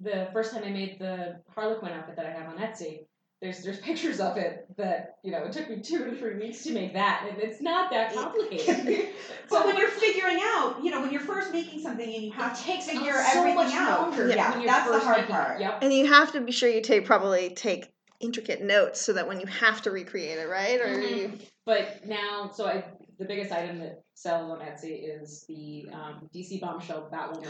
the 0.00 0.28
first 0.32 0.52
time 0.52 0.64
I 0.64 0.70
made 0.70 0.98
the 0.98 1.40
Harlequin 1.54 1.90
outfit 1.92 2.16
that 2.16 2.26
I 2.26 2.30
have 2.30 2.48
on 2.48 2.58
Etsy, 2.58 3.06
there's 3.40 3.62
there's 3.62 3.78
pictures 3.78 4.20
of 4.20 4.36
it 4.36 4.66
that 4.76 5.16
you 5.22 5.30
know 5.32 5.44
it 5.44 5.52
took 5.52 5.68
me 5.70 5.80
two 5.80 6.04
to 6.04 6.16
three 6.16 6.36
weeks 6.38 6.62
to 6.64 6.72
make 6.72 6.92
that, 6.94 7.26
and 7.28 7.40
it's 7.40 7.60
not 7.60 7.90
that 7.92 8.14
complicated. 8.14 9.08
But 9.50 9.66
when 9.66 9.76
you're 9.76 9.88
figuring 9.88 10.38
out, 10.40 10.78
you 10.82 10.90
know, 10.90 11.02
when 11.02 11.10
you're 11.12 11.20
first 11.20 11.52
making 11.52 11.80
something 11.82 12.08
and 12.14 12.24
you 12.24 12.32
have 12.32 12.52
it 12.52 12.58
to 12.58 12.64
takes 12.64 12.86
figure 12.86 13.12
so 13.12 13.38
everything 13.40 13.54
much 13.56 13.74
out. 13.74 14.00
longer 14.10 14.28
Yeah, 14.28 14.50
when 14.50 14.60
you're 14.62 14.70
that's 14.70 14.90
the 14.90 14.98
hard 15.00 15.18
making 15.18 15.34
it. 15.34 15.38
part. 15.38 15.60
Yep. 15.60 15.78
And 15.82 15.92
you 15.92 16.06
have 16.06 16.32
to 16.32 16.40
be 16.40 16.52
sure 16.52 16.70
you 16.70 16.80
take 16.80 17.04
probably 17.04 17.50
take 17.50 17.92
intricate 18.22 18.62
notes 18.62 19.00
so 19.00 19.12
that 19.12 19.26
when 19.26 19.40
you 19.40 19.46
have 19.46 19.82
to 19.82 19.90
recreate 19.90 20.38
it, 20.38 20.48
right? 20.48 20.80
Or 20.80 20.86
Mhm. 20.86 21.16
you 21.16 21.38
But 21.64 22.06
now, 22.06 22.50
so 22.52 22.66
I 22.66 22.84
the 23.18 23.24
biggest 23.24 23.52
item 23.52 23.78
that 23.80 24.02
sells 24.14 24.50
on 24.50 24.60
Etsy 24.60 25.00
is 25.04 25.44
the 25.48 25.88
um, 25.92 26.28
DC 26.34 26.60
Bombshell 26.60 27.08
Batwoman 27.12 27.46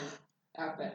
outfit. 0.59 0.93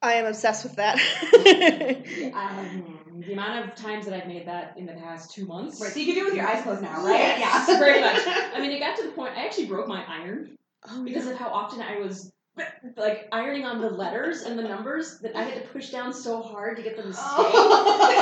I 0.00 0.14
am 0.14 0.26
obsessed 0.26 0.64
with 0.64 0.76
that. 0.76 0.98
Um, 2.34 3.22
the 3.26 3.32
amount 3.32 3.64
of 3.64 3.74
times 3.74 4.04
that 4.06 4.14
I've 4.14 4.28
made 4.28 4.46
that 4.46 4.74
in 4.76 4.86
the 4.86 4.92
past 4.92 5.32
two 5.32 5.46
months. 5.46 5.80
Right. 5.80 5.90
So 5.92 5.98
you 5.98 6.06
can 6.06 6.14
do 6.14 6.20
it 6.22 6.24
with 6.26 6.34
your 6.34 6.46
eyes 6.46 6.62
closed 6.62 6.82
now, 6.82 7.04
right? 7.04 7.38
Yes, 7.38 7.66
very 7.78 8.00
much. 8.00 8.22
I 8.54 8.60
mean, 8.60 8.70
it 8.72 8.78
got 8.78 8.96
to 8.98 9.04
the 9.04 9.12
point 9.12 9.36
I 9.36 9.44
actually 9.44 9.66
broke 9.66 9.88
my 9.88 10.04
iron 10.06 10.56
oh, 10.88 11.02
because 11.02 11.26
of 11.26 11.36
how 11.36 11.48
often 11.48 11.80
I 11.80 11.98
was 11.98 12.30
like 12.96 13.28
ironing 13.32 13.64
on 13.64 13.80
the 13.80 13.90
letters 13.90 14.42
and 14.42 14.58
the 14.58 14.62
numbers 14.62 15.18
that 15.20 15.36
I 15.36 15.42
had 15.42 15.62
to 15.62 15.68
push 15.68 15.90
down 15.90 16.12
so 16.12 16.42
hard 16.42 16.76
to 16.76 16.82
get 16.82 16.96
them 16.96 17.12
to 17.12 17.18
oh. 17.18 18.06
stay. 18.08 18.16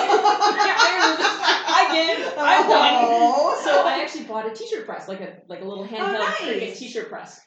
The 0.54 0.70
iron 0.70 1.10
was 1.10 1.54
I 1.66 1.88
did. 1.92 2.38
I 2.38 2.64
oh. 2.64 2.70
won. 2.70 2.92
Oh. 2.94 3.62
So 3.64 3.86
I 3.86 4.02
actually 4.02 4.24
bought 4.24 4.50
a 4.50 4.54
t-shirt 4.54 4.86
press, 4.86 5.08
like 5.08 5.20
a 5.20 5.34
like 5.48 5.60
a 5.60 5.64
little 5.64 5.84
oh, 5.84 5.88
handheld 5.88 6.40
nice. 6.40 6.78
T-shirt 6.78 7.08
press. 7.08 7.40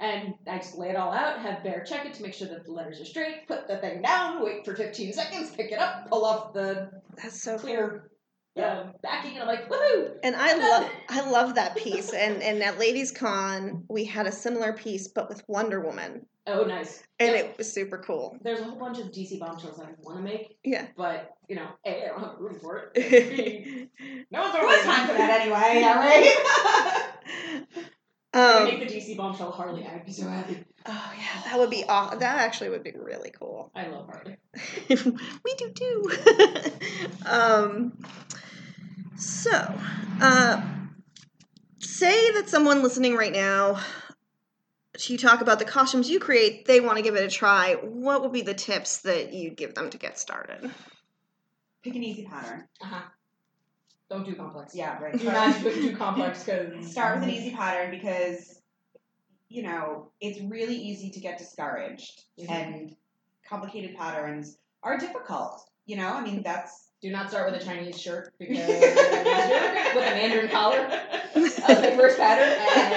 And 0.00 0.34
I 0.48 0.58
just 0.58 0.76
lay 0.76 0.90
it 0.90 0.96
all 0.96 1.12
out, 1.12 1.38
have 1.38 1.62
Bear 1.62 1.84
check 1.84 2.04
it 2.04 2.14
to 2.14 2.22
make 2.22 2.34
sure 2.34 2.48
that 2.48 2.64
the 2.64 2.72
letters 2.72 3.00
are 3.00 3.04
straight, 3.04 3.46
put 3.46 3.68
the 3.68 3.78
thing 3.78 4.02
down, 4.02 4.44
wait 4.44 4.64
for 4.64 4.74
15 4.74 5.12
seconds, 5.12 5.52
pick 5.52 5.70
it 5.70 5.78
up, 5.78 6.08
pull 6.10 6.24
off 6.24 6.52
the 6.52 6.90
That's 7.22 7.40
so 7.40 7.58
cool. 7.58 8.00
Clear 8.54 8.66
uh, 8.66 8.92
backing, 9.02 9.32
and 9.32 9.42
I'm 9.42 9.46
like, 9.48 9.68
woohoo! 9.68 10.12
And 10.22 10.34
I 10.36 10.54
love 10.56 10.90
I 11.08 11.30
love 11.30 11.54
that 11.56 11.76
piece. 11.76 12.12
And 12.12 12.42
and 12.42 12.62
at 12.62 12.78
Ladies 12.78 13.10
Con 13.12 13.84
we 13.88 14.04
had 14.04 14.26
a 14.26 14.32
similar 14.32 14.72
piece 14.72 15.08
but 15.08 15.28
with 15.28 15.42
Wonder 15.48 15.80
Woman. 15.80 16.26
Oh, 16.46 16.64
nice. 16.64 17.02
And 17.20 17.30
Yep. 17.34 17.44
it 17.44 17.58
was 17.58 17.72
super 17.72 17.96
cool. 17.98 18.36
There's 18.42 18.60
a 18.60 18.64
whole 18.64 18.76
bunch 18.78 18.98
of 18.98 19.06
DC 19.06 19.38
bombshells 19.40 19.80
I 19.80 19.86
want 20.02 20.18
to 20.18 20.22
make, 20.22 20.58
Yeah. 20.62 20.88
but, 20.94 21.30
you 21.48 21.56
know, 21.56 21.68
A, 21.86 22.04
I 22.04 22.08
don't 22.08 22.20
have 22.20 22.38
room 22.38 22.58
for 22.60 22.90
it. 22.94 23.88
No 24.30 24.40
one's 24.42 24.54
has 24.54 24.84
time 24.84 25.06
for 25.06 25.14
that 25.14 25.40
anyway? 25.40 25.80
Yeah, 25.80 25.98
right. 25.98 27.64
Um, 28.34 28.64
make 28.64 28.80
the 28.80 28.86
DC 28.92 29.16
bombshell 29.16 29.52
Harley, 29.52 29.86
I'd 29.86 30.04
be 30.04 30.10
so 30.12 30.28
happy. 30.28 30.64
oh 30.86 31.12
yeah, 31.16 31.42
that 31.44 31.56
would 31.56 31.70
be 31.70 31.84
aw- 31.88 32.16
that 32.16 32.38
actually 32.38 32.68
would 32.68 32.82
be 32.82 32.90
really 32.90 33.30
cool. 33.30 33.70
I 33.76 33.86
love 33.86 34.08
Harley. 34.08 34.36
we 35.44 35.54
do 35.54 35.70
too. 35.72 36.10
um, 37.26 37.96
so, 39.16 39.78
uh, 40.20 40.62
say 41.78 42.32
that 42.32 42.48
someone 42.48 42.82
listening 42.82 43.16
right 43.16 43.32
now, 43.32 43.80
you 44.98 45.18
talk 45.18 45.40
about 45.40 45.58
the 45.58 45.64
costumes 45.64 46.08
you 46.08 46.20
create, 46.20 46.66
they 46.66 46.80
want 46.80 46.96
to 46.96 47.02
give 47.02 47.16
it 47.16 47.24
a 47.24 47.28
try. 47.30 47.74
What 47.74 48.22
would 48.22 48.32
be 48.32 48.42
the 48.42 48.54
tips 48.54 48.98
that 49.02 49.32
you'd 49.32 49.56
give 49.56 49.74
them 49.74 49.90
to 49.90 49.98
get 49.98 50.18
started? 50.18 50.70
Pick 51.82 51.94
an 51.96 52.02
easy 52.02 52.24
pattern. 52.24 52.68
Uh-huh. 52.80 53.02
Don't 54.10 54.24
do 54.24 54.34
complex. 54.34 54.74
Yeah, 54.74 54.98
right. 55.02 55.12
Do 55.18 55.24
not 55.24 55.60
do 55.62 55.72
too 55.72 55.96
complex 55.96 56.44
because 56.44 56.90
Start 56.92 57.16
with 57.16 57.24
an 57.24 57.30
easy 57.30 57.50
pattern 57.54 57.90
because, 57.90 58.60
you 59.48 59.62
know, 59.62 60.10
it's 60.20 60.40
really 60.42 60.76
easy 60.76 61.10
to 61.10 61.20
get 61.20 61.38
discouraged, 61.38 62.22
Mhm. 62.38 62.50
and 62.50 62.96
complicated 63.48 63.96
patterns 63.96 64.58
are 64.82 64.98
difficult. 64.98 65.68
You 65.86 65.96
know, 65.96 66.12
I 66.12 66.22
mean, 66.22 66.42
that's 66.42 66.90
Do 67.04 67.10
not 67.10 67.28
start 67.28 67.52
with 67.52 67.60
a 67.60 67.62
Chinese 67.62 68.00
shirt 68.00 68.32
because 68.38 68.66
with 68.66 68.96
a 68.96 70.14
Mandarin 70.14 70.48
collar 70.48 70.78
as 71.34 71.58
my 71.58 71.90
first 71.98 72.16
pattern. 72.16 72.48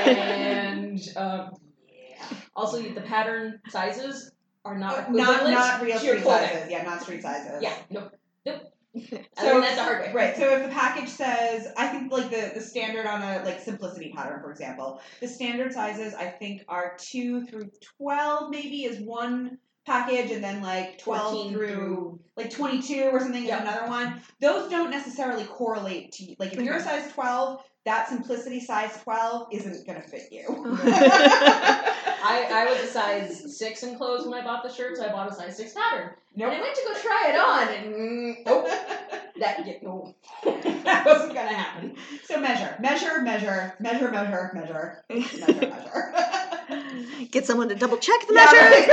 And 0.07 1.11
um, 1.17 1.51
yeah. 1.89 2.37
also 2.55 2.81
the 2.81 3.01
pattern 3.01 3.59
sizes 3.67 4.31
are 4.63 4.77
not 4.77 5.11
not 5.11 5.49
not 5.49 5.81
real 5.81 5.99
street 5.99 6.21
clothing. 6.21 6.47
sizes. 6.47 6.71
Yeah, 6.71 6.83
not 6.83 7.01
street 7.01 7.21
sizes. 7.21 7.61
Yeah, 7.61 7.73
no, 7.89 8.09
nope. 8.45 8.61
So 8.95 9.17
So 9.41 9.59
that's 9.59 9.75
the 9.75 9.83
hard 9.83 10.01
way. 10.03 10.13
Right. 10.13 10.37
So 10.37 10.55
if 10.55 10.63
the 10.63 10.73
package 10.73 11.09
says, 11.09 11.67
I 11.75 11.89
think 11.89 12.09
like 12.09 12.29
the 12.29 12.51
the 12.55 12.61
standard 12.61 13.07
on 13.07 13.21
a 13.21 13.43
like 13.43 13.59
simplicity 13.59 14.13
pattern, 14.15 14.41
for 14.41 14.51
example, 14.51 15.01
the 15.19 15.27
standard 15.27 15.73
sizes 15.73 16.13
I 16.13 16.27
think 16.27 16.63
are 16.69 16.95
two 16.97 17.45
through 17.45 17.71
twelve, 17.97 18.51
maybe 18.51 18.85
is 18.85 19.01
one 19.01 19.57
package, 19.87 20.29
and 20.31 20.43
then 20.43 20.61
like 20.61 20.99
twelve 20.99 21.33
14 21.33 21.53
through, 21.53 21.67
through- 21.67 22.19
like 22.35 22.51
twenty 22.51 22.81
two 22.81 23.09
or 23.11 23.19
something 23.19 23.43
Yeah. 23.43 23.55
is 23.55 23.61
another 23.61 23.87
one. 23.87 24.21
Those 24.39 24.69
don't 24.69 24.91
necessarily 24.91 25.45
correlate 25.45 26.11
to 26.13 26.35
like 26.37 26.53
if 26.53 26.61
you're 26.61 26.75
a 26.75 26.79
mm-hmm. 26.79 26.87
size 26.87 27.11
twelve, 27.13 27.63
that 27.85 28.09
simplicity 28.09 28.59
size 28.59 28.95
twelve 29.01 29.47
isn't 29.51 29.87
gonna 29.87 30.01
fit 30.01 30.27
you. 30.31 30.45
I, 32.19 32.47
I 32.51 32.65
was 32.69 32.89
a 32.89 32.91
size 32.91 33.57
six 33.57 33.83
in 33.83 33.97
clothes 33.97 34.27
when 34.27 34.39
I 34.39 34.43
bought 34.43 34.61
the 34.61 34.69
shirt, 34.71 34.97
so 34.97 35.05
I 35.05 35.11
bought 35.11 35.31
a 35.31 35.33
size 35.33 35.57
six 35.57 35.73
pattern. 35.73 36.11
Nope. 36.35 36.51
And 36.51 36.57
I 36.57 36.61
went 36.61 36.75
to 36.75 36.81
go 36.85 36.99
try 36.99 37.29
it 37.29 37.39
on, 37.39 37.67
and 37.73 38.37
nope, 38.45 38.65
that 39.39 39.65
yeah, 39.65 39.73
no, 39.81 40.13
that 40.43 41.05
wasn't 41.05 41.33
gonna 41.33 41.53
happen. 41.53 41.95
so 42.25 42.39
measure, 42.39 42.75
measure, 42.79 43.21
measure, 43.21 43.75
measure, 43.79 44.11
measure, 44.11 44.51
measure, 44.53 45.03
measure, 45.09 45.47
measure. 45.47 45.96
Get 47.31 47.45
someone 47.45 47.69
to 47.69 47.75
double 47.75 47.97
check 47.97 48.19
the 48.27 48.33
Yeah, 48.33 48.45
measure. 48.45 48.57
right, 48.57 48.87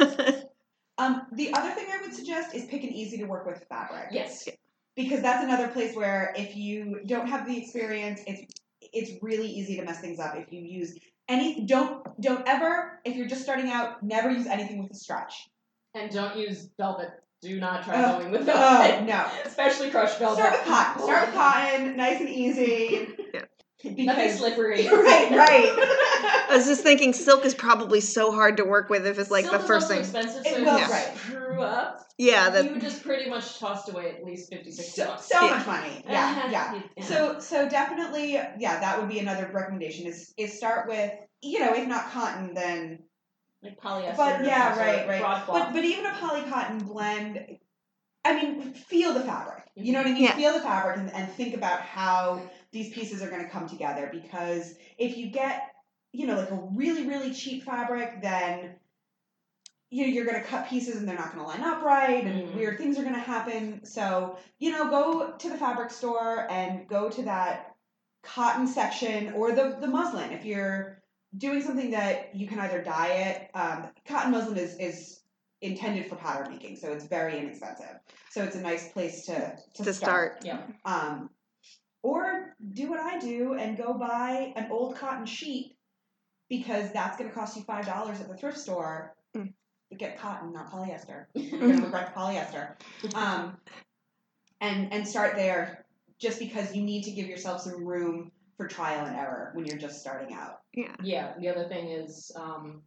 right. 0.00 0.44
um, 0.98 1.22
the 1.32 1.52
other 1.54 1.70
thing 1.70 1.86
I 1.92 2.00
would 2.02 2.14
suggest 2.14 2.54
is 2.54 2.64
pick 2.66 2.82
an 2.84 2.90
easy 2.90 3.18
to 3.18 3.24
work 3.24 3.46
with 3.46 3.64
fabric. 3.68 4.08
Yes, 4.12 4.48
because 4.96 5.22
that's 5.22 5.42
another 5.44 5.68
place 5.68 5.94
where 5.96 6.32
if 6.36 6.56
you 6.56 7.00
don't 7.06 7.28
have 7.28 7.46
the 7.46 7.60
experience, 7.60 8.20
it's 8.26 8.42
it's 8.80 9.10
really 9.22 9.46
easy 9.48 9.76
to 9.76 9.84
mess 9.84 10.00
things 10.00 10.18
up 10.20 10.36
if 10.36 10.52
you 10.52 10.60
use 10.60 10.96
any 11.28 11.64
don't 11.64 12.04
don't 12.20 12.46
ever 12.46 13.00
if 13.04 13.16
you're 13.16 13.26
just 13.26 13.42
starting 13.42 13.70
out 13.70 14.02
never 14.02 14.30
use 14.30 14.46
anything 14.46 14.82
with 14.82 14.90
a 14.90 14.94
stretch. 14.94 15.48
and 15.94 16.10
don't 16.12 16.36
use 16.36 16.68
velvet. 16.78 17.10
Do 17.40 17.58
not 17.60 17.84
try 17.84 18.02
Oh, 18.02 18.18
going 18.18 18.30
with 18.30 18.42
Oh 18.42 18.44
velvet, 18.44 19.04
no! 19.06 19.26
especially 19.44 19.90
crushed 19.90 20.18
velvet. 20.18 20.36
Start 20.38 20.52
with 20.52 20.64
cotton. 20.64 21.02
Start 21.02 21.26
with 21.26 21.34
cotton, 21.34 21.96
nice 21.96 22.20
and 22.20 22.28
easy. 22.28 23.08
Yeah. 23.34 23.40
Nothing 23.84 24.06
Because 24.06 24.38
slippery. 24.38 24.86
right, 24.92 25.30
right. 25.30 26.46
I 26.50 26.56
was 26.56 26.66
just 26.66 26.82
thinking 26.82 27.12
silk 27.12 27.44
is 27.44 27.54
probably 27.54 28.00
so 28.00 28.32
hard 28.32 28.56
to 28.56 28.64
work 28.64 28.88
with 28.88 29.06
if 29.06 29.18
it's 29.18 29.30
like 29.30 29.44
Silk 29.44 29.56
the 29.58 29.62
is 29.62 29.66
first 29.66 29.84
also 29.84 29.94
thing. 29.94 30.00
expensive, 30.02 30.46
so 30.46 30.50
It 30.50 30.58
if 30.60 30.64
will, 30.64 30.78
you 30.78 30.86
right. 30.86 31.16
screw 31.16 31.60
up, 31.62 32.06
Yeah, 32.18 32.50
that 32.50 32.64
you 32.64 32.78
just 32.80 33.02
pretty 33.02 33.28
much 33.28 33.58
tossed 33.58 33.88
away 33.90 34.10
at 34.16 34.24
least 34.24 34.50
50, 34.52 34.70
60 34.70 35.00
so, 35.02 35.06
bucks. 35.06 35.28
so 35.28 35.40
Yeah. 35.44 35.50
much 35.56 35.66
money. 35.66 36.02
Yeah, 36.06 36.50
yeah. 36.50 36.82
Yeah. 36.96 37.04
So 37.04 37.38
so 37.40 37.68
definitely 37.68 38.32
yeah, 38.32 38.80
that 38.80 38.98
would 38.98 39.08
be 39.08 39.18
another 39.18 39.50
recommendation 39.52 40.06
is 40.06 40.32
is 40.36 40.56
start 40.56 40.88
with 40.88 41.12
you 41.42 41.58
know 41.60 41.74
if 41.74 41.86
not 41.86 42.10
cotton 42.10 42.54
then 42.54 43.00
like 43.62 43.80
polyester. 43.80 44.16
But, 44.16 44.44
yeah, 44.44 44.74
or 44.74 44.78
right, 44.78 45.08
right. 45.08 45.44
But 45.46 45.72
but 45.72 45.84
even 45.84 46.06
a 46.06 46.12
poly 46.14 46.42
cotton 46.42 46.78
blend, 46.78 47.58
I 48.24 48.34
mean, 48.34 48.74
feel 48.74 49.14
the 49.14 49.20
fabric. 49.20 49.64
You 49.76 49.92
know 49.92 49.98
what 49.98 50.06
I 50.08 50.12
mean? 50.12 50.22
Yeah. 50.22 50.36
Feel 50.36 50.52
the 50.52 50.60
fabric 50.60 50.98
and, 50.98 51.12
and 51.12 51.28
think 51.32 51.54
about 51.54 51.80
how 51.80 52.40
these 52.74 52.92
pieces 52.92 53.22
are 53.22 53.30
going 53.30 53.42
to 53.42 53.48
come 53.48 53.66
together. 53.68 54.10
Because 54.12 54.74
if 54.98 55.16
you 55.16 55.28
get, 55.28 55.70
you 56.12 56.26
know, 56.26 56.36
like 56.36 56.50
a 56.50 56.60
really 56.72 57.06
really 57.06 57.32
cheap 57.32 57.62
fabric, 57.64 58.20
then 58.20 58.74
you 59.90 60.02
know 60.06 60.12
you're 60.12 60.26
going 60.26 60.40
to 60.42 60.46
cut 60.46 60.68
pieces 60.68 60.96
and 60.96 61.08
they're 61.08 61.16
not 61.16 61.32
going 61.32 61.44
to 61.44 61.48
line 61.50 61.62
up 61.62 61.82
right, 61.82 62.24
and 62.24 62.48
Mhm. 62.48 62.54
weird 62.56 62.76
things 62.78 62.98
are 62.98 63.02
going 63.02 63.14
to 63.14 63.20
happen. 63.20 63.84
So 63.86 64.36
you 64.58 64.72
know, 64.72 64.90
go 64.90 65.32
to 65.38 65.48
the 65.48 65.56
fabric 65.56 65.90
store 65.90 66.46
and 66.50 66.86
go 66.88 67.08
to 67.08 67.22
that 67.22 67.74
cotton 68.22 68.66
section 68.66 69.32
or 69.34 69.52
the 69.52 69.76
the 69.80 69.86
muslin 69.86 70.32
if 70.32 70.44
you're 70.44 71.02
doing 71.36 71.60
something 71.62 71.90
that 71.90 72.34
you 72.34 72.46
can 72.48 72.58
either 72.58 72.82
dye 72.82 73.08
it. 73.28 73.50
Um, 73.54 73.88
cotton 74.06 74.32
muslin 74.32 74.58
is 74.58 74.76
is 74.78 75.20
intended 75.60 76.06
for 76.08 76.16
pattern 76.16 76.50
making, 76.50 76.76
so 76.76 76.90
it's 76.92 77.04
very 77.04 77.38
inexpensive. 77.38 78.00
So 78.30 78.42
it's 78.42 78.56
a 78.56 78.60
nice 78.60 78.90
place 78.92 79.26
to 79.26 79.56
to, 79.74 79.84
to 79.84 79.94
start. 79.94 80.38
yeah. 80.42 80.62
Um, 80.84 81.30
or 82.04 82.54
do 82.74 82.90
what 82.90 83.00
I 83.00 83.18
do 83.18 83.54
and 83.54 83.78
go 83.78 83.94
buy 83.94 84.52
an 84.56 84.68
old 84.70 84.94
cotton 84.96 85.24
sheet 85.24 85.74
because 86.50 86.92
that's 86.92 87.16
going 87.16 87.30
to 87.30 87.34
cost 87.34 87.56
you 87.56 87.62
five 87.62 87.86
dollars 87.86 88.20
at 88.20 88.28
the 88.28 88.36
thrift 88.36 88.58
store. 88.58 89.16
Mm. 89.34 89.54
But 89.88 89.98
get 89.98 90.18
cotton, 90.18 90.52
not 90.52 90.70
polyester. 90.70 91.26
You're 91.34 91.58
going 91.58 91.78
to 91.78 91.82
regret 91.84 92.14
the 92.14 92.20
polyester. 92.20 92.74
Um, 93.14 93.56
and 94.60 94.92
and 94.92 95.08
start 95.08 95.34
there, 95.34 95.86
just 96.18 96.38
because 96.38 96.74
you 96.76 96.82
need 96.82 97.04
to 97.04 97.10
give 97.10 97.26
yourself 97.26 97.62
some 97.62 97.84
room 97.84 98.30
for 98.58 98.68
trial 98.68 99.06
and 99.06 99.16
error 99.16 99.50
when 99.54 99.64
you're 99.64 99.78
just 99.78 100.00
starting 100.00 100.34
out. 100.34 100.60
Yeah, 100.74 100.94
Yeah. 101.02 101.32
the 101.40 101.48
other 101.48 101.66
thing 101.68 101.88
is 101.88 102.30
um, 102.36 102.82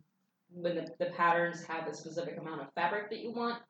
when 0.53 0.75
the, 0.75 0.87
the 0.99 1.07
patterns 1.07 1.63
have 1.65 1.87
a 1.87 1.93
specific 1.95 2.37
amount 2.39 2.61
of 2.61 2.67
fabric 2.75 3.09
that 3.09 3.19
you 3.19 3.31
want, 3.31 3.61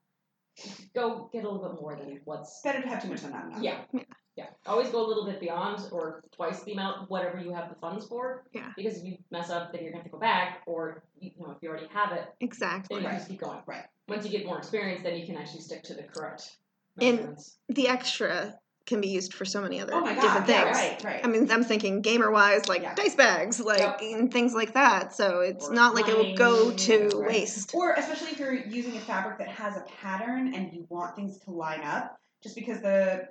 go 0.93 1.29
get 1.33 1.43
a 1.45 1.49
little 1.49 1.67
bit 1.69 1.81
more 1.81 1.95
than 1.95 2.19
what's. 2.25 2.61
Better 2.63 2.81
to 2.81 2.87
have 2.89 3.01
too 3.01 3.07
much 3.09 3.21
than 3.21 3.31
not 3.31 3.45
enough. 3.45 3.63
Yeah, 3.63 3.79
yeah. 3.93 4.01
Yeah, 4.37 4.45
always 4.67 4.89
go 4.89 5.03
a 5.03 5.07
little 5.07 5.25
bit 5.25 5.39
beyond 5.39 5.81
or 5.91 6.21
twice 6.31 6.61
the 6.63 6.73
amount, 6.73 7.09
whatever 7.09 7.39
you 7.39 7.51
have 7.53 7.69
the 7.69 7.75
funds 7.81 8.05
for. 8.05 8.43
Yeah. 8.53 8.71
Because 8.77 8.97
if 8.99 9.03
you 9.03 9.17
mess 9.31 9.49
up, 9.49 9.71
then 9.71 9.81
you're 9.81 9.91
going 9.91 10.03
to 10.03 10.03
have 10.03 10.11
to 10.11 10.11
go 10.11 10.19
back, 10.19 10.61
or 10.67 11.03
you 11.19 11.31
know, 11.39 11.49
if 11.51 11.57
you 11.63 11.69
already 11.69 11.87
have 11.91 12.11
it, 12.11 12.27
Exactly. 12.39 12.97
then 12.97 13.03
you 13.03 13.09
Right. 13.09 13.17
just 13.17 13.29
keep 13.29 13.39
going. 13.41 13.59
Right. 13.65 13.85
Once 14.07 14.23
you 14.25 14.31
get 14.31 14.45
more 14.45 14.59
experience, 14.59 15.01
then 15.01 15.17
you 15.17 15.25
can 15.25 15.35
actually 15.37 15.61
stick 15.61 15.81
to 15.83 15.95
the 15.95 16.03
correct 16.03 16.55
And- 17.01 17.37
The 17.69 17.87
extra 17.87 18.59
can 18.85 19.01
be 19.01 19.07
used 19.09 19.33
for 19.33 19.43
so 19.43 19.59
many 19.59 19.81
other 19.81 19.93
Oh 19.95 19.99
my 20.01 20.13
god! 20.13 20.21
different 20.21 20.47
Yeah, 20.49 20.63
things. 20.73 21.03
right, 21.03 21.03
right. 21.03 21.25
I 21.25 21.27
mean, 21.27 21.51
I'm 21.51 21.63
thinking 21.63 22.01
gamer 22.01 22.31
wise, 22.31 22.69
like 22.69 22.83
Yeah. 22.83 22.93
dice 22.95 23.15
bags, 23.15 23.59
like 23.59 23.79
Yep. 23.79 24.01
and 24.01 24.31
things 24.31 24.53
like 24.53 24.73
that. 24.75 25.13
So 25.13 25.39
it's 25.41 25.67
Or 25.67 25.73
not 25.73 25.93
like 25.95 26.07
it 26.07 26.15
will 26.17 26.35
go 26.35 26.71
to 26.71 27.09
right. 27.19 27.27
waste. 27.27 27.73
Or 27.75 27.93
especially 27.93 28.29
if 28.31 28.39
you're 28.39 28.53
using 28.53 28.95
a 28.95 29.01
fabric 29.01 29.39
that 29.39 29.49
has 29.49 29.75
a 29.77 29.81
pattern 30.01 30.53
and 30.53 30.71
you 30.73 30.85
want 30.89 31.15
things 31.15 31.37
to 31.41 31.51
line 31.51 31.81
up, 31.81 32.17
just 32.41 32.55
because 32.55 32.81
the 32.81 33.27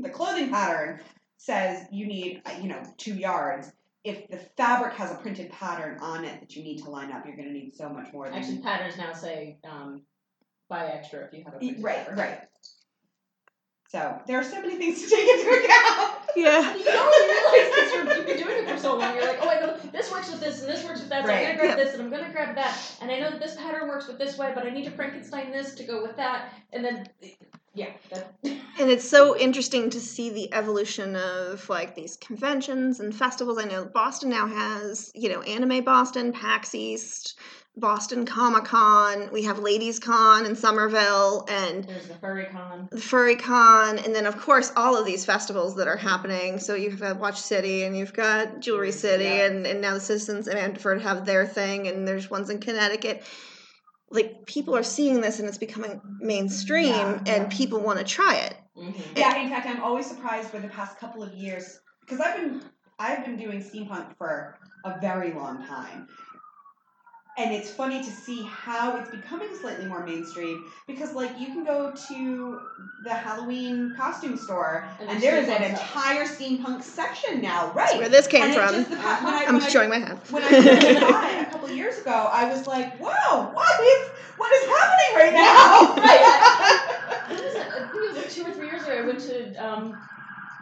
the 0.00 0.08
clothing 0.10 0.50
pattern 0.50 1.00
says 1.36 1.86
you 1.90 2.06
need 2.06 2.42
uh, 2.46 2.52
you 2.60 2.68
know 2.68 2.82
two 2.96 3.14
yards. 3.14 3.72
If 4.02 4.28
the 4.28 4.38
fabric 4.56 4.94
has 4.94 5.10
a 5.10 5.16
printed 5.16 5.50
pattern 5.50 5.98
on 6.00 6.24
it 6.24 6.40
that 6.40 6.56
you 6.56 6.62
need 6.62 6.82
to 6.84 6.90
line 6.90 7.12
up, 7.12 7.26
you're 7.26 7.36
going 7.36 7.48
to 7.48 7.52
need 7.54 7.74
so 7.76 7.88
much 7.90 8.10
more 8.14 8.26
than 8.28 8.38
Actually, 8.38 8.58
patterns 8.58 8.96
now 8.96 9.12
say 9.12 9.58
um, 9.70 10.00
buy 10.70 10.86
extra 10.86 11.24
if 11.26 11.34
you 11.34 11.44
have 11.44 11.52
a 11.54 11.58
printed 11.58 11.84
right, 11.84 11.96
fabric. 12.06 12.18
right. 12.18 12.40
So 13.90 14.18
there 14.26 14.38
are 14.38 14.44
so 14.44 14.60
many 14.62 14.76
things 14.76 15.02
to 15.02 15.10
take 15.10 15.28
into 15.28 15.50
account. 15.64 16.16
Yeah. 16.36 16.76
You 16.76 16.84
don't 16.84 17.06
really 17.06 17.34
realize 17.34 17.74
because 17.74 17.92
you're, 17.92 18.16
you've 18.16 18.26
been 18.26 18.46
doing 18.46 18.64
it 18.64 18.70
for 18.70 18.78
so 18.80 18.96
long. 18.96 19.16
You're 19.16 19.26
like, 19.26 19.38
oh, 19.42 19.48
I 19.50 19.58
know 19.58 19.76
this 19.90 20.12
works 20.12 20.30
with 20.30 20.38
this 20.38 20.60
and 20.60 20.70
this 20.70 20.84
works 20.84 21.00
with 21.00 21.08
that. 21.08 21.26
So 21.26 21.32
I'm 21.32 21.42
gonna 21.42 21.56
grab 21.58 21.76
Yep. 21.76 21.84
this 21.86 21.94
and 21.94 22.02
I'm 22.04 22.08
gonna 22.10 22.30
grab 22.32 22.54
that. 22.54 22.78
And 23.02 23.10
I 23.10 23.18
know 23.18 23.32
that 23.32 23.40
this 23.40 23.56
pattern 23.56 23.88
works 23.88 24.06
with 24.06 24.16
this 24.16 24.38
way, 24.38 24.52
but 24.54 24.64
I 24.64 24.70
need 24.70 24.84
to 24.84 24.92
Frankenstein 24.92 25.50
this 25.50 25.74
to 25.74 25.82
go 25.82 26.00
with 26.02 26.16
that. 26.18 26.52
And 26.72 26.84
then, 26.84 27.08
yeah, 27.80 28.22
And 28.78 28.90
it's 28.90 29.08
so 29.08 29.36
interesting 29.36 29.90
to 29.90 30.00
see 30.00 30.30
the 30.30 30.52
evolution 30.54 31.16
of 31.16 31.68
like 31.68 31.94
these 31.94 32.16
conventions 32.16 33.00
and 33.00 33.14
festivals. 33.14 33.58
I 33.58 33.64
know 33.64 33.84
Boston 33.84 34.30
now 34.30 34.46
has, 34.46 35.10
you 35.14 35.28
know, 35.28 35.42
Anime 35.42 35.84
Boston, 35.84 36.32
PAX 36.32 36.74
East, 36.74 37.38
Boston 37.76 38.26
Comic 38.26 38.64
Con. 38.64 39.30
We 39.32 39.44
have 39.44 39.58
Ladies 39.60 39.98
Con 39.98 40.44
in 40.44 40.56
Somerville 40.56 41.46
and 41.48 41.84
there's 41.84 42.08
the 42.08 42.14
furry 42.14 42.46
con. 42.46 42.88
the 42.90 43.00
Furry 43.00 43.36
Con, 43.36 43.98
and 43.98 44.14
then 44.14 44.26
of 44.26 44.36
course 44.38 44.72
all 44.76 44.96
of 44.96 45.06
these 45.06 45.24
festivals 45.24 45.76
that 45.76 45.86
are 45.88 45.96
happening. 45.96 46.58
So 46.58 46.74
you've 46.74 47.00
got 47.00 47.18
Watch 47.18 47.40
City, 47.40 47.84
and 47.84 47.96
you've 47.96 48.12
got 48.12 48.60
Jewelry 48.60 48.92
City, 48.92 49.24
Yeah. 49.24 49.46
and, 49.46 49.66
and 49.66 49.80
now 49.80 49.94
the 49.94 50.00
Citizens 50.00 50.48
and 50.48 50.58
Antwerp 50.58 51.00
have 51.02 51.24
their 51.24 51.46
thing, 51.46 51.86
and 51.88 52.06
there's 52.06 52.28
ones 52.30 52.50
in 52.50 52.58
Connecticut. 52.60 53.22
Like 54.10 54.44
people 54.46 54.76
are 54.76 54.82
seeing 54.82 55.20
this, 55.20 55.38
and 55.38 55.48
it's 55.48 55.58
becoming 55.58 56.00
mainstream, 56.18 56.86
Yeah, 56.88 57.18
and 57.26 57.26
yeah. 57.26 57.48
people 57.58 57.80
want 57.80 57.98
to 57.98 58.04
try 58.04 58.36
it. 58.36 58.56
Mm-hmm. 58.76 59.16
Yeah, 59.16 59.36
in 59.40 59.48
fact, 59.48 59.66
I'm 59.68 59.82
always 59.82 60.06
surprised 60.06 60.48
for 60.50 60.58
the 60.58 60.68
past 60.68 60.98
couple 60.98 61.22
of 61.22 61.32
years 61.32 61.80
because 62.00 62.20
I've 62.20 62.36
been 62.36 62.62
I've 62.98 63.24
been 63.24 63.36
doing 63.36 63.60
steampunk 63.60 64.16
for 64.18 64.58
a 64.84 64.98
very 65.00 65.32
long 65.32 65.64
time. 65.66 66.08
And 67.38 67.54
it's 67.54 67.70
funny 67.70 67.98
to 68.02 68.10
see 68.10 68.42
how 68.42 68.96
it's 68.98 69.10
becoming 69.10 69.48
slightly 69.58 69.86
more 69.86 70.04
mainstream 70.04 70.64
because, 70.86 71.14
like, 71.14 71.38
you 71.38 71.46
can 71.46 71.64
go 71.64 71.92
to 72.08 72.60
the 73.04 73.14
Halloween 73.14 73.94
costume 73.96 74.36
store 74.36 74.86
And 75.00 75.08
and, 75.08 75.22
there's 75.22 75.48
an 75.48 75.62
entire 75.62 76.24
steampunk 76.26 76.82
section 76.82 77.40
now, 77.40 77.72
That's 77.74 77.92
right? 77.92 78.00
where 78.00 78.08
this 78.10 78.26
came 78.26 78.42
and 78.42 78.54
from. 78.54 78.74
just- 78.74 78.90
the 78.90 78.96
pa- 78.96 79.20
when 79.24 79.32
I- 79.34 79.44
I'm 79.46 79.54
when 79.54 79.62
I- 79.62 79.68
showing 79.68 79.88
my 79.88 79.98
hand. 80.00 80.18
when 80.30 80.42
I 80.42 80.48
first 81.78 82.04
saw 82.04 82.10
it 82.10 82.18
a 82.18 82.20
couple 82.20 82.30
of 82.30 82.30
years 82.30 82.30
ago, 82.30 82.30
I 82.30 82.52
was 82.52 82.66
like, 82.66 82.98
"Whoa, 82.98 83.52
what 83.52 83.80
is 83.80 84.08
what 84.36 84.52
is 84.52 84.68
happening 84.68 85.14
right 85.16 85.34
now?" 85.34 85.94
What 87.30 87.44
was 87.44 87.54
it? 87.54 87.66
I 87.72 87.86
think 87.86 88.04
it 88.04 88.08
was 88.08 88.16
like 88.16 88.30
two 88.30 88.44
or 88.44 88.52
three 88.52 88.66
years 88.66 88.82
ago. 88.82 88.92
I 88.92 89.06
went 89.06 89.20
to 89.20 89.54
um, 89.56 90.08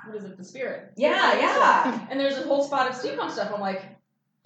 what 0.05 0.17
is 0.17 0.25
it? 0.25 0.37
The 0.37 0.45
Spirit. 0.45 0.93
yeah, 0.97 1.39
yeah, 1.39 2.07
And 2.11 2.21
there's 2.21 2.39
a 2.39 2.43
whole 2.43 2.65
spot 2.65 2.89
of 2.89 2.95
steampunk 2.95 3.31
stuff. 3.31 3.53
I'm 3.55 3.61
like, 3.61 3.83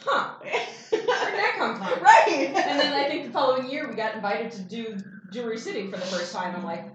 huh, 0.01 0.35
where 0.41 0.53
did 0.91 1.09
that 1.09 1.55
come 1.59 1.77
from? 1.77 2.03
right. 2.03 2.53
And 2.55 2.81
then 2.81 2.93
I 2.93 3.09
think 3.09 3.27
the 3.27 3.33
following 3.33 3.71
year 3.71 3.89
we 3.89 3.95
got 3.95 4.15
invited 4.15 4.53
to 4.53 4.63
do 4.63 5.03
Jewelry 5.31 5.59
City 5.59 5.91
for 5.91 5.97
the 5.97 6.07
first 6.07 6.33
time. 6.33 6.55
I'm 6.55 6.65
like, 6.65 6.87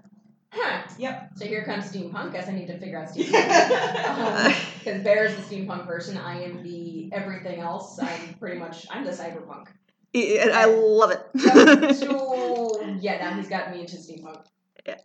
huh. 0.50 0.82
Yep. 0.98 1.30
So 1.36 1.44
here 1.46 1.64
comes 1.64 1.90
steampunk. 1.92 2.32
Guess 2.32 2.48
I 2.48 2.52
need 2.52 2.66
to 2.68 2.78
figure 2.78 2.98
out 2.98 3.08
steampunk. 3.14 4.08
Um, 4.08 4.54
because 4.78 5.02
Bear 5.02 5.24
is 5.26 5.36
the 5.36 5.42
steampunk 5.42 5.86
person. 5.86 6.16
I 6.16 6.42
am 6.42 6.62
the 6.62 7.10
everything 7.12 7.60
else. 7.60 7.98
I'm 8.00 8.34
pretty 8.34 8.58
much 8.58 8.86
I'm 8.90 9.04
the 9.04 9.10
cyberpunk. 9.12 9.68
And 10.14 10.50
I 10.52 10.64
love 10.64 11.10
it. 11.10 11.94
So 11.96 12.96
yeah, 13.00 13.18
now 13.18 13.36
he's 13.36 13.48
got 13.48 13.70
me 13.70 13.80
into 13.80 13.96
steampunk. 13.96 14.42
Yeah. 14.86 14.96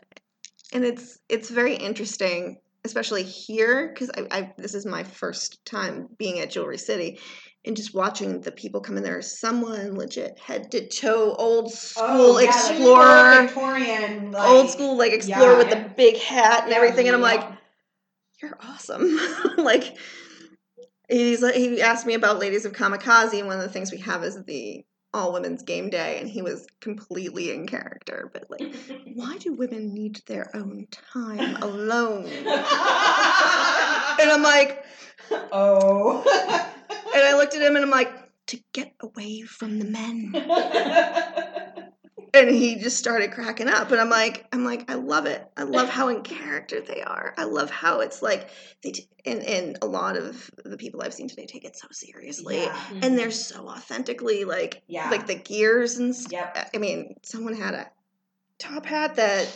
and 0.73 0.85
it's 0.85 1.19
it's 1.27 1.49
very 1.49 1.75
interesting 1.75 2.59
especially 2.85 3.23
here 3.23 3.89
because 3.89 4.09
I, 4.11 4.27
I 4.31 4.53
this 4.57 4.73
is 4.73 4.85
my 4.85 5.03
first 5.03 5.65
time 5.65 6.09
being 6.17 6.39
at 6.39 6.51
jewelry 6.51 6.77
city 6.77 7.19
and 7.65 7.77
just 7.77 7.93
watching 7.95 8.41
the 8.41 8.51
people 8.51 8.81
come 8.81 8.97
in 8.97 9.03
there 9.03 9.21
someone 9.21 9.95
legit 9.95 10.37
head 10.37 10.71
to 10.71 10.87
toe 10.87 11.33
old 11.37 11.65
oh, 11.65 11.69
school 11.69 12.05
Oh, 12.05 12.39
yeah, 12.39 12.49
explorer. 12.49 13.33
Old 13.33 13.45
Victorian, 13.47 14.31
like, 14.31 14.49
old 14.49 14.69
school 14.69 14.97
like 14.97 15.13
explorer 15.13 15.53
yeah, 15.53 15.57
with 15.57 15.69
yeah. 15.69 15.83
the 15.83 15.89
big 15.89 16.17
hat 16.17 16.65
and 16.65 16.73
everything 16.73 17.07
and 17.07 17.15
i'm 17.15 17.21
like 17.21 17.43
you're 18.43 18.57
awesome. 18.61 19.17
Like 19.57 19.97
he's 21.09 21.41
like 21.41 21.55
he 21.55 21.81
asked 21.81 22.05
me 22.05 22.13
about 22.13 22.39
Ladies 22.39 22.65
of 22.65 22.73
Kamikaze, 22.73 23.39
and 23.39 23.47
one 23.47 23.57
of 23.57 23.63
the 23.63 23.69
things 23.69 23.91
we 23.91 23.99
have 23.99 24.23
is 24.23 24.43
the 24.43 24.83
all 25.13 25.33
women's 25.33 25.61
game 25.61 25.89
day, 25.89 26.19
and 26.19 26.29
he 26.29 26.41
was 26.41 26.67
completely 26.81 27.51
in 27.51 27.67
character. 27.67 28.29
But 28.33 28.49
like, 28.49 28.75
why 29.13 29.37
do 29.37 29.53
women 29.53 29.93
need 29.93 30.21
their 30.25 30.49
own 30.55 30.87
time 31.13 31.57
alone? 31.61 32.25
and 32.27 32.47
I'm 34.31 34.43
like, 34.43 34.83
oh. 35.51 36.23
and 37.15 37.23
I 37.23 37.35
looked 37.35 37.55
at 37.55 37.61
him, 37.61 37.75
and 37.75 37.85
I'm 37.85 37.91
like, 37.91 38.11
to 38.47 38.59
get 38.73 38.93
away 39.01 39.41
from 39.41 39.79
the 39.79 39.85
men. 39.85 40.33
and 42.33 42.49
he 42.49 42.75
just 42.75 42.97
started 42.97 43.31
cracking 43.31 43.67
up. 43.67 43.91
And 43.91 43.99
i'm 44.01 44.09
like 44.09 44.45
i'm 44.51 44.63
like 44.65 44.89
i 44.89 44.95
love 44.95 45.25
it. 45.25 45.45
I 45.55 45.63
love 45.63 45.89
how 45.89 46.07
in 46.09 46.21
character 46.23 46.81
they 46.81 47.01
are. 47.01 47.33
I 47.37 47.43
love 47.45 47.69
how 47.69 47.99
it's 48.01 48.21
like 48.21 48.49
they 48.81 48.91
t- 48.91 49.09
and, 49.25 49.41
and 49.43 49.77
a 49.81 49.85
lot 49.85 50.17
of 50.17 50.49
the 50.65 50.77
people 50.77 51.01
i've 51.01 51.13
seen 51.13 51.27
today 51.27 51.45
take 51.45 51.65
it 51.65 51.77
so 51.77 51.87
seriously. 51.91 52.57
Yeah. 52.63 52.77
and 52.91 53.01
mm-hmm. 53.03 53.15
they're 53.15 53.31
so 53.31 53.67
authentically 53.67 54.45
like 54.45 54.81
Yeah. 54.87 55.09
like 55.09 55.27
the 55.27 55.35
gears 55.35 55.97
and 55.97 56.15
stuff 56.15 56.31
Yep. 56.55 56.69
i 56.75 56.77
mean 56.77 57.15
someone 57.23 57.55
had 57.55 57.73
a 57.73 57.89
top 58.59 58.85
hat 58.85 59.15
that 59.15 59.49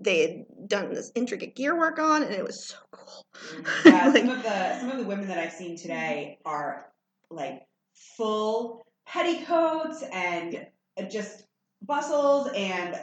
they 0.00 0.20
had 0.22 0.68
done 0.68 0.94
this 0.94 1.12
intricate 1.14 1.54
gear 1.54 1.78
work 1.78 1.98
on 1.98 2.22
and 2.22 2.32
it 2.32 2.44
was 2.44 2.66
so 2.68 2.76
cool. 2.90 3.26
Mm-hmm. 3.52 3.88
Yeah, 3.88 4.08
Like- 4.14 4.24
some 4.24 4.30
of 4.30 4.42
the 4.42 4.78
some 4.80 4.90
of 4.90 4.98
the 4.98 5.04
women 5.04 5.28
that 5.28 5.38
I've 5.38 5.52
seen 5.52 5.76
today 5.76 6.38
are 6.44 6.86
like 7.30 7.62
full 8.16 8.86
petticoats 9.06 10.02
and 10.12 10.66
just 11.10 11.43
bustles 11.86 12.48
and 12.54 12.96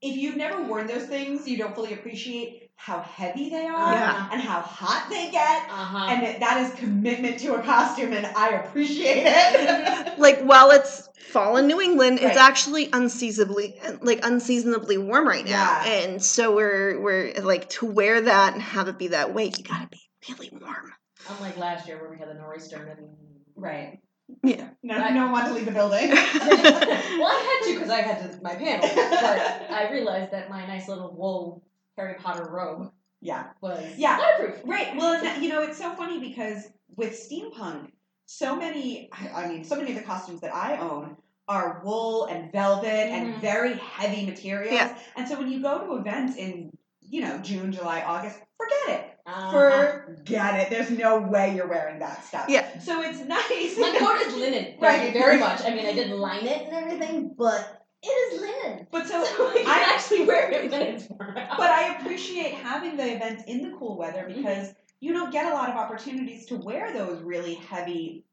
if 0.00 0.16
you've 0.16 0.36
never 0.36 0.62
worn 0.62 0.86
those 0.86 1.06
things, 1.06 1.48
you 1.48 1.56
don't 1.58 1.74
fully 1.74 1.92
appreciate 1.92 2.70
how 2.76 3.00
heavy 3.00 3.50
they 3.50 3.66
are 3.66 3.92
Yeah. 3.92 4.28
and 4.30 4.40
how 4.40 4.60
hot 4.60 5.08
they 5.10 5.32
get. 5.32 5.62
Uh-huh. 5.68 6.06
And 6.10 6.22
that- 6.24 6.38
that 6.40 6.60
is 6.62 6.78
commitment 6.78 7.40
to 7.40 7.54
a 7.56 7.62
costume, 7.62 8.12
and 8.12 8.24
I 8.24 8.50
appreciate 8.50 9.24
it. 9.26 10.18
like 10.18 10.40
while 10.42 10.70
it's 10.70 11.08
fall 11.32 11.56
in 11.56 11.66
New 11.66 11.80
England, 11.80 12.20
it's 12.22 12.36
actually 12.36 12.88
unseasonably 12.92 13.80
like 14.00 14.24
unseasonably 14.24 14.98
warm 14.98 15.26
right 15.26 15.44
now, 15.44 15.82
Yeah. 15.84 15.84
and 15.86 16.22
so 16.22 16.54
we're 16.54 17.00
we're 17.00 17.32
like 17.42 17.68
to 17.70 17.86
wear 17.86 18.20
that 18.20 18.52
and 18.54 18.62
have 18.62 18.86
it 18.86 18.98
be 18.98 19.08
that 19.08 19.34
way. 19.34 19.46
You 19.46 19.64
gotta 19.64 19.88
be 19.88 20.00
really 20.28 20.50
warm. 20.52 20.92
Unlike 21.28 21.56
last 21.56 21.88
year 21.88 22.00
where 22.00 22.08
we 22.10 22.18
had 22.18 22.28
the 22.28 22.34
nor'easter 22.34 22.76
and 22.86 23.08
right. 23.56 23.98
Yeah. 24.42 24.68
No, 24.82 24.96
Right. 24.98 25.14
no 25.14 25.22
one 25.24 25.32
wanted 25.32 25.48
to 25.48 25.54
leave 25.54 25.64
the 25.66 25.72
building. 25.72 26.08
well, 26.10 26.18
I 26.20 27.60
had 27.62 27.68
to 27.68 27.74
because 27.74 27.90
I 27.90 28.00
had 28.02 28.32
to, 28.32 28.42
my 28.42 28.54
panel, 28.54 28.88
but 28.94 29.70
I 29.70 29.88
realized 29.90 30.32
that 30.32 30.50
my 30.50 30.66
nice 30.66 30.88
little 30.88 31.14
wool 31.14 31.62
Harry 31.96 32.14
Potter 32.14 32.48
robe 32.50 32.92
yeah. 33.20 33.48
was 33.60 33.82
Yeah. 33.96 34.18
waterproof. 34.18 34.60
Right. 34.64 34.94
Well, 34.96 35.14
and 35.14 35.26
that- 35.26 35.42
you 35.42 35.48
know, 35.48 35.62
it's 35.62 35.78
so 35.78 35.92
funny 35.94 36.20
because 36.20 36.68
with 36.96 37.12
steampunk, 37.12 37.90
so 38.26 38.54
many, 38.56 39.08
I 39.12 39.44
I 39.44 39.48
mean, 39.48 39.64
so 39.64 39.76
many 39.76 39.90
of 39.92 39.96
the 39.96 40.04
costumes 40.04 40.40
that 40.42 40.54
I 40.54 40.76
own 40.78 41.16
are 41.48 41.80
wool 41.82 42.26
and 42.26 42.52
velvet 42.52 42.86
and 42.86 43.34
Mhm. 43.34 43.40
very 43.40 43.74
heavy 43.78 44.26
materials. 44.26 44.74
Yeah. 44.74 44.96
And 45.16 45.26
so 45.26 45.38
when 45.38 45.50
you 45.50 45.62
go 45.62 45.78
to 45.86 45.94
events 45.96 46.36
in, 46.36 46.70
you 47.00 47.22
know, 47.22 47.38
June, 47.38 47.72
July, 47.72 48.02
August, 48.02 48.38
forget 48.58 49.00
it. 49.00 49.17
Uh-huh. 49.28 49.98
Forget 50.06 50.60
it. 50.60 50.70
There's 50.70 50.90
no 50.90 51.20
way 51.20 51.54
you're 51.54 51.66
wearing 51.68 51.98
that 52.00 52.24
stuff. 52.24 52.46
Yeah. 52.48 52.78
So 52.78 53.02
it's 53.02 53.18
nice. 53.20 53.76
My 53.78 53.96
coat 53.98 54.20
is 54.26 54.34
linen. 54.36 54.64
Thank 54.80 54.82
Right. 54.82 55.06
you 55.14 55.20
very 55.20 55.38
much. 55.38 55.60
I 55.64 55.70
mean, 55.74 55.86
I 55.86 55.92
didn't 55.92 56.18
line 56.18 56.46
it 56.46 56.62
and 56.66 56.72
everything, 56.72 57.34
but 57.36 57.84
it 58.02 58.08
is 58.08 58.40
linen. 58.40 58.86
but 58.90 59.06
so 59.06 59.22
So 59.36 59.50
I 59.50 59.54
can 59.62 59.66
actually 59.94 60.24
wear 60.24 60.50
it 60.50 60.70
when 60.70 60.82
it's 60.82 61.08
warm 61.10 61.34
but 61.34 61.70
I 61.70 61.96
appreciate 61.98 62.54
having 62.54 62.96
the 62.96 63.14
events 63.16 63.42
in 63.46 63.68
the 63.68 63.76
cool 63.76 63.98
weather 63.98 64.22
Mm-hmm. 64.28 64.42
because 64.42 64.72
you 65.00 65.12
don't 65.12 65.30
get 65.32 65.46
a 65.50 65.54
lot 65.54 65.68
of 65.68 65.76
opportunities 65.76 66.46
to 66.46 66.56
wear 66.56 66.92
those 66.92 67.20
really 67.22 67.54
heavy 67.54 68.24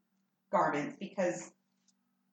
garments 0.52 0.94
because 1.00 1.50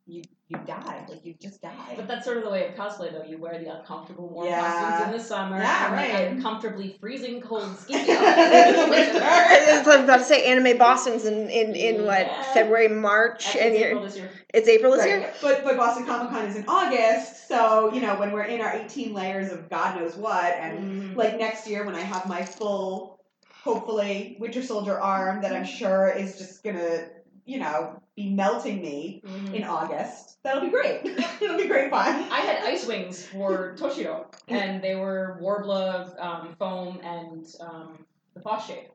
you 0.05 0.21
you 0.49 0.57
die 0.67 1.05
like 1.09 1.23
you 1.25 1.33
just 1.41 1.61
die. 1.61 1.93
But 1.95 2.07
that's 2.09 2.25
sort 2.25 2.35
of 2.37 2.43
the 2.43 2.49
way 2.49 2.67
of 2.67 2.75
cosplay, 2.75 3.11
though. 3.11 3.23
You 3.23 3.37
wear 3.37 3.57
the 3.57 3.79
uncomfortable 3.79 4.27
warm 4.27 4.47
Yeah. 4.47 4.59
costumes 4.59 5.13
in 5.13 5.17
the 5.17 5.23
summer, 5.23 5.57
Yeah, 5.57 5.85
and 5.87 5.95
right. 5.95 6.11
the 6.29 6.35
uncomfortably 6.35 6.97
freezing 6.99 7.39
cold 7.41 7.75
ski 7.79 7.93
In 7.93 8.05
the 8.07 8.11
outfits 8.17 8.69
in 8.69 8.75
the 8.75 8.89
winter. 8.89 9.13
winter. 9.13 9.25
I 9.25 9.81
was 9.85 10.03
about 10.03 10.17
to 10.17 10.23
say 10.25 10.45
anime 10.51 10.77
Boston's 10.77 11.25
in 11.25 11.49
in, 11.49 11.73
in 11.75 12.05
what 12.05 12.27
February 12.53 12.89
March 12.89 13.45
Actually, 13.47 13.61
and 13.61 13.73
it's 13.75 13.79
you're 13.79 13.87
April 13.89 14.03
this 14.03 14.17
year. 14.17 14.29
it's 14.53 14.67
April 14.67 14.91
this 14.91 15.01
Right. 15.01 15.07
year. 15.21 15.33
But 15.41 15.63
but 15.63 15.77
Boston 15.77 16.05
Comic 16.05 16.31
Con 16.31 16.45
is 16.47 16.57
in 16.57 16.65
August, 16.67 17.47
so 17.47 17.93
you 17.93 18.01
know 18.01 18.15
when 18.19 18.33
we're 18.33 18.43
in 18.43 18.59
our 18.59 18.73
18 18.73 19.13
layers 19.13 19.51
of 19.53 19.69
God 19.69 19.95
knows 19.99 20.15
what, 20.17 20.53
and 20.55 21.13
Mhm. 21.13 21.15
like 21.15 21.37
next 21.39 21.65
year 21.67 21.85
when 21.85 21.95
I 21.95 22.01
have 22.01 22.27
my 22.27 22.43
full, 22.43 23.21
hopefully 23.63 24.35
Winter 24.39 24.61
Soldier 24.61 24.99
arm 24.99 25.41
that 25.43 25.55
I'm 25.55 25.63
sure 25.65 26.09
is 26.09 26.37
just 26.37 26.61
gonna 26.63 27.05
you 27.45 27.59
know 27.59 27.99
be 28.15 28.29
melting 28.29 28.81
me 28.81 29.21
Mhm. 29.25 29.53
in 29.53 29.63
August. 29.63 30.37
That'll 30.43 30.61
be 30.61 30.69
great. 30.69 31.01
It'll 31.41 31.57
be 31.57 31.67
great 31.67 31.89
fun. 31.89 32.27
I 32.31 32.39
had 32.41 32.63
ice 32.63 32.85
wings 32.85 33.25
for 33.25 33.75
Toshiro, 33.79 34.25
and 34.47 34.81
they 34.83 34.95
were 34.95 35.39
Worbla, 35.41 36.19
um, 36.21 36.55
foam, 36.59 36.99
and 37.03 37.45
um, 37.59 38.05
the 38.35 38.41
Fosshape. 38.41 38.89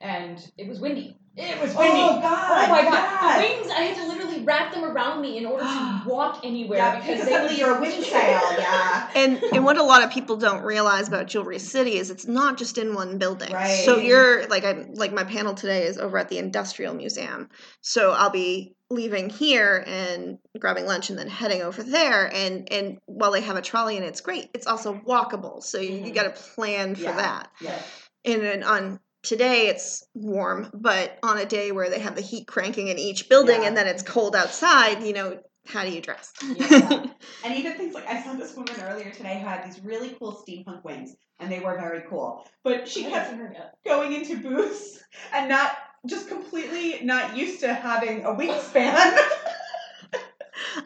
And 0.00 0.38
it 0.58 0.68
was 0.68 0.80
windy. 0.80 1.16
It 1.34 1.60
was 1.62 1.74
windy. 1.74 2.00
Oh 2.02 2.20
God! 2.20 2.68
Oh 2.68 2.68
my 2.70 2.82
god! 2.82 2.92
yes. 2.92 3.36
The 3.36 3.56
wings, 3.62 3.72
I 3.74 3.80
had 3.84 3.96
to 3.96 4.06
literally 4.06 4.44
wrap 4.44 4.72
them 4.72 4.84
around 4.84 5.22
me 5.22 5.38
in 5.38 5.46
order 5.46 5.64
to 5.64 6.00
walk 6.06 6.40
anywhere 6.44 6.78
Yeah, 6.78 6.96
because 6.96 7.06
because 7.08 7.26
they 7.26 7.32
suddenly 7.32 7.54
would 7.54 7.58
you're 7.58 7.76
a 7.78 7.80
wind 7.80 8.04
sail. 8.04 8.40
Yeah. 8.58 9.10
And 9.14 9.42
and 9.54 9.64
what 9.64 9.78
a 9.78 9.82
lot 9.82 10.02
of 10.02 10.10
people 10.10 10.36
don't 10.36 10.62
realize 10.62 11.08
about 11.08 11.26
Jewelry 11.28 11.58
City 11.58 11.96
is 11.96 12.10
it's 12.10 12.26
not 12.26 12.58
just 12.58 12.76
in 12.76 12.94
one 12.94 13.16
building. 13.18 13.52
Right. 13.52 13.66
So 13.84 13.96
you're 13.98 14.46
like 14.48 14.64
I'm 14.64 14.92
like 14.94 15.12
my 15.12 15.24
panel 15.24 15.54
today 15.54 15.84
is 15.84 15.96
over 15.96 16.18
at 16.18 16.28
the 16.28 16.36
Industrial 16.38 16.94
Museum. 16.94 17.48
So 17.80 18.12
I'll 18.12 18.30
be 18.30 18.74
leaving 18.90 19.30
here 19.30 19.82
and 19.86 20.36
grabbing 20.58 20.84
lunch 20.84 21.08
and 21.08 21.18
then 21.18 21.28
heading 21.28 21.62
over 21.62 21.82
there 21.82 22.30
and 22.34 22.70
and 22.70 22.98
while 23.06 23.32
they 23.32 23.40
have 23.40 23.56
a 23.56 23.62
trolley 23.62 23.96
and 23.96 24.04
it's 24.04 24.20
great, 24.20 24.50
it's 24.52 24.66
also 24.66 24.94
walkable. 25.08 25.62
So 25.62 25.78
you, 25.78 25.94
you 25.94 26.12
Mhm. 26.12 26.14
got 26.14 26.34
to 26.36 26.42
plan 26.42 26.94
for 26.94 27.02
Yeah. 27.04 27.16
that. 27.16 27.50
Yeah. 27.62 27.78
And 28.26 28.42
then 28.42 28.62
on 28.62 29.00
today 29.22 29.68
it's 29.68 30.04
warm, 30.14 30.70
but 30.74 31.18
on 31.22 31.38
a 31.38 31.46
day 31.46 31.72
where 31.72 31.90
they 31.90 32.00
have 32.00 32.14
the 32.14 32.20
heat 32.22 32.46
cranking 32.46 32.88
in 32.88 32.98
each 32.98 33.28
building 33.28 33.62
Yeah. 33.62 33.68
and 33.68 33.76
then 33.76 33.86
it's 33.86 34.02
cold 34.02 34.34
outside, 34.36 35.02
you 35.02 35.12
know, 35.12 35.38
how 35.66 35.84
do 35.84 35.90
you 35.90 36.00
dress? 36.00 36.32
Yeah. 36.56 37.06
And 37.44 37.54
even 37.56 37.74
things 37.74 37.94
like 37.94 38.06
I 38.08 38.22
saw 38.22 38.34
this 38.34 38.54
woman 38.56 38.74
earlier 38.80 39.10
today 39.10 39.38
who 39.38 39.46
had 39.46 39.64
these 39.64 39.80
really 39.82 40.10
cool 40.18 40.42
steampunk 40.46 40.82
wings, 40.84 41.14
and 41.38 41.50
they 41.50 41.60
were 41.60 41.76
very 41.78 42.02
cool. 42.08 42.44
But 42.64 42.88
she 42.88 43.04
kept 43.04 43.36
going 43.84 44.12
into 44.12 44.36
booths 44.38 45.00
and 45.32 45.48
not 45.48 45.76
just 46.06 46.26
completely 46.28 47.04
not 47.04 47.36
used 47.36 47.60
to 47.60 47.72
having 47.72 48.24
a 48.24 48.30
wingspan. 48.30 49.18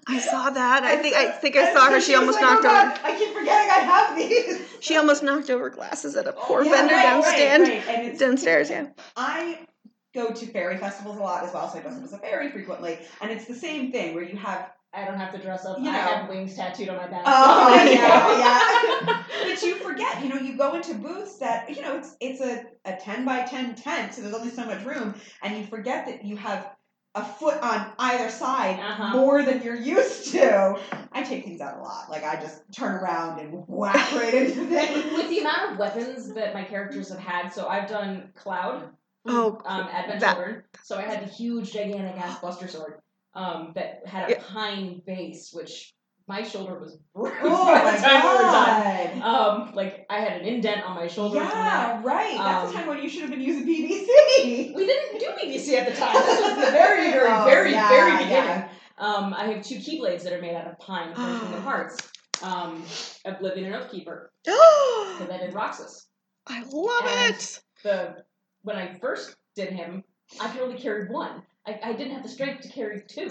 I 0.06 0.18
saw 0.30 0.50
that. 0.50 0.84
I 0.84 0.96
think 0.96 1.14
I 1.14 1.30
think 1.30 1.56
I 1.56 1.72
saw 1.72 1.90
her. 1.90 2.00
She 2.00 2.14
almost 2.14 2.40
knocked 2.40 2.64
oh 2.64 2.68
over. 2.68 2.98
I 3.04 3.18
keep 3.18 3.34
forgetting 3.34 3.70
I 3.70 3.78
have 3.78 4.16
these. 4.16 4.62
She 4.78 4.96
almost 4.96 5.22
knocked 5.22 5.50
over 5.50 5.68
glasses 5.70 6.14
at 6.16 6.26
a 6.26 6.34
oh, 6.34 6.38
poor 6.38 6.62
vendor 6.62 6.94
right, 6.94 7.02
down 7.02 7.22
right, 7.22 7.34
stand. 7.34 7.62
And 7.64 8.06
it's, 8.08 8.20
downstairs. 8.20 8.70
Yeah. 8.70 8.88
I 9.16 9.66
go 10.14 10.30
to 10.30 10.46
fairy 10.46 10.76
festivals 10.78 11.16
a 11.16 11.20
lot 11.20 11.44
as 11.44 11.52
well, 11.52 11.68
so 11.68 11.78
I 11.78 11.82
go 11.82 11.88
to 11.88 12.18
very 12.18 12.50
frequently, 12.50 12.98
and 13.20 13.30
it's 13.30 13.46
the 13.46 13.54
same 13.54 13.90
thing 13.90 14.14
where 14.14 14.22
you 14.22 14.36
have 14.36 14.70
I 14.96 15.04
don't 15.04 15.18
have 15.18 15.32
to 15.34 15.38
dress 15.38 15.66
up. 15.66 15.78
You 15.78 15.90
I 15.90 15.94
have 15.94 16.28
wings 16.28 16.56
tattooed 16.56 16.88
on 16.88 16.96
my 16.96 17.06
back. 17.06 17.22
Oh 17.26 17.74
yeah, 17.84 18.38
yeah. 18.38 19.24
but 19.44 19.62
you 19.62 19.74
forget, 19.74 20.22
you 20.22 20.30
know, 20.30 20.36
you 20.36 20.56
go 20.56 20.74
into 20.74 20.94
booths 20.94 21.36
that 21.38 21.74
you 21.74 21.82
know 21.82 21.98
it's 21.98 22.16
it's 22.20 22.40
a, 22.40 22.64
a 22.86 22.96
ten 22.96 23.26
by 23.26 23.42
ten 23.42 23.74
tent, 23.74 24.14
so 24.14 24.22
there's 24.22 24.34
only 24.34 24.50
so 24.50 24.64
much 24.64 24.82
room, 24.84 25.14
and 25.42 25.56
you 25.56 25.66
forget 25.66 26.06
that 26.06 26.24
you 26.24 26.36
have 26.36 26.75
a 27.16 27.24
foot 27.24 27.60
on 27.62 27.92
either 27.98 28.30
side 28.30 28.78
Uh-huh. 28.78 29.16
more 29.16 29.42
than 29.42 29.62
you're 29.62 29.74
used 29.74 30.30
to. 30.32 30.78
I 31.12 31.22
take 31.22 31.44
things 31.44 31.60
out 31.62 31.78
a 31.78 31.82
lot. 31.82 32.10
Like 32.10 32.22
I 32.24 32.36
just 32.40 32.60
turn 32.72 32.94
around 32.94 33.40
and 33.40 33.64
whack 33.66 34.12
right 34.12 34.34
into 34.42 34.66
them. 34.66 35.14
With 35.14 35.30
the 35.30 35.38
amount 35.38 35.72
of 35.72 35.78
weapons 35.78 36.32
that 36.34 36.52
my 36.54 36.62
characters 36.62 37.08
have 37.08 37.18
had, 37.18 37.48
so 37.52 37.66
I've 37.66 37.88
done 37.88 38.30
Cloud, 38.34 38.90
Oh, 39.28 39.60
um, 39.64 39.88
Advent 39.90 40.20
that- 40.20 40.34
Children. 40.36 40.62
So 40.84 40.98
I 40.98 41.02
had 41.02 41.22
the 41.26 41.32
huge, 41.32 41.72
gigantic 41.72 42.20
ass 42.20 42.38
Buster 42.38 42.68
Sword 42.68 43.00
um, 43.34 43.72
that 43.74 44.02
had 44.06 44.28
a 44.28 44.32
Yeah. 44.34 44.42
pine 44.52 45.02
base, 45.06 45.50
which 45.52 45.94
my 46.28 46.42
shoulder 46.42 46.78
was 46.78 46.96
bruised 47.14 47.36
Oh 47.42 47.66
by 47.66 47.82
my 47.84 47.90
the 47.96 48.02
time 48.02 48.22
we 48.22 48.28
were 48.28 48.42
done. 48.42 49.18
god. 49.20 49.22
Um, 49.68 49.74
like 49.74 50.06
I 50.10 50.20
had 50.20 50.40
an 50.40 50.46
indent 50.46 50.82
on 50.84 50.94
my 50.96 51.06
shoulder. 51.06 51.36
Yeah, 51.38 52.00
right. 52.02 52.36
That's 52.36 52.64
Um, 52.64 52.72
the 52.72 52.72
time 52.78 52.88
when 52.88 53.02
you 53.02 53.08
should 53.08 53.22
have 53.22 53.30
been 53.30 53.40
using 53.40 53.64
PVC. 53.66 54.74
We 54.74 54.86
didn't 54.86 55.20
do 55.20 55.26
PVC 55.26 55.74
at 55.78 55.88
the 55.92 55.98
time. 55.98 56.14
This 56.26 56.40
was 56.40 56.54
the 56.56 56.70
very, 56.72 57.10
very, 57.12 57.28
Oh, 57.30 57.44
very, 57.44 57.72
yeah, 57.72 57.88
very 57.88 58.12
beginning. 58.24 58.30
yeah. 58.32 58.68
Um, 58.98 59.34
I 59.34 59.46
have 59.52 59.62
two 59.64 59.76
keyblades 59.76 60.22
that 60.24 60.32
are 60.32 60.40
made 60.40 60.54
out 60.56 60.66
of 60.66 60.78
pine 60.78 61.14
from 61.14 61.40
Kingdom 61.40 61.62
Hearts. 61.62 61.96
Um, 62.42 62.82
Oblivion 63.24 63.72
and 63.72 63.82
Oathkeeper, 63.82 64.26
because 64.44 65.30
I 65.30 65.38
did 65.38 65.54
Roxas. 65.54 66.06
I 66.46 66.62
love 66.70 67.04
And- 67.06 67.34
it. 67.34 67.60
the 67.82 68.24
when 68.62 68.76
I 68.76 68.98
first 68.98 69.36
did 69.54 69.70
him, 69.70 70.04
I 70.40 70.48
could 70.50 70.60
only 70.60 70.78
carry 70.78 71.08
one. 71.08 71.42
I, 71.66 71.80
I 71.82 71.92
didn't 71.94 72.12
have 72.12 72.22
the 72.22 72.28
strength 72.28 72.62
to 72.62 72.68
carry 72.68 73.02
two. 73.08 73.30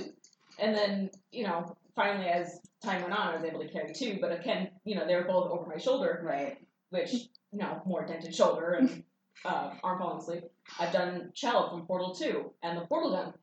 And 0.59 0.75
then, 0.75 1.09
you 1.31 1.43
know, 1.43 1.75
finally 1.95 2.27
as 2.27 2.59
time 2.83 3.01
went 3.01 3.13
on 3.13 3.27
I 3.29 3.35
was 3.35 3.43
able 3.45 3.59
to 3.61 3.67
carry 3.69 3.93
two, 3.93 4.17
but 4.21 4.31
again, 4.31 4.69
you 4.83 4.95
know, 4.95 5.05
they 5.07 5.15
were 5.15 5.23
both 5.23 5.49
over 5.51 5.65
my 5.69 5.77
shoulder, 5.77 6.21
Right. 6.23 6.57
which, 6.89 7.13
you 7.51 7.59
know, 7.59 7.81
more 7.85 8.05
dented 8.05 8.33
shoulder 8.33 8.73
and 8.73 9.03
uh, 9.43 9.71
arm 9.83 9.99
falling 9.99 10.19
asleep. 10.19 10.43
I've 10.79 10.93
done 10.93 11.31
Chell 11.35 11.69
from 11.69 11.85
Portal 11.85 12.15
2 12.15 12.51
and 12.63 12.77
the 12.77 12.85
Portal 12.85 13.11
gun. 13.11 13.33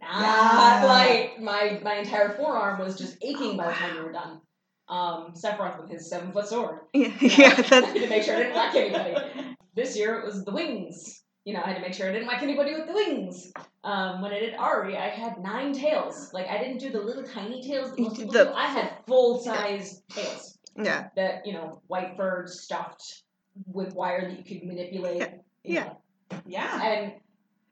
Not 0.00 0.20
Yeah. 0.20 0.84
light. 0.86 1.40
My 1.40 1.80
my 1.82 1.94
entire 1.98 2.30
forearm 2.30 2.80
was 2.80 2.98
just 2.98 3.16
aching 3.22 3.56
by 3.56 3.68
the 3.68 3.72
time 3.72 3.96
we 3.96 4.02
were 4.02 4.12
done. 4.12 4.40
Um, 4.88 5.32
Sephiroth 5.34 5.80
with 5.80 5.90
his 5.90 6.10
seven 6.10 6.32
foot 6.32 6.48
sword. 6.48 6.80
Yeah, 6.92 7.08
You 7.20 7.28
yeah, 7.28 7.54
that's 7.62 7.92
to 7.92 8.08
make 8.08 8.22
sure 8.24 8.34
I 8.36 8.38
didn't 8.42 8.54
whack 8.54 8.74
anybody. 8.74 9.54
This 9.74 9.96
year 9.96 10.18
it 10.18 10.24
was 10.26 10.44
the 10.44 10.50
wings. 10.52 11.21
You 11.44 11.54
know, 11.54 11.60
I 11.64 11.68
had 11.68 11.74
to 11.76 11.80
make 11.82 11.92
sure 11.94 12.08
I 12.08 12.12
didn't 12.12 12.28
whack 12.28 12.42
anybody 12.42 12.72
with 12.74 12.86
the 12.86 12.92
wings. 12.92 13.52
Um, 13.82 14.22
when 14.22 14.32
I 14.32 14.38
did 14.38 14.54
Ahri, 14.54 14.96
I 14.96 15.08
had 15.08 15.38
nine 15.40 15.72
tails. 15.72 16.30
Like 16.32 16.46
I 16.48 16.58
didn't 16.58 16.78
do 16.78 16.90
the 16.90 17.00
little 17.00 17.24
tiny 17.24 17.60
tails 17.62 17.90
that 17.90 17.98
most 17.98 18.16
people 18.16 18.32
The- 18.32 18.44
do. 18.44 18.52
I 18.52 18.66
had 18.66 18.92
full 19.06 19.40
size 19.40 20.02
tails 20.10 20.58
yeah. 20.76 21.08
that 21.16 21.44
you 21.46 21.52
know, 21.54 21.80
white 21.88 22.16
fur 22.16 22.46
stuffed 22.46 23.22
with 23.66 23.92
wire 23.94 24.28
that 24.30 24.38
you 24.38 24.44
could 24.44 24.66
manipulate. 24.66 25.20
you 25.64 25.74
Yeah. 25.74 25.84
know. 25.84 25.98
Yeah. 26.46 26.82
And. 26.82 27.12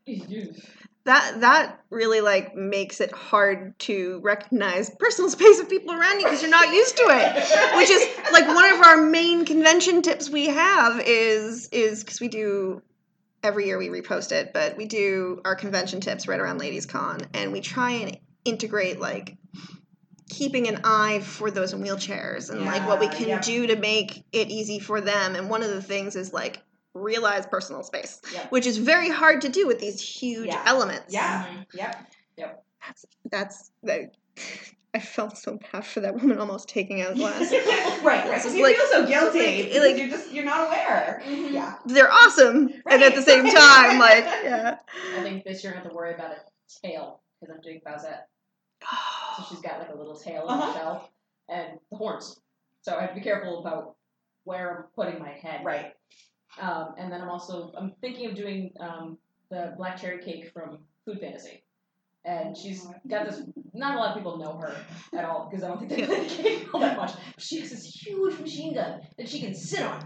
That 1.05 1.41
that 1.41 1.81
really 1.89 2.21
like 2.21 2.55
makes 2.55 3.01
it 3.01 3.11
hard 3.11 3.79
to 3.81 4.21
recognize 4.23 4.91
personal 4.99 5.31
space 5.31 5.59
of 5.59 5.69
people 5.69 5.95
around 5.95 6.21
you 6.21 6.27
because 6.27 6.43
you're 6.43 6.51
not 6.51 6.69
used 6.75 6.95
to 6.99 7.05
it. 7.09 7.77
Which 7.79 7.89
is 7.89 8.07
like 8.33 8.47
one 8.47 8.71
of 8.75 8.81
our 8.87 8.99
main 8.99 9.47
convention 9.47 10.03
tips 10.03 10.29
we 10.29 10.47
have 10.49 11.01
is 11.07 11.71
is 11.73 12.05
because 12.05 12.21
we 12.21 12.29
do 12.29 12.83
every 13.43 13.67
year 13.67 13.79
we 13.79 13.89
repost 13.89 14.33
it, 14.33 14.53
but 14.53 14.77
we 14.77 14.87
do 14.87 15.41
our 15.45 15.55
convention 15.55 16.01
tips 16.01 16.29
right 16.29 16.41
around 16.41 16.59
Ladies 16.59 16.87
Con, 16.87 17.21
and 17.35 17.53
we 17.53 17.61
try 17.61 17.93
and 17.93 18.19
integrate 18.45 19.01
like 19.01 19.37
keeping 20.29 20.69
an 20.69 20.81
eye 20.85 21.21
for 21.21 21.51
those 21.51 21.73
in 21.73 21.83
wheelchairs 21.83 22.51
and 22.51 22.65
like 22.65 22.87
what 22.87 23.01
we 23.01 23.09
can 23.09 23.29
yep. 23.29 23.43
do 23.43 23.67
to 23.67 23.77
make 23.77 24.25
it 24.33 24.49
easy 24.49 24.79
for 24.79 25.01
them. 25.01 25.35
And 25.35 25.51
one 25.51 25.63
of 25.63 25.71
the 25.71 25.83
things 25.83 26.15
is 26.17 26.33
like 26.33 26.63
realize 26.95 27.47
personal 27.47 27.83
space, 27.83 28.21
Yep. 28.33 28.53
which 28.53 28.67
is 28.67 28.79
very 28.79 29.09
hard 29.09 29.41
to 29.43 29.49
do 29.49 29.67
with 29.67 29.81
these 29.81 30.01
huge 30.01 30.47
Yeah. 30.47 30.63
elements. 30.67 31.13
Yeah. 31.13 31.47
Mhm. 31.47 31.67
Yep. 31.75 32.07
That's 32.87 33.07
that's 33.31 33.71
that. 33.83 34.15
I 34.93 34.99
felt 34.99 35.39
so 35.39 35.59
bad 35.73 35.87
for 35.87 36.01
that 36.01 36.17
woman 36.17 36.39
almost 36.39 36.69
taking 36.69 37.01
out 37.01 37.15
glass. 37.15 37.53
right, 38.03 38.29
right. 38.29 38.43
So 38.43 38.51
you 38.53 38.65
like- 38.65 38.75
feel 38.77 38.87
so 38.87 39.07
guilty 39.07 39.71
like- 39.71 39.81
like- 39.83 39.97
you're 39.99 40.09
just 40.09 40.33
you're 40.33 40.45
not 40.45 40.67
aware. 40.67 41.23
Mhm. 41.25 41.53
Yeah. 41.53 41.77
They're 41.87 42.11
awesome, 42.11 42.71
and 42.87 43.03
at 43.03 43.15
the 43.15 43.23
same 43.23 43.45
time, 43.45 43.99
like 44.01 44.25
yeah. 44.45 44.79
I 45.17 45.23
think 45.23 45.45
this 45.45 45.63
year 45.63 45.73
I 45.75 45.77
have 45.77 45.89
to 45.89 45.95
worry 45.95 46.15
about 46.15 46.33
a 46.33 46.39
tail 46.87 47.21
because 47.41 47.55
I'm 47.55 47.61
doing 47.63 47.81
Bowsette. 47.87 48.23
So 49.37 49.45
she's 49.49 49.61
got 49.61 49.79
like 49.79 49.91
a 49.95 49.97
little 49.97 50.17
tail 50.17 50.43
on 50.49 50.59
Uh-huh. 50.59 50.73
the 50.73 50.79
shell 50.79 51.11
and 51.49 51.79
the 51.93 51.97
horns. 51.97 52.41
So 52.83 52.97
I 52.97 53.03
have 53.03 53.11
to 53.11 53.15
be 53.15 53.21
careful 53.21 53.61
about 53.61 53.95
where 54.45 54.77
I'm 54.77 54.85
putting 54.97 55.21
my 55.21 55.31
head. 55.31 55.65
Right. 55.65 55.93
Um, 56.61 56.95
and 56.99 57.13
then 57.13 57.21
I'm 57.23 57.29
also 57.31 57.71
I'm 57.79 57.93
thinking 58.01 58.29
of 58.29 58.35
doing 58.35 58.73
um, 58.81 59.19
the 59.51 59.73
black 59.77 60.01
cherry 60.01 60.19
cake 60.23 60.51
from 60.53 60.79
Food 61.05 61.21
Fantasy. 61.21 61.63
And 62.25 62.57
she's 62.57 62.87
got 63.09 63.27
this. 63.27 63.43
Not 63.73 63.95
a 63.95 63.99
lot 63.99 64.11
of 64.11 64.17
people 64.17 64.37
know 64.37 64.59
her 64.59 64.75
at 65.17 65.25
all 65.25 65.49
because 65.49 65.65
I 65.65 65.69
don't 65.69 65.79
think 65.79 65.91
they 65.91 66.07
play 66.07 66.29
the 66.29 66.43
game 66.43 66.71
all 66.75 66.81
that 66.81 66.97
much. 66.97 67.13
She 67.39 67.61
has 67.61 67.71
this 67.71 67.85
huge 67.85 68.39
machine 68.39 68.75
gun 68.75 69.01
that 69.17 69.29
she 69.29 69.41
can 69.41 69.55
sit 69.55 69.81
on, 69.83 70.05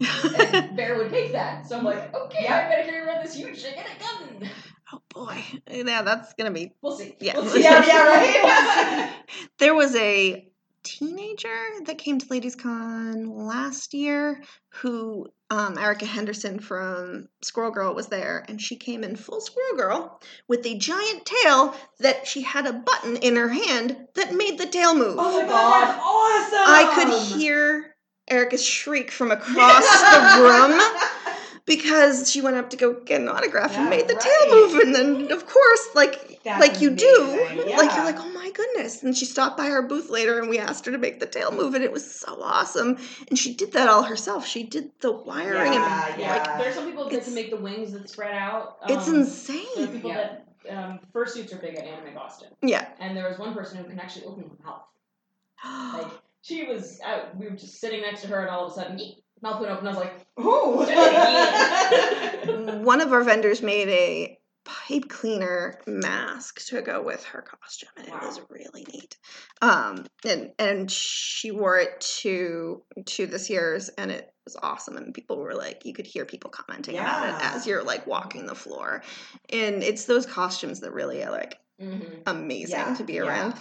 and 0.00 0.76
Bear 0.76 0.96
would 0.96 1.10
make 1.10 1.32
that. 1.32 1.66
So 1.66 1.76
I'm 1.76 1.84
like, 1.84 2.14
okay, 2.14 2.46
I 2.46 2.68
better 2.68 2.88
carry 2.88 3.06
around 3.06 3.24
this 3.24 3.34
huge 3.34 3.64
a 3.64 3.72
gun. 3.72 4.48
oh 4.92 5.00
boy, 5.08 5.44
yeah, 5.68 6.02
that's 6.02 6.34
gonna 6.34 6.52
be. 6.52 6.72
We'll 6.82 6.96
see. 6.96 7.16
Yeah. 7.20 7.36
We'll 7.36 7.46
see. 7.48 7.62
Yeah, 7.62 7.84
yeah, 7.84 8.06
right. 8.06 9.12
There 9.58 9.74
was 9.74 9.94
a 9.96 10.49
teenager 10.82 11.58
that 11.86 11.98
came 11.98 12.18
to 12.18 12.26
Ladies 12.30 12.56
Con 12.56 13.26
last 13.26 13.94
year 13.94 14.42
who 14.68 15.28
um, 15.50 15.76
Erica 15.78 16.06
Henderson 16.06 16.60
from 16.60 17.28
Squirrel 17.42 17.72
Girl 17.72 17.94
was 17.94 18.06
there, 18.06 18.44
and 18.48 18.60
she 18.60 18.76
came 18.76 19.02
in 19.02 19.16
full 19.16 19.40
Squirrel 19.40 19.76
Girl 19.76 20.20
with 20.46 20.64
a 20.64 20.78
giant 20.78 21.26
tail 21.26 21.74
that 21.98 22.26
she 22.26 22.42
had 22.42 22.66
a 22.66 22.72
button 22.72 23.16
in 23.16 23.36
her 23.36 23.48
hand 23.48 23.96
that 24.14 24.34
made 24.34 24.58
the 24.58 24.66
tail 24.66 24.94
move. 24.94 25.16
Oh 25.18 25.42
my 25.42 25.48
god, 25.48 25.86
that's 25.86 26.00
awesome! 26.00 26.64
I 26.66 26.92
could 26.94 27.38
hear 27.38 27.96
Erica's 28.28 28.64
shriek 28.64 29.10
from 29.10 29.32
across 29.32 30.02
the 30.12 30.42
room 30.42 30.80
because 31.70 32.30
she 32.30 32.40
went 32.42 32.56
up 32.56 32.70
to 32.70 32.76
go 32.76 32.92
get 32.94 33.20
an 33.20 33.28
autograph 33.28 33.76
and 33.76 33.88
made 33.88 34.08
the 34.08 34.14
right. 34.14 34.22
tail 34.22 34.50
move, 34.50 34.74
and 34.80 34.94
then 34.94 35.32
of 35.32 35.46
course, 35.46 35.88
like 35.94 36.40
That's 36.42 36.60
like 36.60 36.80
you 36.80 36.90
do, 36.90 37.30
amazing, 37.30 37.76
like 37.76 37.94
you're 37.94 38.04
like, 38.04 38.18
oh 38.18 38.32
my 38.32 38.50
goodness. 38.50 39.02
And 39.04 39.16
she 39.16 39.24
stopped 39.24 39.56
by 39.56 39.70
our 39.70 39.82
booth 39.82 40.10
later, 40.10 40.38
and 40.40 40.48
we 40.50 40.58
asked 40.58 40.84
her 40.86 40.92
to 40.92 40.98
make 40.98 41.20
the 41.20 41.26
tail 41.26 41.52
move, 41.52 41.74
and 41.74 41.84
it 41.84 41.92
was 41.92 42.04
so 42.12 42.42
awesome. 42.42 42.98
And 43.28 43.38
she 43.38 43.54
did 43.54 43.72
that 43.72 43.88
all 43.88 44.02
herself. 44.02 44.46
She 44.46 44.64
did 44.64 44.90
the 45.00 45.12
wiring, 45.12 45.72
Yeah, 45.72 46.08
and 46.12 46.20
yeah. 46.20 46.32
like 46.34 46.58
There's 46.58 46.74
some 46.74 46.86
people 46.86 47.04
that 47.04 47.12
It's- 47.12 47.26
can 47.26 47.34
make 47.34 47.50
the 47.50 47.56
wings 47.56 47.92
that 47.92 48.10
spread 48.10 48.34
out. 48.34 48.78
it's 48.88 49.06
Um, 49.06 49.12
There 49.12 49.14
are 49.14 49.24
insane. 49.24 49.92
people 49.92 50.10
Yeah. 50.10 50.16
that 50.16 50.46
um, 50.76 51.00
fursuits 51.14 51.52
are 51.54 51.58
big 51.58 51.76
at 51.76 51.84
Anime 51.84 52.14
Boston, 52.14 52.48
Yeah. 52.62 52.86
and 52.98 53.16
there 53.16 53.28
was 53.28 53.38
one 53.38 53.54
person 53.54 53.78
who 53.78 53.84
can 53.84 53.98
actually 54.00 54.26
open 54.26 54.42
her 54.44 54.64
mouth. 54.64 54.82
Like 56.02 56.12
she 56.42 56.64
was 56.64 57.00
out, 57.02 57.36
we 57.36 57.46
were 57.48 57.56
just 57.56 57.80
sitting 57.80 58.00
next 58.02 58.22
to 58.22 58.28
her, 58.28 58.40
and 58.40 58.50
all 58.50 58.66
of 58.66 58.72
a 58.72 58.74
sudden, 58.74 58.98
yeet, 58.98 59.19
mouth 59.42 59.60
went 59.60 59.72
open. 59.72 59.86
I 59.86 59.90
was 59.90 59.98
like, 59.98 60.26
Ooh. 60.40 60.84
One 62.84 63.00
of 63.00 63.12
our 63.12 63.22
vendors 63.22 63.62
made 63.62 63.88
a 63.88 64.38
pipe 64.64 65.08
cleaner 65.08 65.80
mask 65.86 66.66
to 66.66 66.82
go 66.82 67.02
with 67.02 67.24
her 67.24 67.42
costume, 67.42 67.88
and 67.96 68.08
it 68.08 68.14
was 68.14 68.40
really 68.48 68.86
neat. 68.92 69.16
Um, 69.62 70.06
and 70.24 70.52
and 70.58 70.90
she 70.90 71.50
wore 71.50 71.78
it 71.78 72.00
to 72.22 72.82
to 73.06 73.26
this 73.26 73.50
year's, 73.50 73.88
and 73.90 74.10
it 74.10 74.32
was 74.44 74.56
awesome. 74.62 74.96
And 74.96 75.14
people 75.14 75.38
were 75.38 75.54
like, 75.54 75.84
you 75.84 75.92
could 75.92 76.06
hear 76.06 76.24
people 76.24 76.50
commenting 76.50 76.98
about 76.98 77.28
it 77.28 77.34
as 77.44 77.66
you're 77.66 77.82
like 77.82 78.06
walking 78.06 78.46
the 78.46 78.54
floor. 78.54 79.02
And 79.50 79.82
it's 79.82 80.04
those 80.04 80.26
costumes 80.26 80.80
that 80.80 80.92
really 80.92 81.22
are 81.24 81.30
like 81.30 81.58
mm-hmm. 81.80 82.22
amazing 82.26 82.78
Yeah, 82.78 82.94
to 82.94 83.04
be 83.04 83.14
yeah. 83.14 83.22
around. 83.22 83.54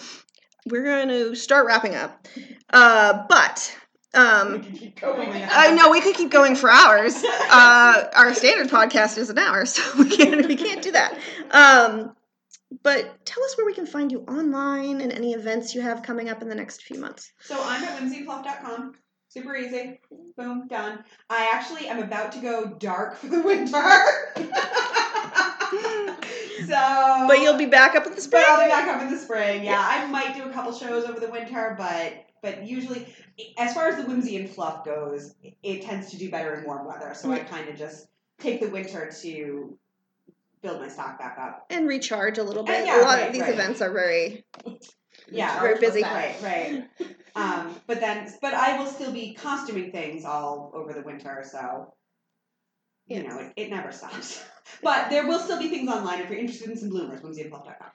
We're 0.67 0.83
going 0.83 1.07
to 1.09 1.35
start 1.35 1.65
wrapping 1.65 1.95
up, 1.95 2.27
uh, 2.71 3.25
but. 3.29 3.75
Um, 4.13 4.65
I 5.03 5.73
know 5.75 5.91
we 5.91 6.01
could 6.01 6.15
keep 6.15 6.31
going 6.31 6.55
for 6.55 6.69
hours. 6.69 7.21
Uh, 7.51 8.05
our 8.15 8.33
standard 8.33 8.69
podcast 8.69 9.17
is 9.17 9.29
an 9.29 9.37
hour, 9.37 9.65
so 9.65 9.83
we 10.03 10.09
can't 10.09 10.47
we 10.47 10.55
can't 10.55 10.81
do 10.81 10.91
that. 10.93 11.17
Um, 11.51 12.15
but 12.83 13.25
tell 13.25 13.43
us 13.43 13.57
where 13.57 13.65
we 13.65 13.73
can 13.73 13.85
find 13.85 14.11
you 14.11 14.21
online 14.21 15.01
and 15.01 15.11
any 15.11 15.33
events 15.33 15.75
you 15.75 15.81
have 15.81 16.03
coming 16.03 16.29
up 16.29 16.41
in 16.41 16.49
the 16.49 16.55
next 16.55 16.83
few 16.83 16.99
months. 16.99 17.31
So 17.41 17.59
I'm 17.61 17.83
at 17.83 17.99
whimsyfluff.com. 17.99 18.95
Super 19.27 19.55
easy. 19.55 19.99
Boom, 20.37 20.67
done. 20.67 21.03
I 21.29 21.51
actually 21.53 21.87
am 21.87 22.01
about 22.01 22.31
to 22.31 22.39
go 22.39 22.67
dark 22.79 23.15
for 23.15 23.27
the 23.27 23.41
winter. 23.41 23.71
so 26.65 27.25
But 27.27 27.39
you'll 27.41 27.57
be 27.57 27.67
back 27.67 27.95
up 27.95 28.05
in 28.07 28.11
the 28.11 28.15
But 28.15 28.23
spring. 28.23 28.43
I'll 28.47 28.63
be 28.63 28.69
back 28.69 28.87
up 28.87 29.01
in 29.03 29.11
the 29.11 29.19
spring. 29.19 29.63
Yeah, 29.63 29.79
I 29.79 30.07
might 30.07 30.35
do 30.35 30.49
a 30.49 30.51
couple 30.51 30.73
shows 30.73 31.05
over 31.05 31.19
the 31.19 31.29
winter, 31.29 31.75
but 31.77 32.25
but 32.41 32.67
usually, 32.67 33.13
as 33.57 33.73
far 33.73 33.87
as 33.87 33.97
the 33.97 34.03
whimsy 34.03 34.37
and 34.37 34.49
fluff 34.49 34.85
goes, 34.85 35.35
it 35.63 35.81
tends 35.81 36.11
to 36.11 36.17
do 36.17 36.29
better 36.29 36.55
in 36.55 36.65
warm 36.65 36.85
weather. 36.87 37.13
So 37.13 37.31
I 37.31 37.39
kind 37.39 37.69
of 37.69 37.77
just 37.77 38.07
take 38.39 38.61
the 38.61 38.69
winter 38.69 39.11
to 39.21 39.77
build 40.61 40.81
my 40.81 40.89
stock 40.89 41.19
back 41.19 41.37
up. 41.39 41.65
and 41.69 41.87
recharge 41.87 42.37
a 42.37 42.43
little 42.43 42.63
bit. 42.63 42.75
And 42.75 42.87
yeah, 42.87 43.01
a 43.01 43.03
lot 43.03 43.17
right, 43.17 43.27
of 43.27 43.33
these 43.33 43.41
right. 43.43 43.53
events 43.53 43.81
are 43.81 43.91
very 43.91 44.45
Yeah, 45.31 45.59
very 45.59 45.79
busy. 45.79 46.01
Right, 46.01 46.35
right. 46.41 46.89
Um, 47.35 47.75
but 47.85 48.01
then, 48.01 48.27
but 48.41 48.53
I 48.53 48.77
will 48.77 48.87
still 48.87 49.13
be 49.13 49.33
costuming 49.33 49.91
things 49.91 50.25
all 50.25 50.71
over 50.73 50.91
the 50.93 51.03
winter, 51.03 51.45
so 51.49 51.93
you 53.09 53.27
know 53.27 53.39
it, 53.39 53.53
it 53.55 53.69
never 53.69 53.91
stops. 53.91 54.41
But 54.83 55.09
there 55.09 55.27
will 55.27 55.39
still 55.39 55.57
be 55.57 55.67
things 55.67 55.89
online 55.89 56.21
if 56.21 56.29
you're 56.29 56.37
interested 56.39 56.69
in 56.69 56.77
some 56.77 56.89
bloomers. 56.89 57.21
Whimsyandfluff.com. 57.21 57.89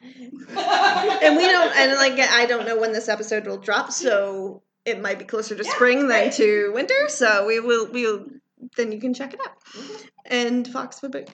and 1.22 1.36
we 1.36 1.44
don't 1.44 1.76
and 1.76 1.92
like 1.92 2.18
I 2.18 2.46
don't 2.46 2.66
know 2.66 2.76
when 2.78 2.92
this 2.92 3.08
episode 3.08 3.46
will 3.46 3.58
drop, 3.58 3.92
so 3.92 4.60
it 4.84 5.00
might 5.00 5.18
be 5.20 5.24
closer 5.24 5.54
to 5.54 5.62
Yeah, 5.64 5.70
spring 5.72 6.08
than 6.08 6.30
to 6.32 6.72
winter. 6.74 7.08
So 7.08 7.46
we 7.46 7.60
will 7.60 7.86
we 7.92 8.02
will 8.06 8.26
then 8.76 8.90
you 8.92 9.00
can 9.00 9.14
check 9.14 9.32
it 9.34 9.40
out. 9.40 9.64
Mhm. 9.72 10.08
And 10.26 10.68
Fox 10.68 11.00
what 11.00 11.14
about 11.14 11.30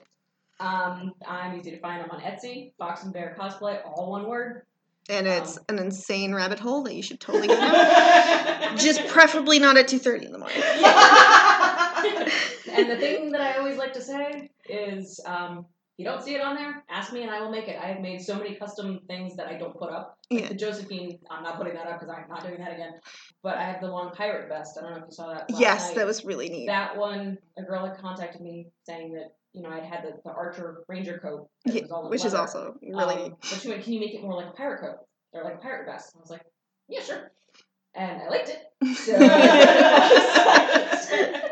Um, 0.59 1.13
I'm 1.27 1.59
easy 1.59 1.71
to 1.71 1.79
find. 1.79 2.03
I'm 2.03 2.11
on 2.11 2.21
Etsy, 2.21 2.73
Fox 2.77 3.03
and 3.03 3.11
Bear 3.11 3.35
cosplay, 3.37 3.79
all 3.83 4.11
one 4.11 4.27
word. 4.27 4.61
and 5.09 5.25
it's 5.27 5.57
Um. 5.57 5.63
an 5.69 5.79
insane 5.79 6.35
rabbit 6.35 6.59
hole 6.59 6.83
that 6.83 6.93
you 6.93 7.01
should 7.01 7.19
totally 7.19 7.47
go 7.55 7.55
down. 7.59 8.77
Just 8.77 9.07
preferably 9.07 9.57
not 9.57 9.75
at 9.75 9.87
two 9.87 9.97
thirty 9.99 10.27
in 10.27 10.31
the 10.31 10.37
morning. 10.37 10.61
and 12.71 12.89
the 12.89 12.97
thing 12.97 13.31
that 13.31 13.41
I 13.41 13.57
always 13.57 13.77
like 13.77 13.93
to 13.93 14.01
say 14.01 14.49
is, 14.69 15.19
um, 15.25 15.65
if 15.97 15.97
you 15.97 16.05
don't 16.05 16.23
see 16.23 16.35
it 16.35 16.41
on 16.41 16.55
there, 16.55 16.83
ask 16.89 17.11
me 17.13 17.21
and 17.23 17.31
I 17.31 17.41
will 17.41 17.51
make 17.51 17.67
it. 17.67 17.77
I 17.81 17.87
have 17.87 18.01
made 18.01 18.21
so 18.21 18.35
many 18.35 18.55
custom 18.55 18.99
things 19.07 19.35
that 19.35 19.47
I 19.47 19.57
don't 19.57 19.77
put 19.77 19.91
up. 19.91 20.17
Like 20.31 20.41
Yeah. 20.43 20.47
the 20.49 20.55
Josephine, 20.55 21.19
I'm 21.29 21.43
not 21.43 21.57
putting 21.57 21.73
that 21.75 21.85
up 21.87 21.99
because 21.99 22.13
I'm 22.15 22.27
not 22.29 22.43
doing 22.43 22.57
that 22.59 22.71
again. 22.73 22.93
But 23.43 23.57
I 23.57 23.63
have 23.63 23.81
the 23.81 23.87
long 23.87 24.11
pirate 24.11 24.47
vest. 24.49 24.77
I 24.77 24.81
don't 24.81 24.91
know 24.91 24.97
if 24.99 25.03
you 25.09 25.11
saw 25.11 25.33
that. 25.33 25.45
Yes, 25.49 25.87
night. 25.87 25.95
that 25.97 26.05
was 26.07 26.23
really 26.25 26.49
neat. 26.49 26.67
That 26.67 26.97
one, 26.97 27.37
a 27.57 27.63
girl 27.63 27.85
had 27.85 27.97
contacted 27.97 28.41
me 28.41 28.67
saying 28.85 29.13
that 29.13 29.33
you 29.53 29.61
know 29.61 29.69
I'd 29.69 29.83
had 29.83 30.03
the, 30.03 30.13
the 30.23 30.31
Archer 30.31 30.83
Ranger 30.87 31.19
coat, 31.19 31.49
Yeah, 31.65 31.81
was 31.81 31.91
all 31.91 32.05
in 32.05 32.09
which 32.09 32.23
is 32.25 32.33
also 32.33 32.75
really 32.81 33.15
Um, 33.15 33.21
neat. 33.23 33.33
But 33.41 33.59
she 33.61 33.67
went, 33.69 33.83
"Can 33.83 33.93
you 33.93 33.99
make 33.99 34.13
it 34.13 34.21
more 34.23 34.35
like 34.35 34.47
a 34.47 34.53
pirate 34.53 34.79
coat 34.79 34.97
or 35.33 35.43
like 35.43 35.55
a 35.55 35.57
pirate 35.57 35.85
vest?" 35.85 36.13
And 36.15 36.19
I 36.19 36.21
was 36.21 36.29
like, 36.31 36.45
"Yeah, 36.87 37.01
sure." 37.01 37.31
And 37.93 38.21
I 38.21 38.29
liked 38.29 38.47
it. 38.49 38.59
So- 38.95 39.17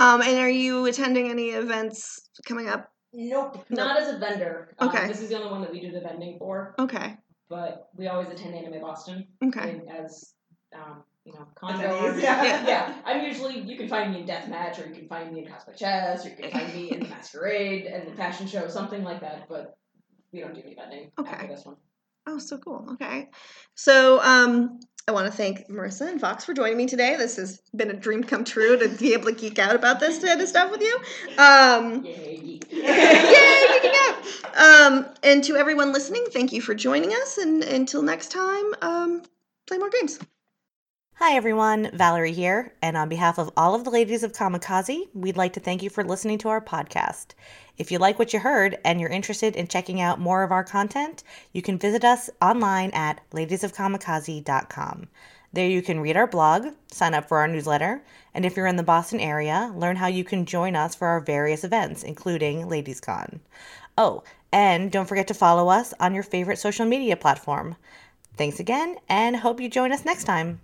Um, 0.00 0.22
and 0.22 0.38
are 0.38 0.48
you 0.50 0.86
attending 0.86 1.28
any 1.30 1.50
events 1.50 2.22
coming 2.46 2.68
up? 2.68 2.90
Nope, 3.12 3.64
not 3.68 4.00
as 4.00 4.14
a 4.14 4.18
vendor. 4.18 4.74
Okay. 4.80 5.02
Um, 5.02 5.08
this 5.08 5.20
is 5.20 5.28
the 5.28 5.36
only 5.36 5.50
one 5.50 5.60
that 5.60 5.70
we 5.70 5.80
do 5.80 5.92
the 5.92 6.00
vending 6.00 6.38
for, 6.38 6.74
Okay. 6.78 7.16
but 7.50 7.90
we 7.94 8.08
always 8.08 8.28
attend 8.28 8.54
Anime 8.54 8.80
Boston 8.80 9.26
Okay. 9.44 9.70
and 9.70 9.82
as 9.90 10.32
um, 10.74 11.02
you 11.24 11.34
know, 11.34 11.46
con 11.54 11.74
Attendees, 11.74 12.00
goers. 12.00 12.22
yeah. 12.22 12.66
yeah, 12.66 12.94
I'm 13.04 13.24
usually 13.24 13.60
you 13.60 13.76
can 13.76 13.88
find 13.88 14.12
me 14.12 14.20
in 14.20 14.26
Deathmatch, 14.26 14.82
or 14.82 14.88
you 14.88 14.94
can 14.94 15.08
find 15.08 15.32
me 15.32 15.40
in 15.40 15.52
Cosplay 15.52 15.76
Chess, 15.76 16.24
or 16.24 16.30
you 16.30 16.36
can 16.36 16.50
find 16.50 16.74
me 16.74 16.92
in 16.92 17.00
the 17.00 17.08
Masquerade 17.08 17.84
and 17.86 18.08
the 18.10 18.16
fashion 18.16 18.46
show, 18.46 18.68
something 18.68 19.02
like 19.04 19.20
that. 19.20 19.48
But 19.48 19.76
we 20.32 20.40
don't 20.40 20.54
do 20.54 20.62
any 20.64 20.74
vending 20.76 21.10
Okay. 21.18 21.30
after 21.30 21.48
this 21.48 21.66
one. 21.66 21.76
Oh, 22.26 22.38
so 22.38 22.58
cool. 22.58 22.86
Okay. 22.92 23.28
So, 23.74 24.22
um, 24.22 24.78
I 25.08 25.12
want 25.12 25.26
to 25.26 25.32
thank 25.32 25.68
Marissa 25.68 26.08
and 26.08 26.20
Fox 26.20 26.44
for 26.44 26.54
joining 26.54 26.76
me 26.76 26.86
today. 26.86 27.16
This 27.16 27.36
has 27.36 27.60
been 27.74 27.90
a 27.90 27.94
dream 27.94 28.22
come 28.22 28.44
true 28.44 28.78
to 28.78 28.88
be 28.88 29.12
able 29.12 29.26
to 29.26 29.32
geek 29.32 29.58
out 29.58 29.74
about 29.74 29.98
this 29.98 30.22
kind 30.22 30.40
of 30.40 30.48
stuff 30.48 30.70
with 30.70 30.80
you. 30.80 30.96
Um, 31.36 32.04
Yay! 32.04 32.60
Yay, 32.70 33.66
geeking 33.66 33.94
out! 33.94 34.20
Um, 34.56 35.06
and 35.22 35.42
to 35.44 35.56
everyone 35.56 35.92
listening, 35.92 36.26
thank 36.32 36.52
you 36.52 36.60
for 36.60 36.74
joining 36.74 37.10
us. 37.10 37.38
And 37.38 37.64
until 37.64 38.02
next 38.02 38.30
time, 38.30 38.74
um, 38.82 39.22
play 39.66 39.78
more 39.78 39.90
games. 39.90 40.20
Hi 41.22 41.34
everyone, 41.34 41.90
Valerie 41.92 42.32
here, 42.32 42.72
and 42.80 42.96
on 42.96 43.10
behalf 43.10 43.38
of 43.38 43.50
all 43.54 43.74
of 43.74 43.84
the 43.84 43.90
ladies 43.90 44.22
of 44.22 44.32
Kamikaze, 44.32 45.06
we'd 45.12 45.36
like 45.36 45.52
to 45.52 45.60
thank 45.60 45.82
you 45.82 45.90
for 45.90 46.02
listening 46.02 46.38
to 46.38 46.48
our 46.48 46.62
podcast. 46.62 47.34
If 47.76 47.92
you 47.92 47.98
like 47.98 48.18
what 48.18 48.32
you 48.32 48.40
heard 48.40 48.78
and 48.86 48.98
you're 48.98 49.10
interested 49.10 49.54
in 49.54 49.68
checking 49.68 50.00
out 50.00 50.18
more 50.18 50.42
of 50.42 50.50
our 50.50 50.64
content, 50.64 51.22
you 51.52 51.60
can 51.60 51.78
visit 51.78 52.06
us 52.06 52.30
online 52.40 52.90
at 52.92 53.20
ladiesofkamikaze.com. 53.32 55.08
There 55.52 55.68
you 55.68 55.82
can 55.82 56.00
read 56.00 56.16
our 56.16 56.26
blog, 56.26 56.68
sign 56.90 57.12
up 57.12 57.28
for 57.28 57.36
our 57.36 57.48
newsletter, 57.48 58.02
and 58.32 58.46
if 58.46 58.56
you're 58.56 58.66
in 58.66 58.76
the 58.76 58.82
Boston 58.82 59.20
area, 59.20 59.70
learn 59.76 59.96
how 59.96 60.06
you 60.06 60.24
can 60.24 60.46
join 60.46 60.74
us 60.74 60.94
for 60.94 61.06
our 61.06 61.20
various 61.20 61.64
events, 61.64 62.02
including 62.02 62.62
LadiesCon. 62.62 63.40
Oh, 63.98 64.22
and 64.52 64.90
don't 64.90 65.06
forget 65.06 65.28
to 65.28 65.34
follow 65.34 65.68
us 65.68 65.92
on 66.00 66.14
your 66.14 66.22
favorite 66.22 66.58
social 66.58 66.86
media 66.86 67.14
platform. 67.14 67.76
Thanks 68.38 68.58
again, 68.58 68.96
and 69.06 69.36
hope 69.36 69.60
you 69.60 69.68
join 69.68 69.92
us 69.92 70.06
next 70.06 70.24
time. 70.24 70.60